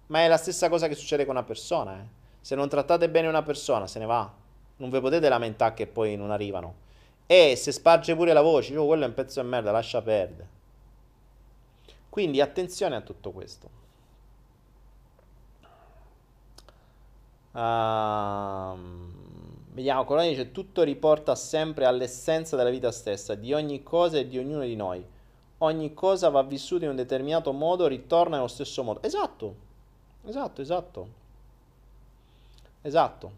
[0.06, 1.98] Ma è la stessa cosa che succede con una persona.
[1.98, 2.04] Eh.
[2.40, 4.32] Se non trattate bene una persona, se ne va.
[4.76, 6.74] Non vi potete lamentare che poi non arrivano.
[7.26, 10.48] E se sparge pure la voce, oh, quello è un pezzo di merda, lascia perdere.
[12.08, 13.68] Quindi attenzione a tutto questo.
[17.52, 19.12] Um,
[19.72, 24.38] vediamo, Coloni dice tutto riporta sempre all'essenza della vita stessa, di ogni cosa e di
[24.38, 25.04] ognuno di noi
[25.62, 29.02] ogni cosa va vissuta in un determinato modo, ritorna nello stesso modo.
[29.02, 29.54] Esatto,
[30.24, 31.08] esatto, esatto.
[32.82, 33.30] Esatto.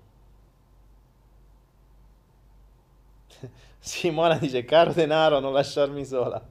[3.81, 6.43] Simona dice, caro denaro, non lasciarmi sola.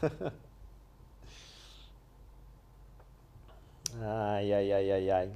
[4.02, 5.30] ai ai ai ai ai.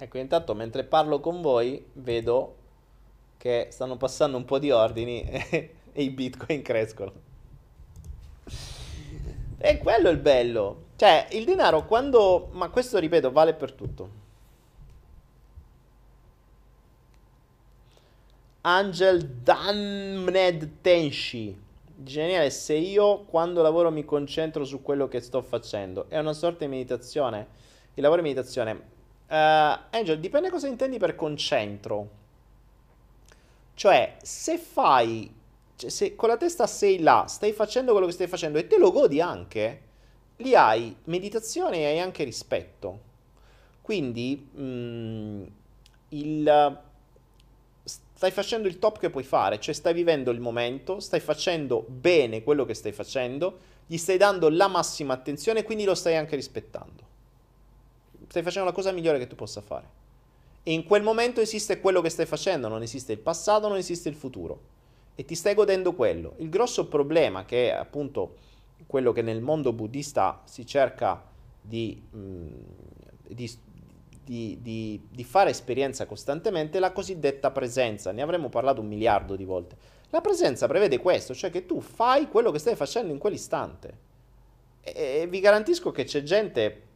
[0.00, 2.54] Ecco, intanto mentre parlo con voi vedo
[3.36, 7.12] che stanno passando un po' di ordini e, i bitcoin crescono.
[9.58, 10.84] E quello è il bello.
[10.94, 12.48] Cioè, il denaro quando...
[12.52, 14.10] Ma questo, ripeto, vale per tutto.
[18.60, 21.60] Angel Damned Tenshi.
[21.96, 26.08] Geniale, se io quando lavoro mi concentro su quello che sto facendo.
[26.08, 27.46] È una sorta di meditazione.
[27.94, 28.96] Il lavoro è meditazione.
[29.28, 32.16] Uh, Angel, dipende cosa intendi per concentro.
[33.74, 35.32] Cioè, se fai,
[35.76, 38.78] cioè, se con la testa sei là, stai facendo quello che stai facendo e te
[38.78, 39.82] lo godi anche,
[40.36, 43.06] lì hai meditazione e hai anche rispetto.
[43.82, 45.42] Quindi, mh, mm,
[46.10, 46.78] il,
[47.84, 52.42] stai facendo il top che puoi fare, cioè stai vivendo il momento, stai facendo bene
[52.42, 57.07] quello che stai facendo, gli stai dando la massima attenzione quindi lo stai anche rispettando.
[58.28, 60.06] Stai facendo la cosa migliore che tu possa fare.
[60.62, 64.10] E in quel momento esiste quello che stai facendo, non esiste il passato, non esiste
[64.10, 64.76] il futuro.
[65.14, 66.34] E ti stai godendo quello.
[66.36, 68.36] Il grosso problema, che è appunto
[68.86, 71.24] quello che nel mondo buddista si cerca
[71.60, 72.48] di, mh, mm,
[73.28, 73.58] di,
[74.60, 78.12] di, di, fare esperienza costantemente, è la cosiddetta presenza.
[78.12, 79.76] Ne avremmo parlato un miliardo di volte.
[80.10, 83.98] La presenza prevede questo, cioè che tu fai quello che stai facendo in quell'istante.
[84.82, 86.87] E, e vi garantisco che c'è gente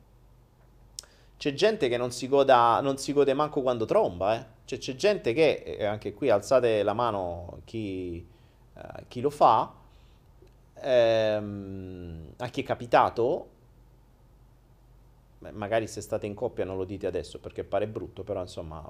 [1.42, 4.46] c'è gente che non si, goda, non si gode manco quando tromba, eh.
[4.64, 8.24] Cioè, c'è gente che, e anche qui alzate la mano chi,
[8.74, 9.74] uh, chi lo fa,
[10.74, 13.48] ehm, a chi è capitato,
[15.50, 18.88] magari se state in coppia non lo dite adesso perché pare brutto, però insomma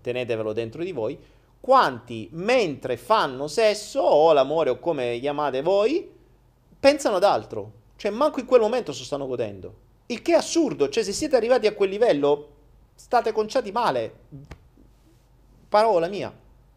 [0.00, 1.16] tenetevelo dentro di voi,
[1.60, 6.10] quanti mentre fanno sesso o l'amore o come chiamate voi,
[6.80, 9.83] pensano ad altro, cioè manco in quel momento si stanno godendo.
[10.06, 12.48] Il che è assurdo, cioè se siete arrivati a quel livello
[12.94, 14.12] state conciati male.
[15.68, 16.32] Parola mia.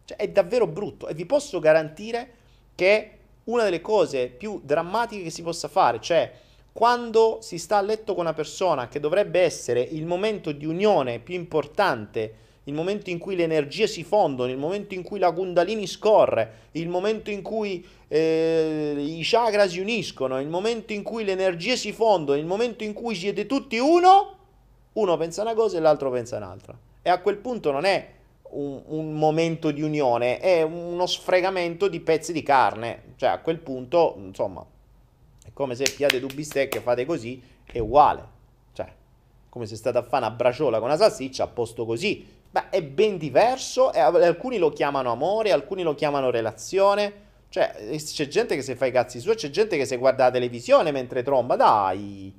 [0.06, 2.32] Cioè, è davvero brutto e vi posso garantire
[2.76, 6.32] che è una delle cose più drammatiche che si possa fare, cioè
[6.72, 11.20] quando si sta a letto con una persona che dovrebbe essere il momento di unione
[11.20, 12.36] più importante,
[12.68, 16.70] il momento in cui le energie si fondono, il momento in cui la Kundalini scorre,
[16.72, 21.78] il momento in cui eh, i chakra si uniscono, il momento in cui le energie
[21.78, 24.36] si fondono, il momento in cui siete tutti uno,
[24.94, 26.78] uno pensa una cosa e l'altro pensa un'altra.
[27.02, 28.16] E a quel punto non è
[28.50, 33.14] un, un, momento di unione, è uno sfregamento di pezzi di carne.
[33.16, 34.66] Cioè, a quel punto, insomma,
[35.46, 38.36] è come se piate due bistecche fate così, è uguale.
[38.74, 38.92] Cioè,
[39.50, 42.36] come se state a fare una braciola con una salsiccia a posto così.
[42.50, 47.26] Beh, è ben diverso, e alcuni lo chiamano amore, alcuni lo chiamano relazione.
[47.50, 50.32] Cioè, c'è gente che si fa i cazzi suoi, c'è gente che si guarda la
[50.32, 52.34] televisione mentre tromba, dai.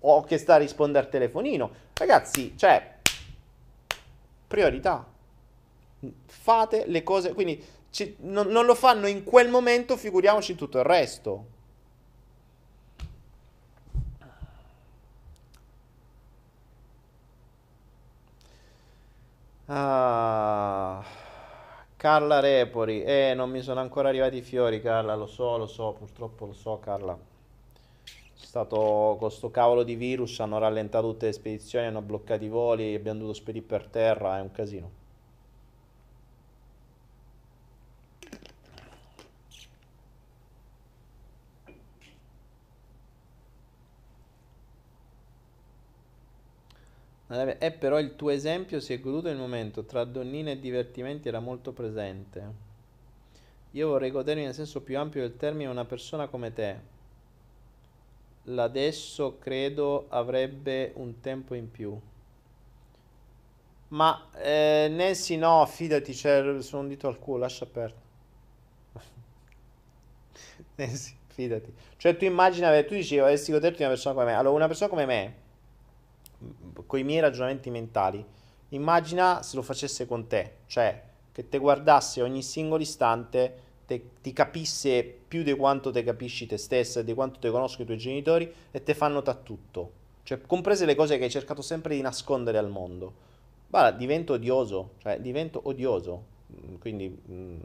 [0.00, 1.70] O che sta a rispondere al telefonino.
[1.94, 2.98] Ragazzi, cioè,
[4.46, 5.12] priorità
[6.26, 10.78] fate le cose, quindi ci, non, non lo fanno in quel momento, figuriamoci in tutto
[10.78, 11.46] il resto.
[19.66, 21.04] Ah,
[21.96, 25.92] Carla Repori, eh, non mi sono ancora arrivati i fiori, Carla, lo so, lo so,
[25.92, 27.18] purtroppo lo so, Carla.
[28.04, 32.48] È stato con sto cavolo di virus, hanno rallentato tutte le spedizioni, hanno bloccato i
[32.48, 34.90] voli, abbiamo dovuto spedire per terra, è un casino.
[47.36, 51.40] E però il tuo esempio si è goduto nel momento, tra donnine e divertimenti era
[51.40, 52.72] molto presente.
[53.72, 56.92] Io vorrei godermi nel senso più ampio del termine una persona come te.
[58.44, 61.98] L'adesso credo avrebbe un tempo in più.
[63.88, 68.02] Ma eh, Nancy no, fidati, c'è sono un dito al culo, lascia perdere.
[70.76, 71.74] Nancy, fidati.
[71.96, 74.34] Cioè tu immagina, tu dici, avessi goderti una persona come me.
[74.34, 75.42] Allora, una persona come me
[76.86, 78.24] con i miei ragionamenti mentali,
[78.70, 81.02] immagina se lo facesse con te, cioè
[81.32, 86.56] che te guardasse ogni singolo istante, te, ti capisse più di quanto te capisci te
[86.56, 89.92] stessa di quanto te conosco i tuoi genitori e te fa notare tutto,
[90.22, 93.22] cioè comprese le cose che hai cercato sempre di nascondere al mondo.
[93.68, 96.24] Guarda, divento odioso, cioè divento odioso,
[96.78, 97.56] quindi mh, mm,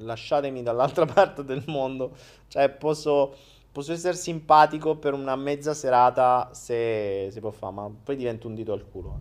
[0.00, 2.14] lasciatemi dall'altra parte del mondo,
[2.48, 3.34] cioè posso
[3.74, 8.54] Posso essere simpatico per una mezza serata se si può fare, ma poi divento un
[8.54, 9.20] dito al culo.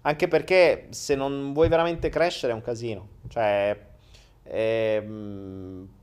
[0.00, 3.08] Anche perché se non vuoi veramente crescere è un casino.
[3.28, 3.78] Cioè,
[4.44, 5.06] eh,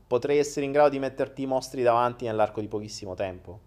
[0.06, 3.58] potrei essere in grado di metterti i mostri davanti nell'arco di pochissimo tempo.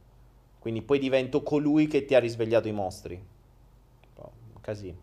[0.59, 3.21] Quindi poi divento colui che ti ha risvegliato i mostri.
[4.15, 4.97] Un casino.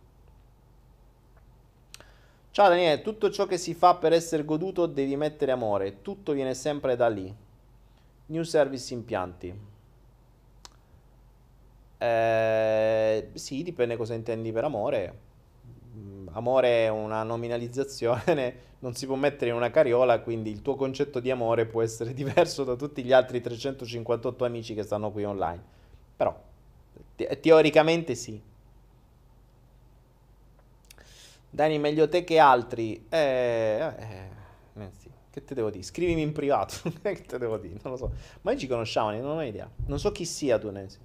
[2.51, 6.55] Ciao Daniele, tutto ciò che si fa per essere goduto devi mettere amore, tutto viene
[6.55, 7.51] sempre da lì.
[8.33, 9.55] New service impianti.
[11.99, 15.19] Eh, sì, dipende cosa intendi per amore.
[15.95, 20.77] Mm, amore è una nominalizzazione, non si può mettere in una carriola, quindi il tuo
[20.77, 25.25] concetto di amore può essere diverso da tutti gli altri 358 amici che stanno qui
[25.25, 25.63] online.
[26.17, 26.35] Però,
[27.15, 28.41] te- teoricamente sì.
[31.51, 33.07] Dani, meglio te che altri?
[33.11, 34.42] Eh, eh.
[35.33, 35.83] Che te devo dire?
[35.83, 36.75] Scrivimi in privato.
[37.01, 37.79] che te devo dire?
[37.83, 38.13] Non lo so.
[38.43, 39.69] Ma noi ci conosciamo, non ho idea.
[39.87, 40.99] Non so chi sia tu, Nancy.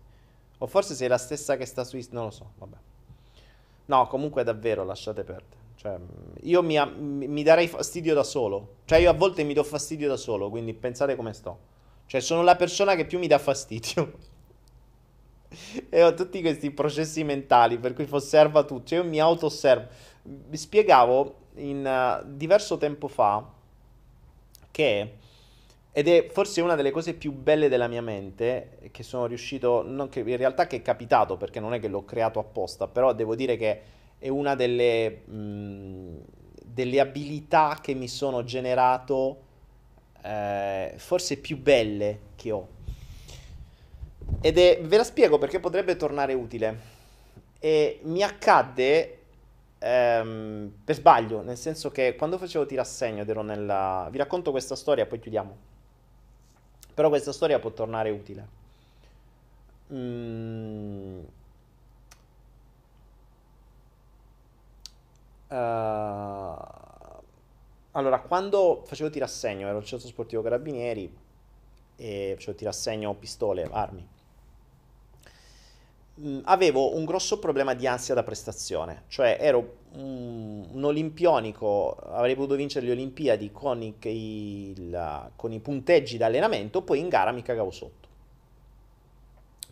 [0.57, 1.97] O forse sei la stessa che sta su...
[2.09, 2.75] Non lo so, vabbè.
[3.85, 5.55] No, comunque davvero, lasciate perdere.
[5.75, 5.97] Cioè,
[6.41, 8.79] io mi, mi, darei fastidio da solo.
[8.83, 11.59] Cioè, io a volte mi do fastidio da solo, quindi pensate come sto.
[12.07, 14.11] Cioè, sono la persona che più mi dà fastidio.
[15.87, 18.87] e ho tutti questi processi mentali per cui osserva tutto.
[18.87, 19.87] Cioè, io mi auto-osservo.
[20.23, 23.55] Vi spiegavo in uh, diverso tempo fa
[24.77, 25.13] che
[25.91, 30.19] ed è forse una delle cose più belle della mia mente che sono riuscito, che,
[30.19, 33.57] in realtà che è capitato perché non è che l'ho creato apposta, però devo dire
[33.57, 33.81] che
[34.19, 36.17] è una delle, mh,
[36.61, 39.41] delle abilità che mi sono generato
[40.21, 42.67] eh, forse più belle che ho.
[44.41, 46.95] Ed è, ve la spiego perché potrebbe tornare utile.
[47.57, 49.16] E mi accadde
[49.79, 54.07] ehm, per sbaglio, nel senso che quando facevo tirassegno ed ero nella...
[54.11, 55.57] Vi racconto questa storia poi chiudiamo.
[56.93, 58.47] Però questa storia può tornare utile.
[59.93, 61.19] Mm.
[65.49, 65.55] Uh,
[67.91, 71.15] allora, quando facevo tirassegno, ero al centro sportivo Carabinieri
[71.95, 74.07] e facevo tirassegno pistole, armi.
[76.17, 82.35] Mh, avevo un grosso problema di ansia da prestazione, cioè ero un, un olimpionico, avrei
[82.35, 87.41] potuto vincere le Olimpiadi con i, il, con i punteggi d'allenamento, poi in gara mi
[87.41, 88.07] cagavo sotto.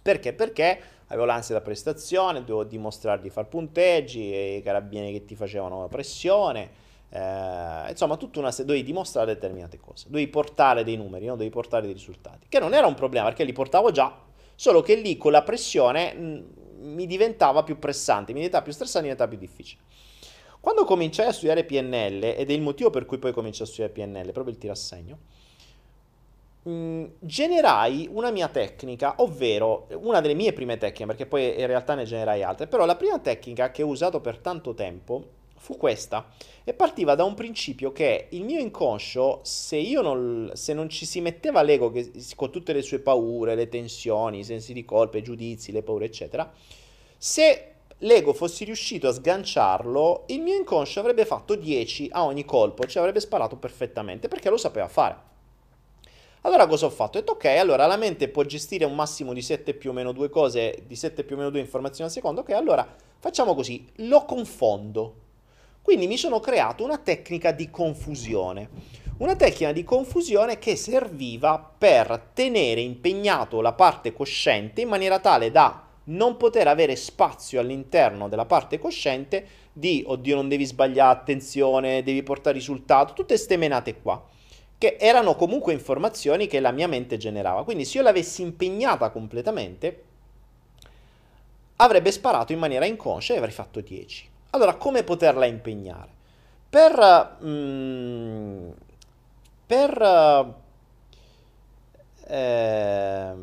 [0.02, 0.34] Perché?
[0.34, 5.36] Perché avevo l'ansia da prestazione, dovevo dimostrare di far punteggi, e i carabinieri che ti
[5.36, 11.26] facevano pressione, eh, insomma tutta una serie, dovevi dimostrare determinate cose, dovevi portare dei numeri,
[11.26, 11.32] no?
[11.32, 14.16] dovevi portare dei risultati, che non era un problema perché li portavo già,
[14.56, 16.14] solo che lì con la pressione
[16.80, 19.82] mi diventava più pressante, mi diventava più stressante, mi diventava più difficile.
[20.60, 23.94] Quando cominciai a studiare PNL, ed è il motivo per cui poi cominciai a studiare
[23.94, 25.18] PNL, proprio il tirassegno,
[26.64, 31.94] mh, generai una mia tecnica, ovvero una delle mie prime tecniche, perché poi in realtà
[31.96, 35.35] ne generai altre, però la prima tecnica che ho usato per tanto tempo
[35.66, 36.28] fu questa
[36.64, 41.22] e partiva da un principio che il mio inconscio, se, non, se non ci si
[41.22, 45.24] metteva l'ego che, con tutte le sue paure, le tensioni, i sensi di colpa, i
[45.24, 46.52] giudizi, le paure, eccetera,
[47.18, 52.86] se l'ego fossi riuscito a sganciarlo, il mio inconscio avrebbe fatto 10 a ogni colpo,
[52.86, 55.34] ci avrebbe sparato perfettamente perché lo sapeva fare.
[56.42, 57.18] Allora cosa ho fatto?
[57.18, 60.12] Ho detto ok, allora la mente può gestire un massimo di 7 più o meno
[60.12, 62.88] 2 cose, di 7 più o meno 2 informazioni al secondo, ok, allora
[63.18, 65.24] facciamo così, lo confondo.
[65.86, 68.70] Quindi mi sono creato una tecnica di confusione.
[69.20, 75.52] Una tecnica di confusione che serviva per tenere impegnato la parte cosciente in maniera tale
[75.52, 82.02] da non poter avere spazio all'interno della parte cosciente di oddio non devi sbagliare, attenzione,
[82.02, 84.26] devi portare risultato, tutte queste menate qua
[84.80, 87.64] che erano comunque informazioni che la mia mente generava.
[87.64, 90.04] Quindi se io l'avessi impegnata completamente,
[91.76, 94.34] avrebbe sparato in maniera inconscia e avrei fatto 10.
[94.56, 96.10] Allora, come poterla impegnare?
[96.70, 97.38] Per...
[97.44, 98.70] Mm,
[99.66, 100.56] per...
[102.28, 103.34] Eh,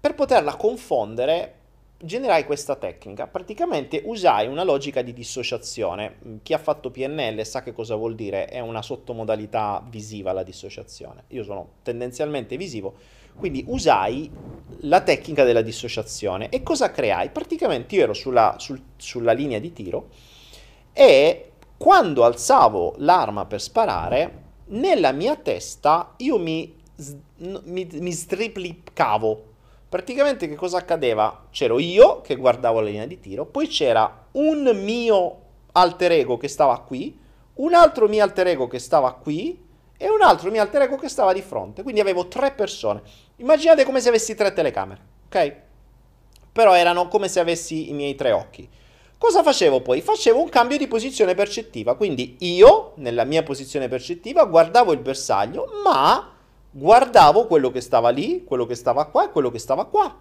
[0.00, 1.54] per poterla confondere
[1.98, 3.26] generai questa tecnica.
[3.26, 6.18] Praticamente usai una logica di dissociazione.
[6.24, 10.44] Mm, chi ha fatto PNL sa che cosa vuol dire, è una sottomodalità visiva la
[10.44, 11.24] dissociazione.
[11.28, 12.94] Io sono tendenzialmente visivo,
[13.36, 14.30] quindi usai
[14.80, 16.48] la tecnica della dissociazione.
[16.48, 17.30] E cosa creai?
[17.30, 20.08] Praticamente io ero sulla, sul, sulla linea di tiro
[20.92, 26.74] e quando alzavo l'arma per sparare, nella mia testa io mi,
[27.64, 29.50] mi, mi striplicavo
[29.92, 31.48] praticamente che cosa accadeva?
[31.50, 35.40] C'ero io che guardavo la linea di tiro, poi c'era un mio
[35.72, 37.18] alter ego che stava qui,
[37.54, 39.60] un altro mio alter ego che stava qui
[40.02, 41.84] e un altro mio alter ego che stava di fronte.
[41.84, 43.02] Quindi avevo tre persone.
[43.36, 45.56] Immaginate come se avessi tre telecamere, ok?
[46.50, 48.68] Però erano come se avessi i miei tre occhi.
[49.16, 50.00] Cosa facevo poi?
[50.00, 55.68] Facevo un cambio di posizione percettiva, quindi io, nella mia posizione percettiva, guardavo il bersaglio,
[55.84, 56.32] ma
[56.68, 60.18] guardavo quello che stava lì, quello che stava qua e quello che stava qua.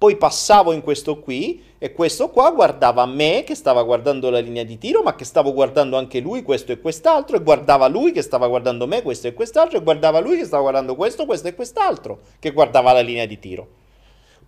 [0.00, 4.64] Poi passavo in questo qui e questo qua guardava me che stava guardando la linea
[4.64, 8.22] di tiro, ma che stavo guardando anche lui, questo e quest'altro, e guardava lui che
[8.22, 11.54] stava guardando me, questo e quest'altro, e guardava lui che stava guardando questo, questo e
[11.54, 13.68] quest'altro, che guardava la linea di tiro.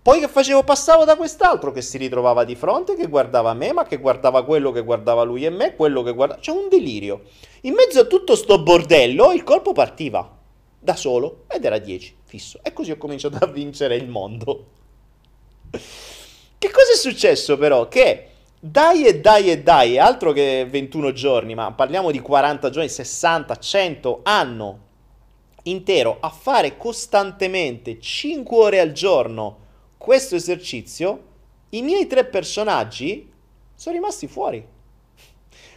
[0.00, 0.62] Poi che facevo?
[0.62, 4.72] Passavo da quest'altro che si ritrovava di fronte, che guardava me, ma che guardava quello
[4.72, 6.40] che guardava lui e me, quello che guardava...
[6.40, 7.24] C'è un delirio.
[7.64, 10.34] In mezzo a tutto sto bordello il colpo partiva
[10.78, 12.58] da solo ed era 10 fisso.
[12.62, 14.80] E così ho cominciato a vincere il mondo.
[15.78, 17.88] Che cosa è successo però?
[17.88, 18.28] Che
[18.60, 23.56] dai e dai e dai, altro che 21 giorni, ma parliamo di 40 giorni, 60,
[23.56, 24.80] 100, anno
[25.64, 29.58] intero a fare costantemente 5 ore al giorno
[29.96, 31.30] questo esercizio,
[31.70, 33.30] i miei tre personaggi
[33.74, 34.64] sono rimasti fuori.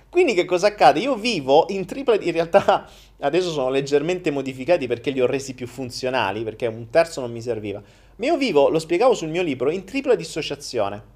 [0.10, 1.00] Quindi che cosa accade?
[1.00, 2.16] Io vivo in tripla...
[2.20, 2.90] In realtà
[3.20, 7.42] adesso sono leggermente modificati perché li ho resi più funzionali, perché un terzo non mi
[7.42, 7.82] serviva.
[8.18, 11.14] Ma io vivo, lo spiegavo sul mio libro, in tripla dissociazione.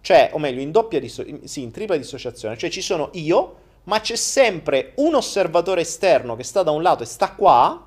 [0.00, 2.56] Cioè, o meglio, in doppia dissociazione, sì, in tripla dissociazione.
[2.56, 7.02] Cioè ci sono io, ma c'è sempre un osservatore esterno che sta da un lato
[7.02, 7.86] e sta qua,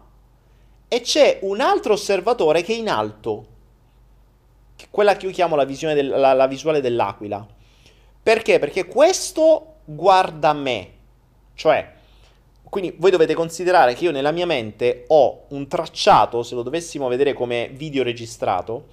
[0.87, 3.47] e c'è un altro osservatore che è in alto.
[4.75, 7.45] Che quella che io chiamo la, del, la, la visuale dell'aquila.
[8.21, 8.59] Perché?
[8.59, 10.91] Perché questo guarda me.
[11.55, 11.91] Cioè,
[12.73, 17.07] quindi voi dovete considerare che io nella mia mente ho un tracciato, se lo dovessimo
[17.07, 18.85] vedere come video registrato,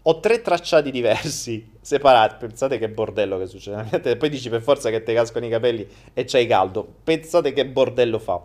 [0.00, 2.36] ho tre tracciati diversi, separati.
[2.38, 4.16] Pensate che bordello che succede.
[4.16, 6.88] Poi dici per forza che ti cascano i capelli e c'hai caldo.
[7.04, 8.42] Pensate che bordello fa.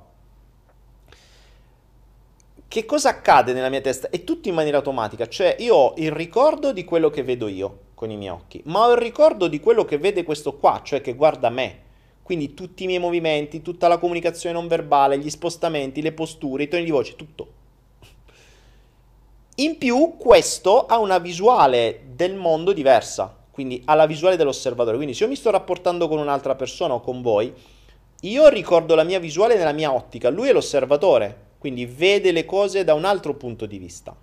[2.67, 4.09] Che cosa accade nella mia testa?
[4.09, 7.79] È tutto in maniera automatica, cioè io ho il ricordo di quello che vedo io
[7.93, 10.99] con i miei occhi, ma ho il ricordo di quello che vede questo qua, cioè
[10.99, 11.82] che guarda me.
[12.23, 16.67] Quindi tutti i miei movimenti, tutta la comunicazione non verbale, gli spostamenti, le posture, i
[16.67, 17.47] toni di voce, tutto.
[19.55, 24.95] In più, questo ha una visuale del mondo diversa, quindi ha la visuale dell'osservatore.
[24.95, 27.53] Quindi se io mi sto rapportando con un'altra persona o con voi,
[28.21, 32.85] io ricordo la mia visuale nella mia ottica, lui è l'osservatore, quindi vede le cose
[32.85, 34.15] da un altro punto di vista,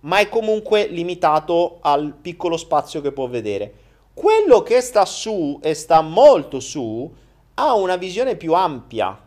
[0.00, 3.74] ma è comunque limitato al piccolo spazio che può vedere.
[4.16, 7.14] Quello che sta su e sta molto su
[7.52, 9.20] ha una visione più ampia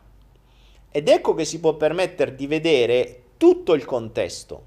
[0.89, 4.63] ed ecco che si può permettere di vedere tutto il contesto.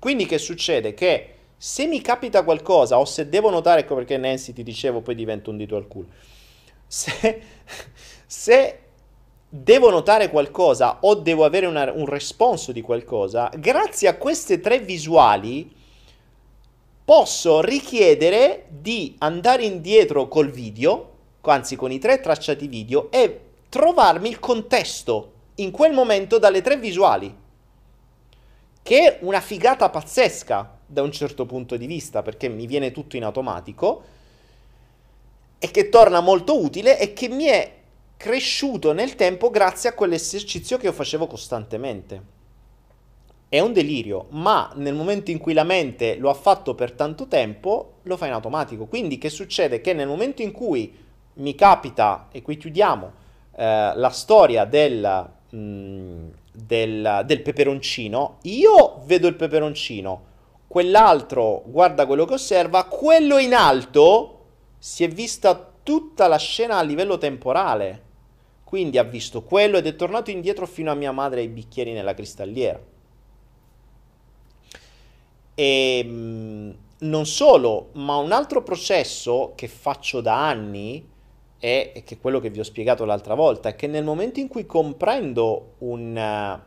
[0.00, 0.92] Quindi che succede?
[0.92, 5.14] Che se mi capita qualcosa o se devo notare, ecco perché Nancy ti dicevo poi
[5.14, 6.08] divento un dito al culo,
[6.84, 7.40] se,
[8.26, 8.78] se
[9.48, 14.80] devo notare qualcosa o devo avere una, un responso di qualcosa, grazie a queste tre
[14.80, 15.78] visuali
[17.10, 24.28] posso richiedere di andare indietro col video, anzi con i tre tracciati video, e trovarmi
[24.28, 27.34] il contesto in quel momento dalle tre visuali.
[28.80, 33.16] Che è una figata pazzesca da un certo punto di vista, perché mi viene tutto
[33.16, 34.04] in automatico,
[35.58, 37.74] e che torna molto utile e che mi è
[38.16, 42.38] cresciuto nel tempo grazie a quell'esercizio che io facevo costantemente.
[43.52, 47.26] È un delirio, ma nel momento in cui la mente lo ha fatto per tanto
[47.26, 48.86] tempo, lo fa in automatico.
[48.86, 49.80] Quindi che succede?
[49.80, 50.96] Che nel momento in cui
[51.34, 53.12] mi capita, e qui chiudiamo,
[53.56, 60.24] eh, la storia del, mh, mm, del, del peperoncino, io vedo il peperoncino,
[60.68, 64.44] quell'altro guarda quello che osserva, quello in alto
[64.78, 68.02] si è vista tutta la scena a livello temporale.
[68.62, 71.90] Quindi ha visto quello ed è tornato indietro fino a mia madre e ai bicchieri
[71.92, 72.89] nella cristalliera.
[75.60, 81.06] E ehm, non solo, ma un altro processo che faccio da anni
[81.58, 84.48] è, che è quello che vi ho spiegato l'altra volta, è che nel momento in
[84.48, 86.60] cui comprendo un,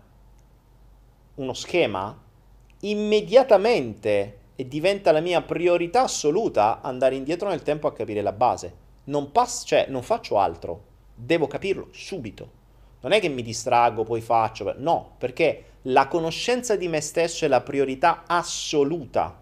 [1.34, 2.22] uno schema,
[2.82, 8.76] immediatamente e diventa la mia priorità assoluta andare indietro nel tempo a capire la base.
[9.06, 10.84] Non, pass- cioè, non faccio altro,
[11.16, 12.62] devo capirlo subito.
[13.02, 17.48] Non è che mi distraggo, poi faccio, no, perché la conoscenza di me stesso è
[17.48, 19.42] la priorità assoluta.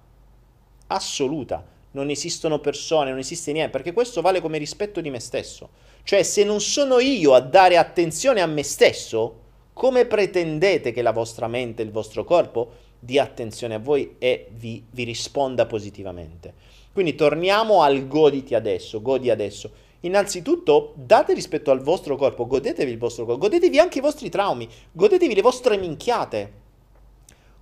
[0.88, 1.66] Assoluta.
[1.92, 5.70] Non esistono persone, non esiste niente, perché questo vale come rispetto di me stesso.
[6.04, 9.40] Cioè, se non sono io a dare attenzione a me stesso,
[9.74, 14.84] come pretendete che la vostra mente, il vostro corpo dia attenzione a voi e vi,
[14.90, 16.54] vi risponda positivamente?
[16.94, 19.72] Quindi torniamo al goditi adesso, godi adesso.
[20.02, 24.68] Innanzitutto date rispetto al vostro corpo, godetevi il vostro corpo, godetevi anche i vostri traumi,
[24.92, 26.60] godetevi le vostre minchiate.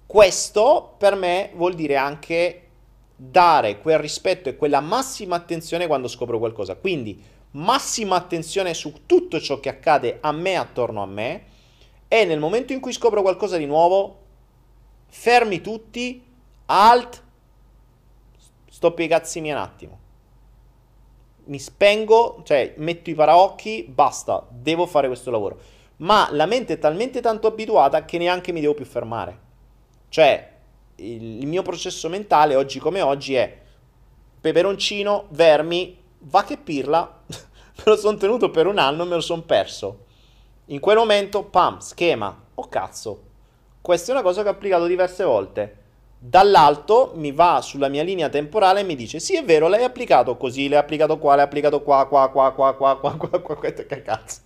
[0.06, 2.64] Questo per me vuol dire anche
[3.14, 6.76] dare quel rispetto e quella massima attenzione quando scopro qualcosa.
[6.76, 7.22] Quindi
[7.52, 11.44] massima attenzione su tutto ciò che accade a me attorno a me
[12.08, 14.18] e nel momento in cui scopro qualcosa di nuovo,
[15.08, 16.24] fermi tutti,
[16.68, 17.24] alt,
[18.70, 19.99] stoppi i cazzi miei un attimo
[21.50, 25.60] mi spengo, cioè metto i paraocchi, basta, devo fare questo lavoro.
[25.98, 29.48] Ma la mente è talmente tanto abituata che neanche mi devo più fermare.
[30.10, 30.52] Cioè,
[30.96, 33.58] il, il mio processo mentale oggi come oggi è
[34.40, 39.22] peperoncino, vermi, va che pirla, me lo sono tenuto per un anno e me lo
[39.22, 40.06] sono perso.
[40.66, 43.24] In quel momento, pam, schema, oh cazzo.
[43.82, 45.79] Questa è una cosa che ho applicato diverse volte
[46.22, 50.36] dall'alto mi va sulla mia linea temporale e mi dice sì è vero l'hai applicato
[50.36, 53.72] così l'hai applicato qua l'hai applicato qua qua qua qua qua qua qua qua qua
[53.72, 54.42] che cazzo.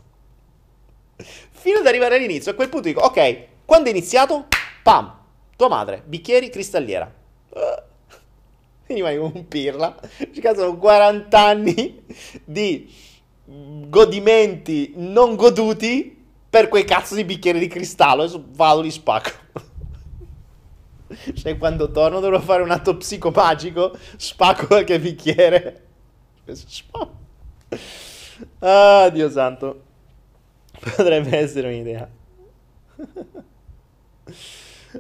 [1.16, 4.48] Fino ad arrivare all'inizio a quel punto dico ok quando è iniziato?
[4.84, 5.22] Pam.
[5.56, 7.12] Tua madre bicchieri cristalliera.
[8.86, 9.96] Quindi vai un pirla.
[10.32, 12.04] Ci sono 40 anni
[12.44, 12.94] di
[13.46, 18.24] godimenti non goduti per quei cazzo di bicchieri di cristallo.
[18.24, 19.32] Adesso vado li spacco
[21.34, 25.82] cioè, quando torno dovrò fare un atto psicopagico, spacco qualche bicchiere.
[28.60, 29.84] Ah, Dio santo.
[30.80, 32.10] Potrebbe essere un'idea.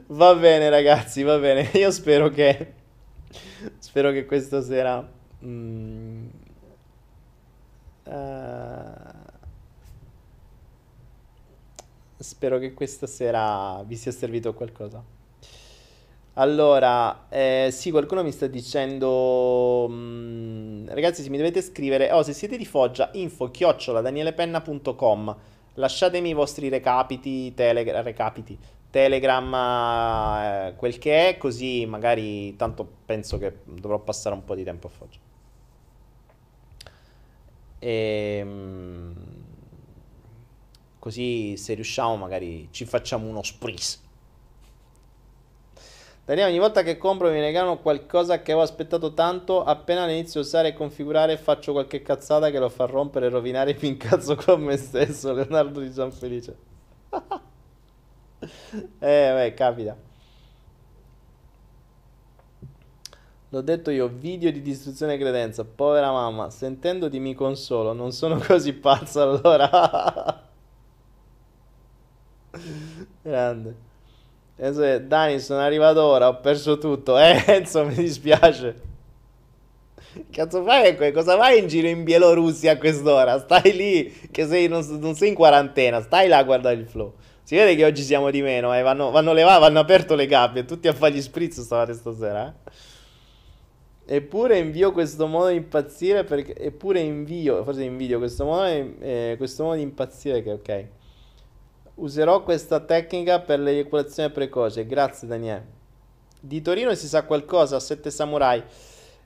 [0.07, 1.69] Va bene, ragazzi, va bene.
[1.73, 2.73] Io spero che.
[3.79, 5.07] Spero che questa sera.
[5.43, 6.27] Mm,
[8.05, 8.11] uh,
[12.17, 15.12] spero che questa sera vi sia servito qualcosa.
[16.35, 22.33] Allora, eh, sì, qualcuno mi sta dicendo, mh, ragazzi, se mi dovete scrivere, oh, se
[22.33, 25.35] siete di Foggia, info chiocciola danielepenna.com,
[25.75, 28.57] lasciatemi i vostri recapiti, telegra- recapiti,
[28.89, 29.53] Telegram,
[30.71, 34.87] eh, quel che è, così magari, tanto penso che dovrò passare un po' di tempo
[34.87, 35.19] a Foggia.
[37.79, 39.13] E, ehm,
[40.99, 44.02] così se riusciamo magari ci facciamo uno spritz
[46.25, 49.61] Daniele, ogni volta che compro mi regalano qualcosa che avevo aspettato tanto.
[49.61, 53.77] Appena inizio a usare e configurare, faccio qualche cazzata che lo fa rompere e rovinare.
[53.81, 55.33] Mi incazzo con me stesso.
[55.33, 56.55] Leonardo di Gianfelice.
[58.39, 58.47] eh,
[58.99, 59.97] beh, capita.
[63.49, 65.65] L'ho detto io, video di distruzione credenza.
[65.65, 67.91] Povera mamma, sentendoti mi consolo.
[67.91, 70.41] Non sono così pazzo allora.
[73.21, 73.91] Grande.
[74.55, 77.17] Dani, sono arrivato ora, ho perso tutto.
[77.19, 78.91] Eh, Enzo, mi dispiace.
[80.29, 80.95] Cazzo fai?
[81.11, 83.39] Cosa vai in giro in Bielorussia a quest'ora?
[83.39, 87.13] Stai lì, che sei, non, non, sei in quarantena, stai là a guardare il flow.
[87.41, 88.81] Si vede che oggi siamo di meno, eh.
[88.83, 92.71] vanno, vanno, levati, vanno aperto le gabbie, tutti a fare gli spritz stavate stasera, eh.
[94.05, 96.55] Eppure invio questo modo di impazzire perché...
[96.57, 100.87] Eppure invio, forse invidio questo modo, eh, questo modo di impazzire che ok.
[101.95, 104.85] Userò questa tecnica per l'eiaculazione precoce.
[104.85, 105.65] Grazie, Daniele.
[106.39, 107.79] Di Torino si sa qualcosa?
[107.79, 108.63] Sette samurai.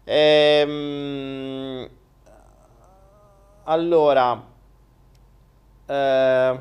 [0.03, 1.89] Ehm...
[3.63, 4.45] Allora.
[5.85, 6.59] Eh...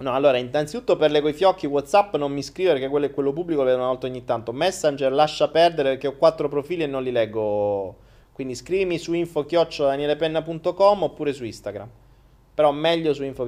[0.00, 3.32] No, allora, innanzitutto per le coi fiocchi WhatsApp non mi scrive perché quello è quello
[3.32, 4.52] pubblico, lo vedo una volta ogni tanto.
[4.52, 7.96] Messenger lascia perdere perché ho quattro profili e non li leggo.
[8.32, 11.88] Quindi scrivimi su info-danielepenna.com oppure su Instagram.
[12.54, 13.44] Però meglio su info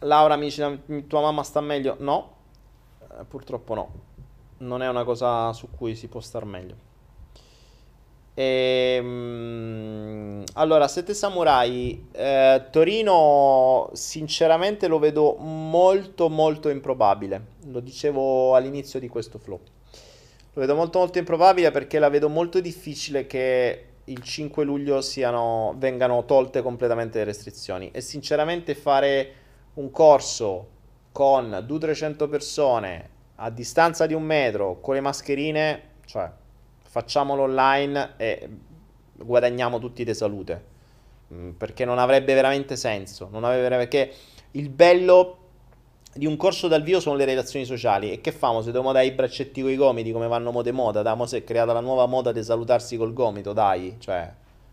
[0.00, 1.96] Laura mi dice tua mamma sta meglio?
[1.98, 2.34] No,
[3.02, 3.90] eh, purtroppo no.
[4.58, 6.88] Non è una cosa su cui si può star meglio.
[8.34, 9.64] Ehm,
[10.54, 17.58] allora, Sette Samurai, eh, Torino sinceramente lo vedo molto molto improbabile.
[17.66, 19.60] Lo dicevo all'inizio di questo flow.
[20.52, 25.74] Lo vedo molto molto improbabile perché la vedo molto difficile che il 5 luglio siano,
[25.76, 27.90] vengano tolte completamente le restrizioni.
[27.92, 29.34] E sinceramente fare
[29.80, 30.68] un corso
[31.12, 36.30] con 200-300 persone a distanza di un metro con le mascherine, cioè
[36.82, 38.48] facciamolo online e
[39.16, 40.68] guadagniamo tutti di salute.
[41.32, 43.28] Mm, perché non avrebbe veramente senso.
[43.30, 44.12] Non avrebbe, perché
[44.52, 45.36] il bello
[46.12, 48.12] di un corso dal vivo sono le relazioni sociali.
[48.12, 48.60] E che famo?
[48.60, 51.36] Se dobbiamo dare i braccetti con i gomiti come vanno mode moda, da mo si
[51.36, 54.30] è creata la nuova moda di salutarsi col gomito, dai, cioè,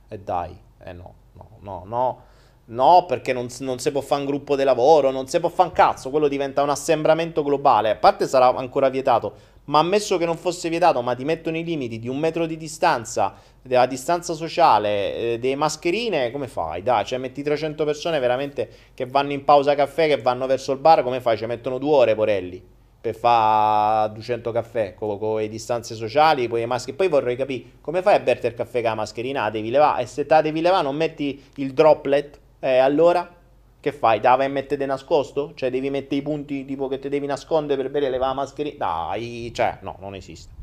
[0.10, 2.22] e dai, eh no, no, no, no.
[2.70, 5.70] No, perché non, non, si può fare un gruppo di lavoro, non si può fare
[5.70, 7.92] un cazzo, quello diventa un assembramento globale.
[7.92, 9.34] A parte sarà ancora vietato,
[9.66, 12.58] ma ammesso che non fosse vietato, ma ti mettono i limiti di un metro di
[12.58, 16.84] distanza, della distanza sociale, eh, delle mascherine, come fai?
[16.84, 20.80] Dai, cioè metti 300 persone veramente che vanno in pausa caffè, che vanno verso il
[20.80, 21.38] bar, come fai?
[21.38, 22.62] Ci mettono due ore, porelli,
[23.00, 26.98] per fare 200 caffè con, con le distanze sociali, poi le maschere.
[26.98, 29.44] Poi vorrei capire, come fai a berti il caffè con la mascherina?
[29.44, 33.36] La devi levare, e se te la devi levare non metti il droplet, eh, allora
[33.80, 34.20] che fai?
[34.20, 35.54] Te la vai a mettere nascosto?
[35.56, 38.78] Cioè devi mettere i punti tipo che ti devi nascondere per bere la mascherina?
[38.78, 40.54] Dai, cioè no, non esiste.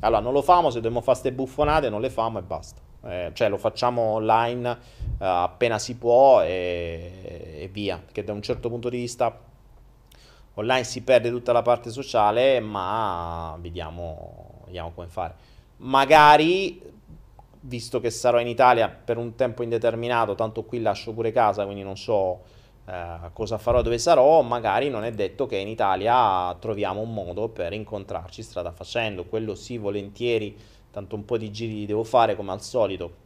[0.00, 2.80] Allora non lo famo, se dobbiamo fare queste buffonate non le famo e basta.
[3.04, 4.68] Eh, cioè lo facciamo online
[5.18, 8.02] eh, appena si può e, e via.
[8.10, 9.38] Che da un certo punto di vista
[10.54, 15.34] online si perde tutta la parte sociale, ma vediamo, vediamo come fare.
[15.78, 16.80] Magari
[17.66, 21.82] visto che sarò in Italia per un tempo indeterminato, tanto qui lascio pure casa, quindi
[21.82, 22.42] non so
[22.86, 27.48] eh, cosa farò, dove sarò, magari non è detto che in Italia troviamo un modo
[27.48, 30.56] per incontrarci strada facendo, quello sì, volentieri,
[30.90, 33.24] tanto un po' di giri devo fare come al solito.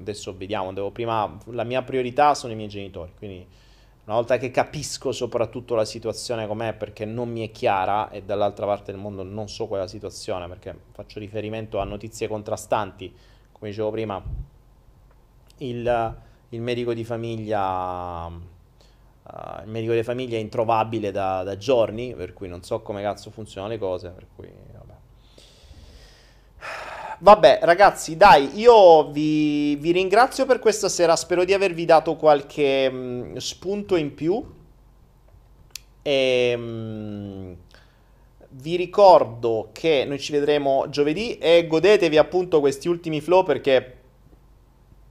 [0.00, 3.46] Adesso vediamo, devo prima la mia priorità sono i miei genitori, quindi
[4.04, 8.64] una volta che capisco soprattutto la situazione com'è perché non mi è chiara e dall'altra
[8.64, 13.14] parte del mondo non so quella situazione perché faccio riferimento a notizie contrastanti
[13.58, 14.22] come dicevo prima,
[15.58, 16.16] il,
[16.50, 22.32] il medico di famiglia, uh, il medico di famiglia è introvabile da, da, giorni, per
[22.32, 24.94] cui non so come cazzo funzionano le cose, per cui vabbè.
[27.20, 31.16] Vabbè, ragazzi, dai, io vi, vi, ringrazio per questa sera.
[31.16, 34.54] Spero di avervi dato qualche mh, mm, spunto in più.
[36.00, 37.52] E, mh, mm,
[38.60, 43.96] vi ricordo che noi ci vedremo giovedì e godetevi appunto questi ultimi flow perché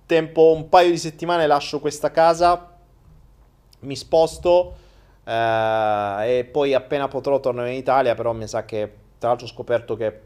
[0.06, 2.78] tempo un paio di settimane lascio questa casa,
[3.82, 4.76] mi sposto
[5.24, 9.50] eh, e poi appena potrò tornare in Italia, però mi sa che tra l'altro ho
[9.50, 10.22] scoperto che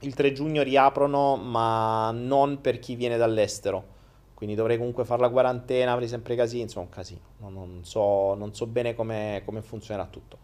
[0.00, 3.98] il 3 giugno riaprono, ma non per chi viene dall'estero.
[4.34, 7.20] Quindi dovrei comunque fare la quarantena, avrei sempre casini, insomma un casino.
[7.38, 10.38] Non, non, so, non so, bene come funzionerà tutto.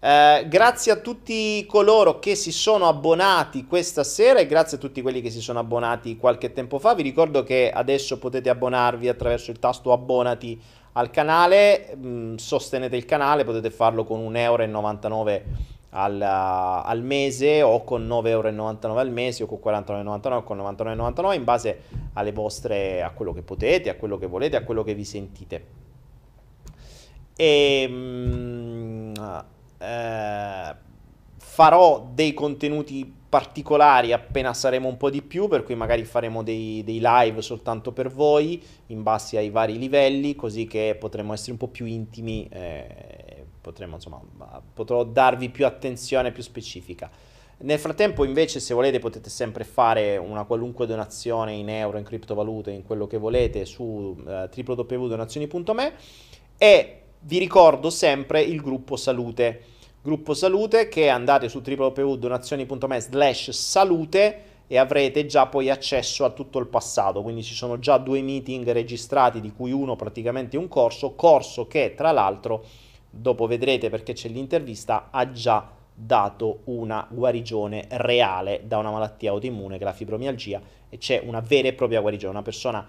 [0.00, 5.02] Eh, grazie a tutti coloro che si sono abbonati questa sera e grazie a tutti
[5.02, 6.94] quelli che si sono abbonati qualche tempo fa.
[6.94, 10.60] Vi ricordo che adesso potete abbonarvi attraverso il tasto abbonati
[10.92, 15.42] al canale, mh, mm, sostenete il canale, potete farlo con 1,99 euro
[15.90, 21.34] al, al, mese o con 9,99 euro al mese o con 49,99 o con 99,99
[21.34, 24.94] in base alle vostre, a quello che potete, a quello che volete, a quello che
[24.94, 25.66] vi sentite.
[27.34, 29.14] E, mh, mm,
[29.78, 30.74] eh,
[31.36, 36.82] farò dei contenuti particolari appena saremo un po' di più, per cui magari faremo dei,
[36.82, 41.58] dei, live soltanto per voi in base ai vari livelli, così che potremo essere un
[41.58, 44.20] po' più intimi, eh, potremo, insomma,
[44.72, 47.10] potrò darvi più attenzione più specifica.
[47.60, 52.70] Nel frattempo, invece, se volete, potete sempre fare una qualunque donazione in euro, in criptovalute,
[52.70, 55.92] in quello che volete su eh, www.donazioni.me
[56.56, 59.62] e vi ricordo sempre il gruppo salute.
[60.02, 66.58] Gruppo salute che andate su www.donazioni.me slash salute e avrete già poi accesso a tutto
[66.58, 71.14] il passato, quindi ci sono già due meeting registrati di cui uno praticamente un corso,
[71.14, 72.64] corso che tra l'altro
[73.10, 79.78] dopo vedrete perché c'è l'intervista ha già dato una guarigione reale da una malattia autoimmune
[79.78, 82.86] che è la fibromialgia e c'è una vera e propria guarigione, una persona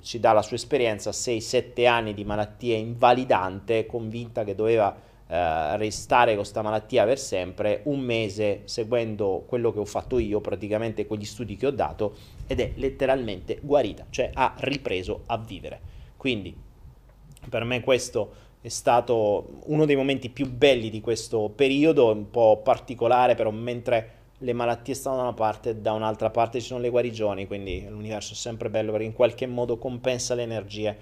[0.00, 4.94] ci dà la sua esperienza, 6-7 anni di malattia invalidante, convinta che doveva
[5.26, 10.40] eh, restare con questa malattia per sempre, un mese seguendo quello che ho fatto io,
[10.40, 12.14] praticamente quegli studi che ho dato,
[12.46, 15.80] ed è letteralmente guarita, cioè ha ripreso a vivere.
[16.16, 16.56] Quindi
[17.48, 22.60] per me questo è stato uno dei momenti più belli di questo periodo, un po'
[22.62, 26.90] particolare, però mentre le malattie stanno da una parte, da un'altra parte ci sono le
[26.90, 30.96] guarigioni, quindi l'universo è sempre bello perché in qualche modo compensa le energie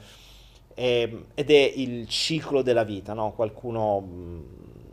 [0.74, 3.32] e, ed è il ciclo della vita, no?
[3.32, 4.40] qualcuno mm,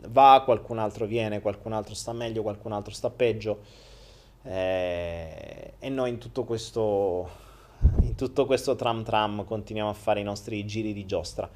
[0.08, 3.60] va, qualcun altro viene, qualcun altro sta meglio, qualcun altro sta peggio
[4.42, 7.42] eh, e noi in tutto questo
[8.00, 11.48] in tutto questo tram tram continuiamo a fare i nostri giri di giostra.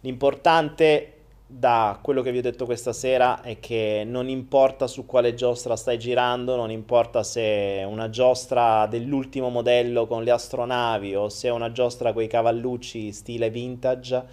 [0.00, 1.13] L'importante
[1.46, 5.76] da quello che vi ho detto questa sera è che non importa su quale giostra
[5.76, 7.42] stai girando, non importa se
[7.80, 12.28] è una giostra dell'ultimo modello con le astronavi o se è una giostra con i
[12.28, 14.24] cavallucci stile vintage,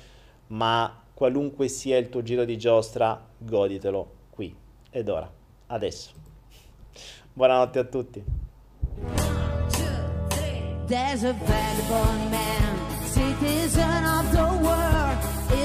[0.48, 4.56] ma qualunque sia il tuo giro di giostra, goditelo qui
[4.90, 5.30] ed ora,
[5.68, 6.12] adesso.
[7.34, 8.24] Buonanotte a tutti.
[10.88, 11.34] There's a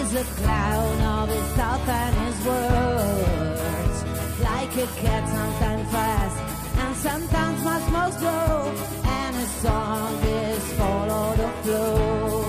[0.07, 3.99] is a clown of his thoughts and his words.
[4.41, 6.39] Like a cat, sometimes fast
[6.83, 8.75] and sometimes much more slow.
[9.05, 12.45] And his song is follow the flow.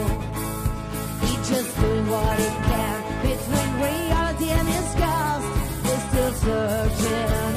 [1.24, 2.98] He just doing what he can
[3.28, 5.48] between reality and his ghost.
[5.86, 7.57] He's still searching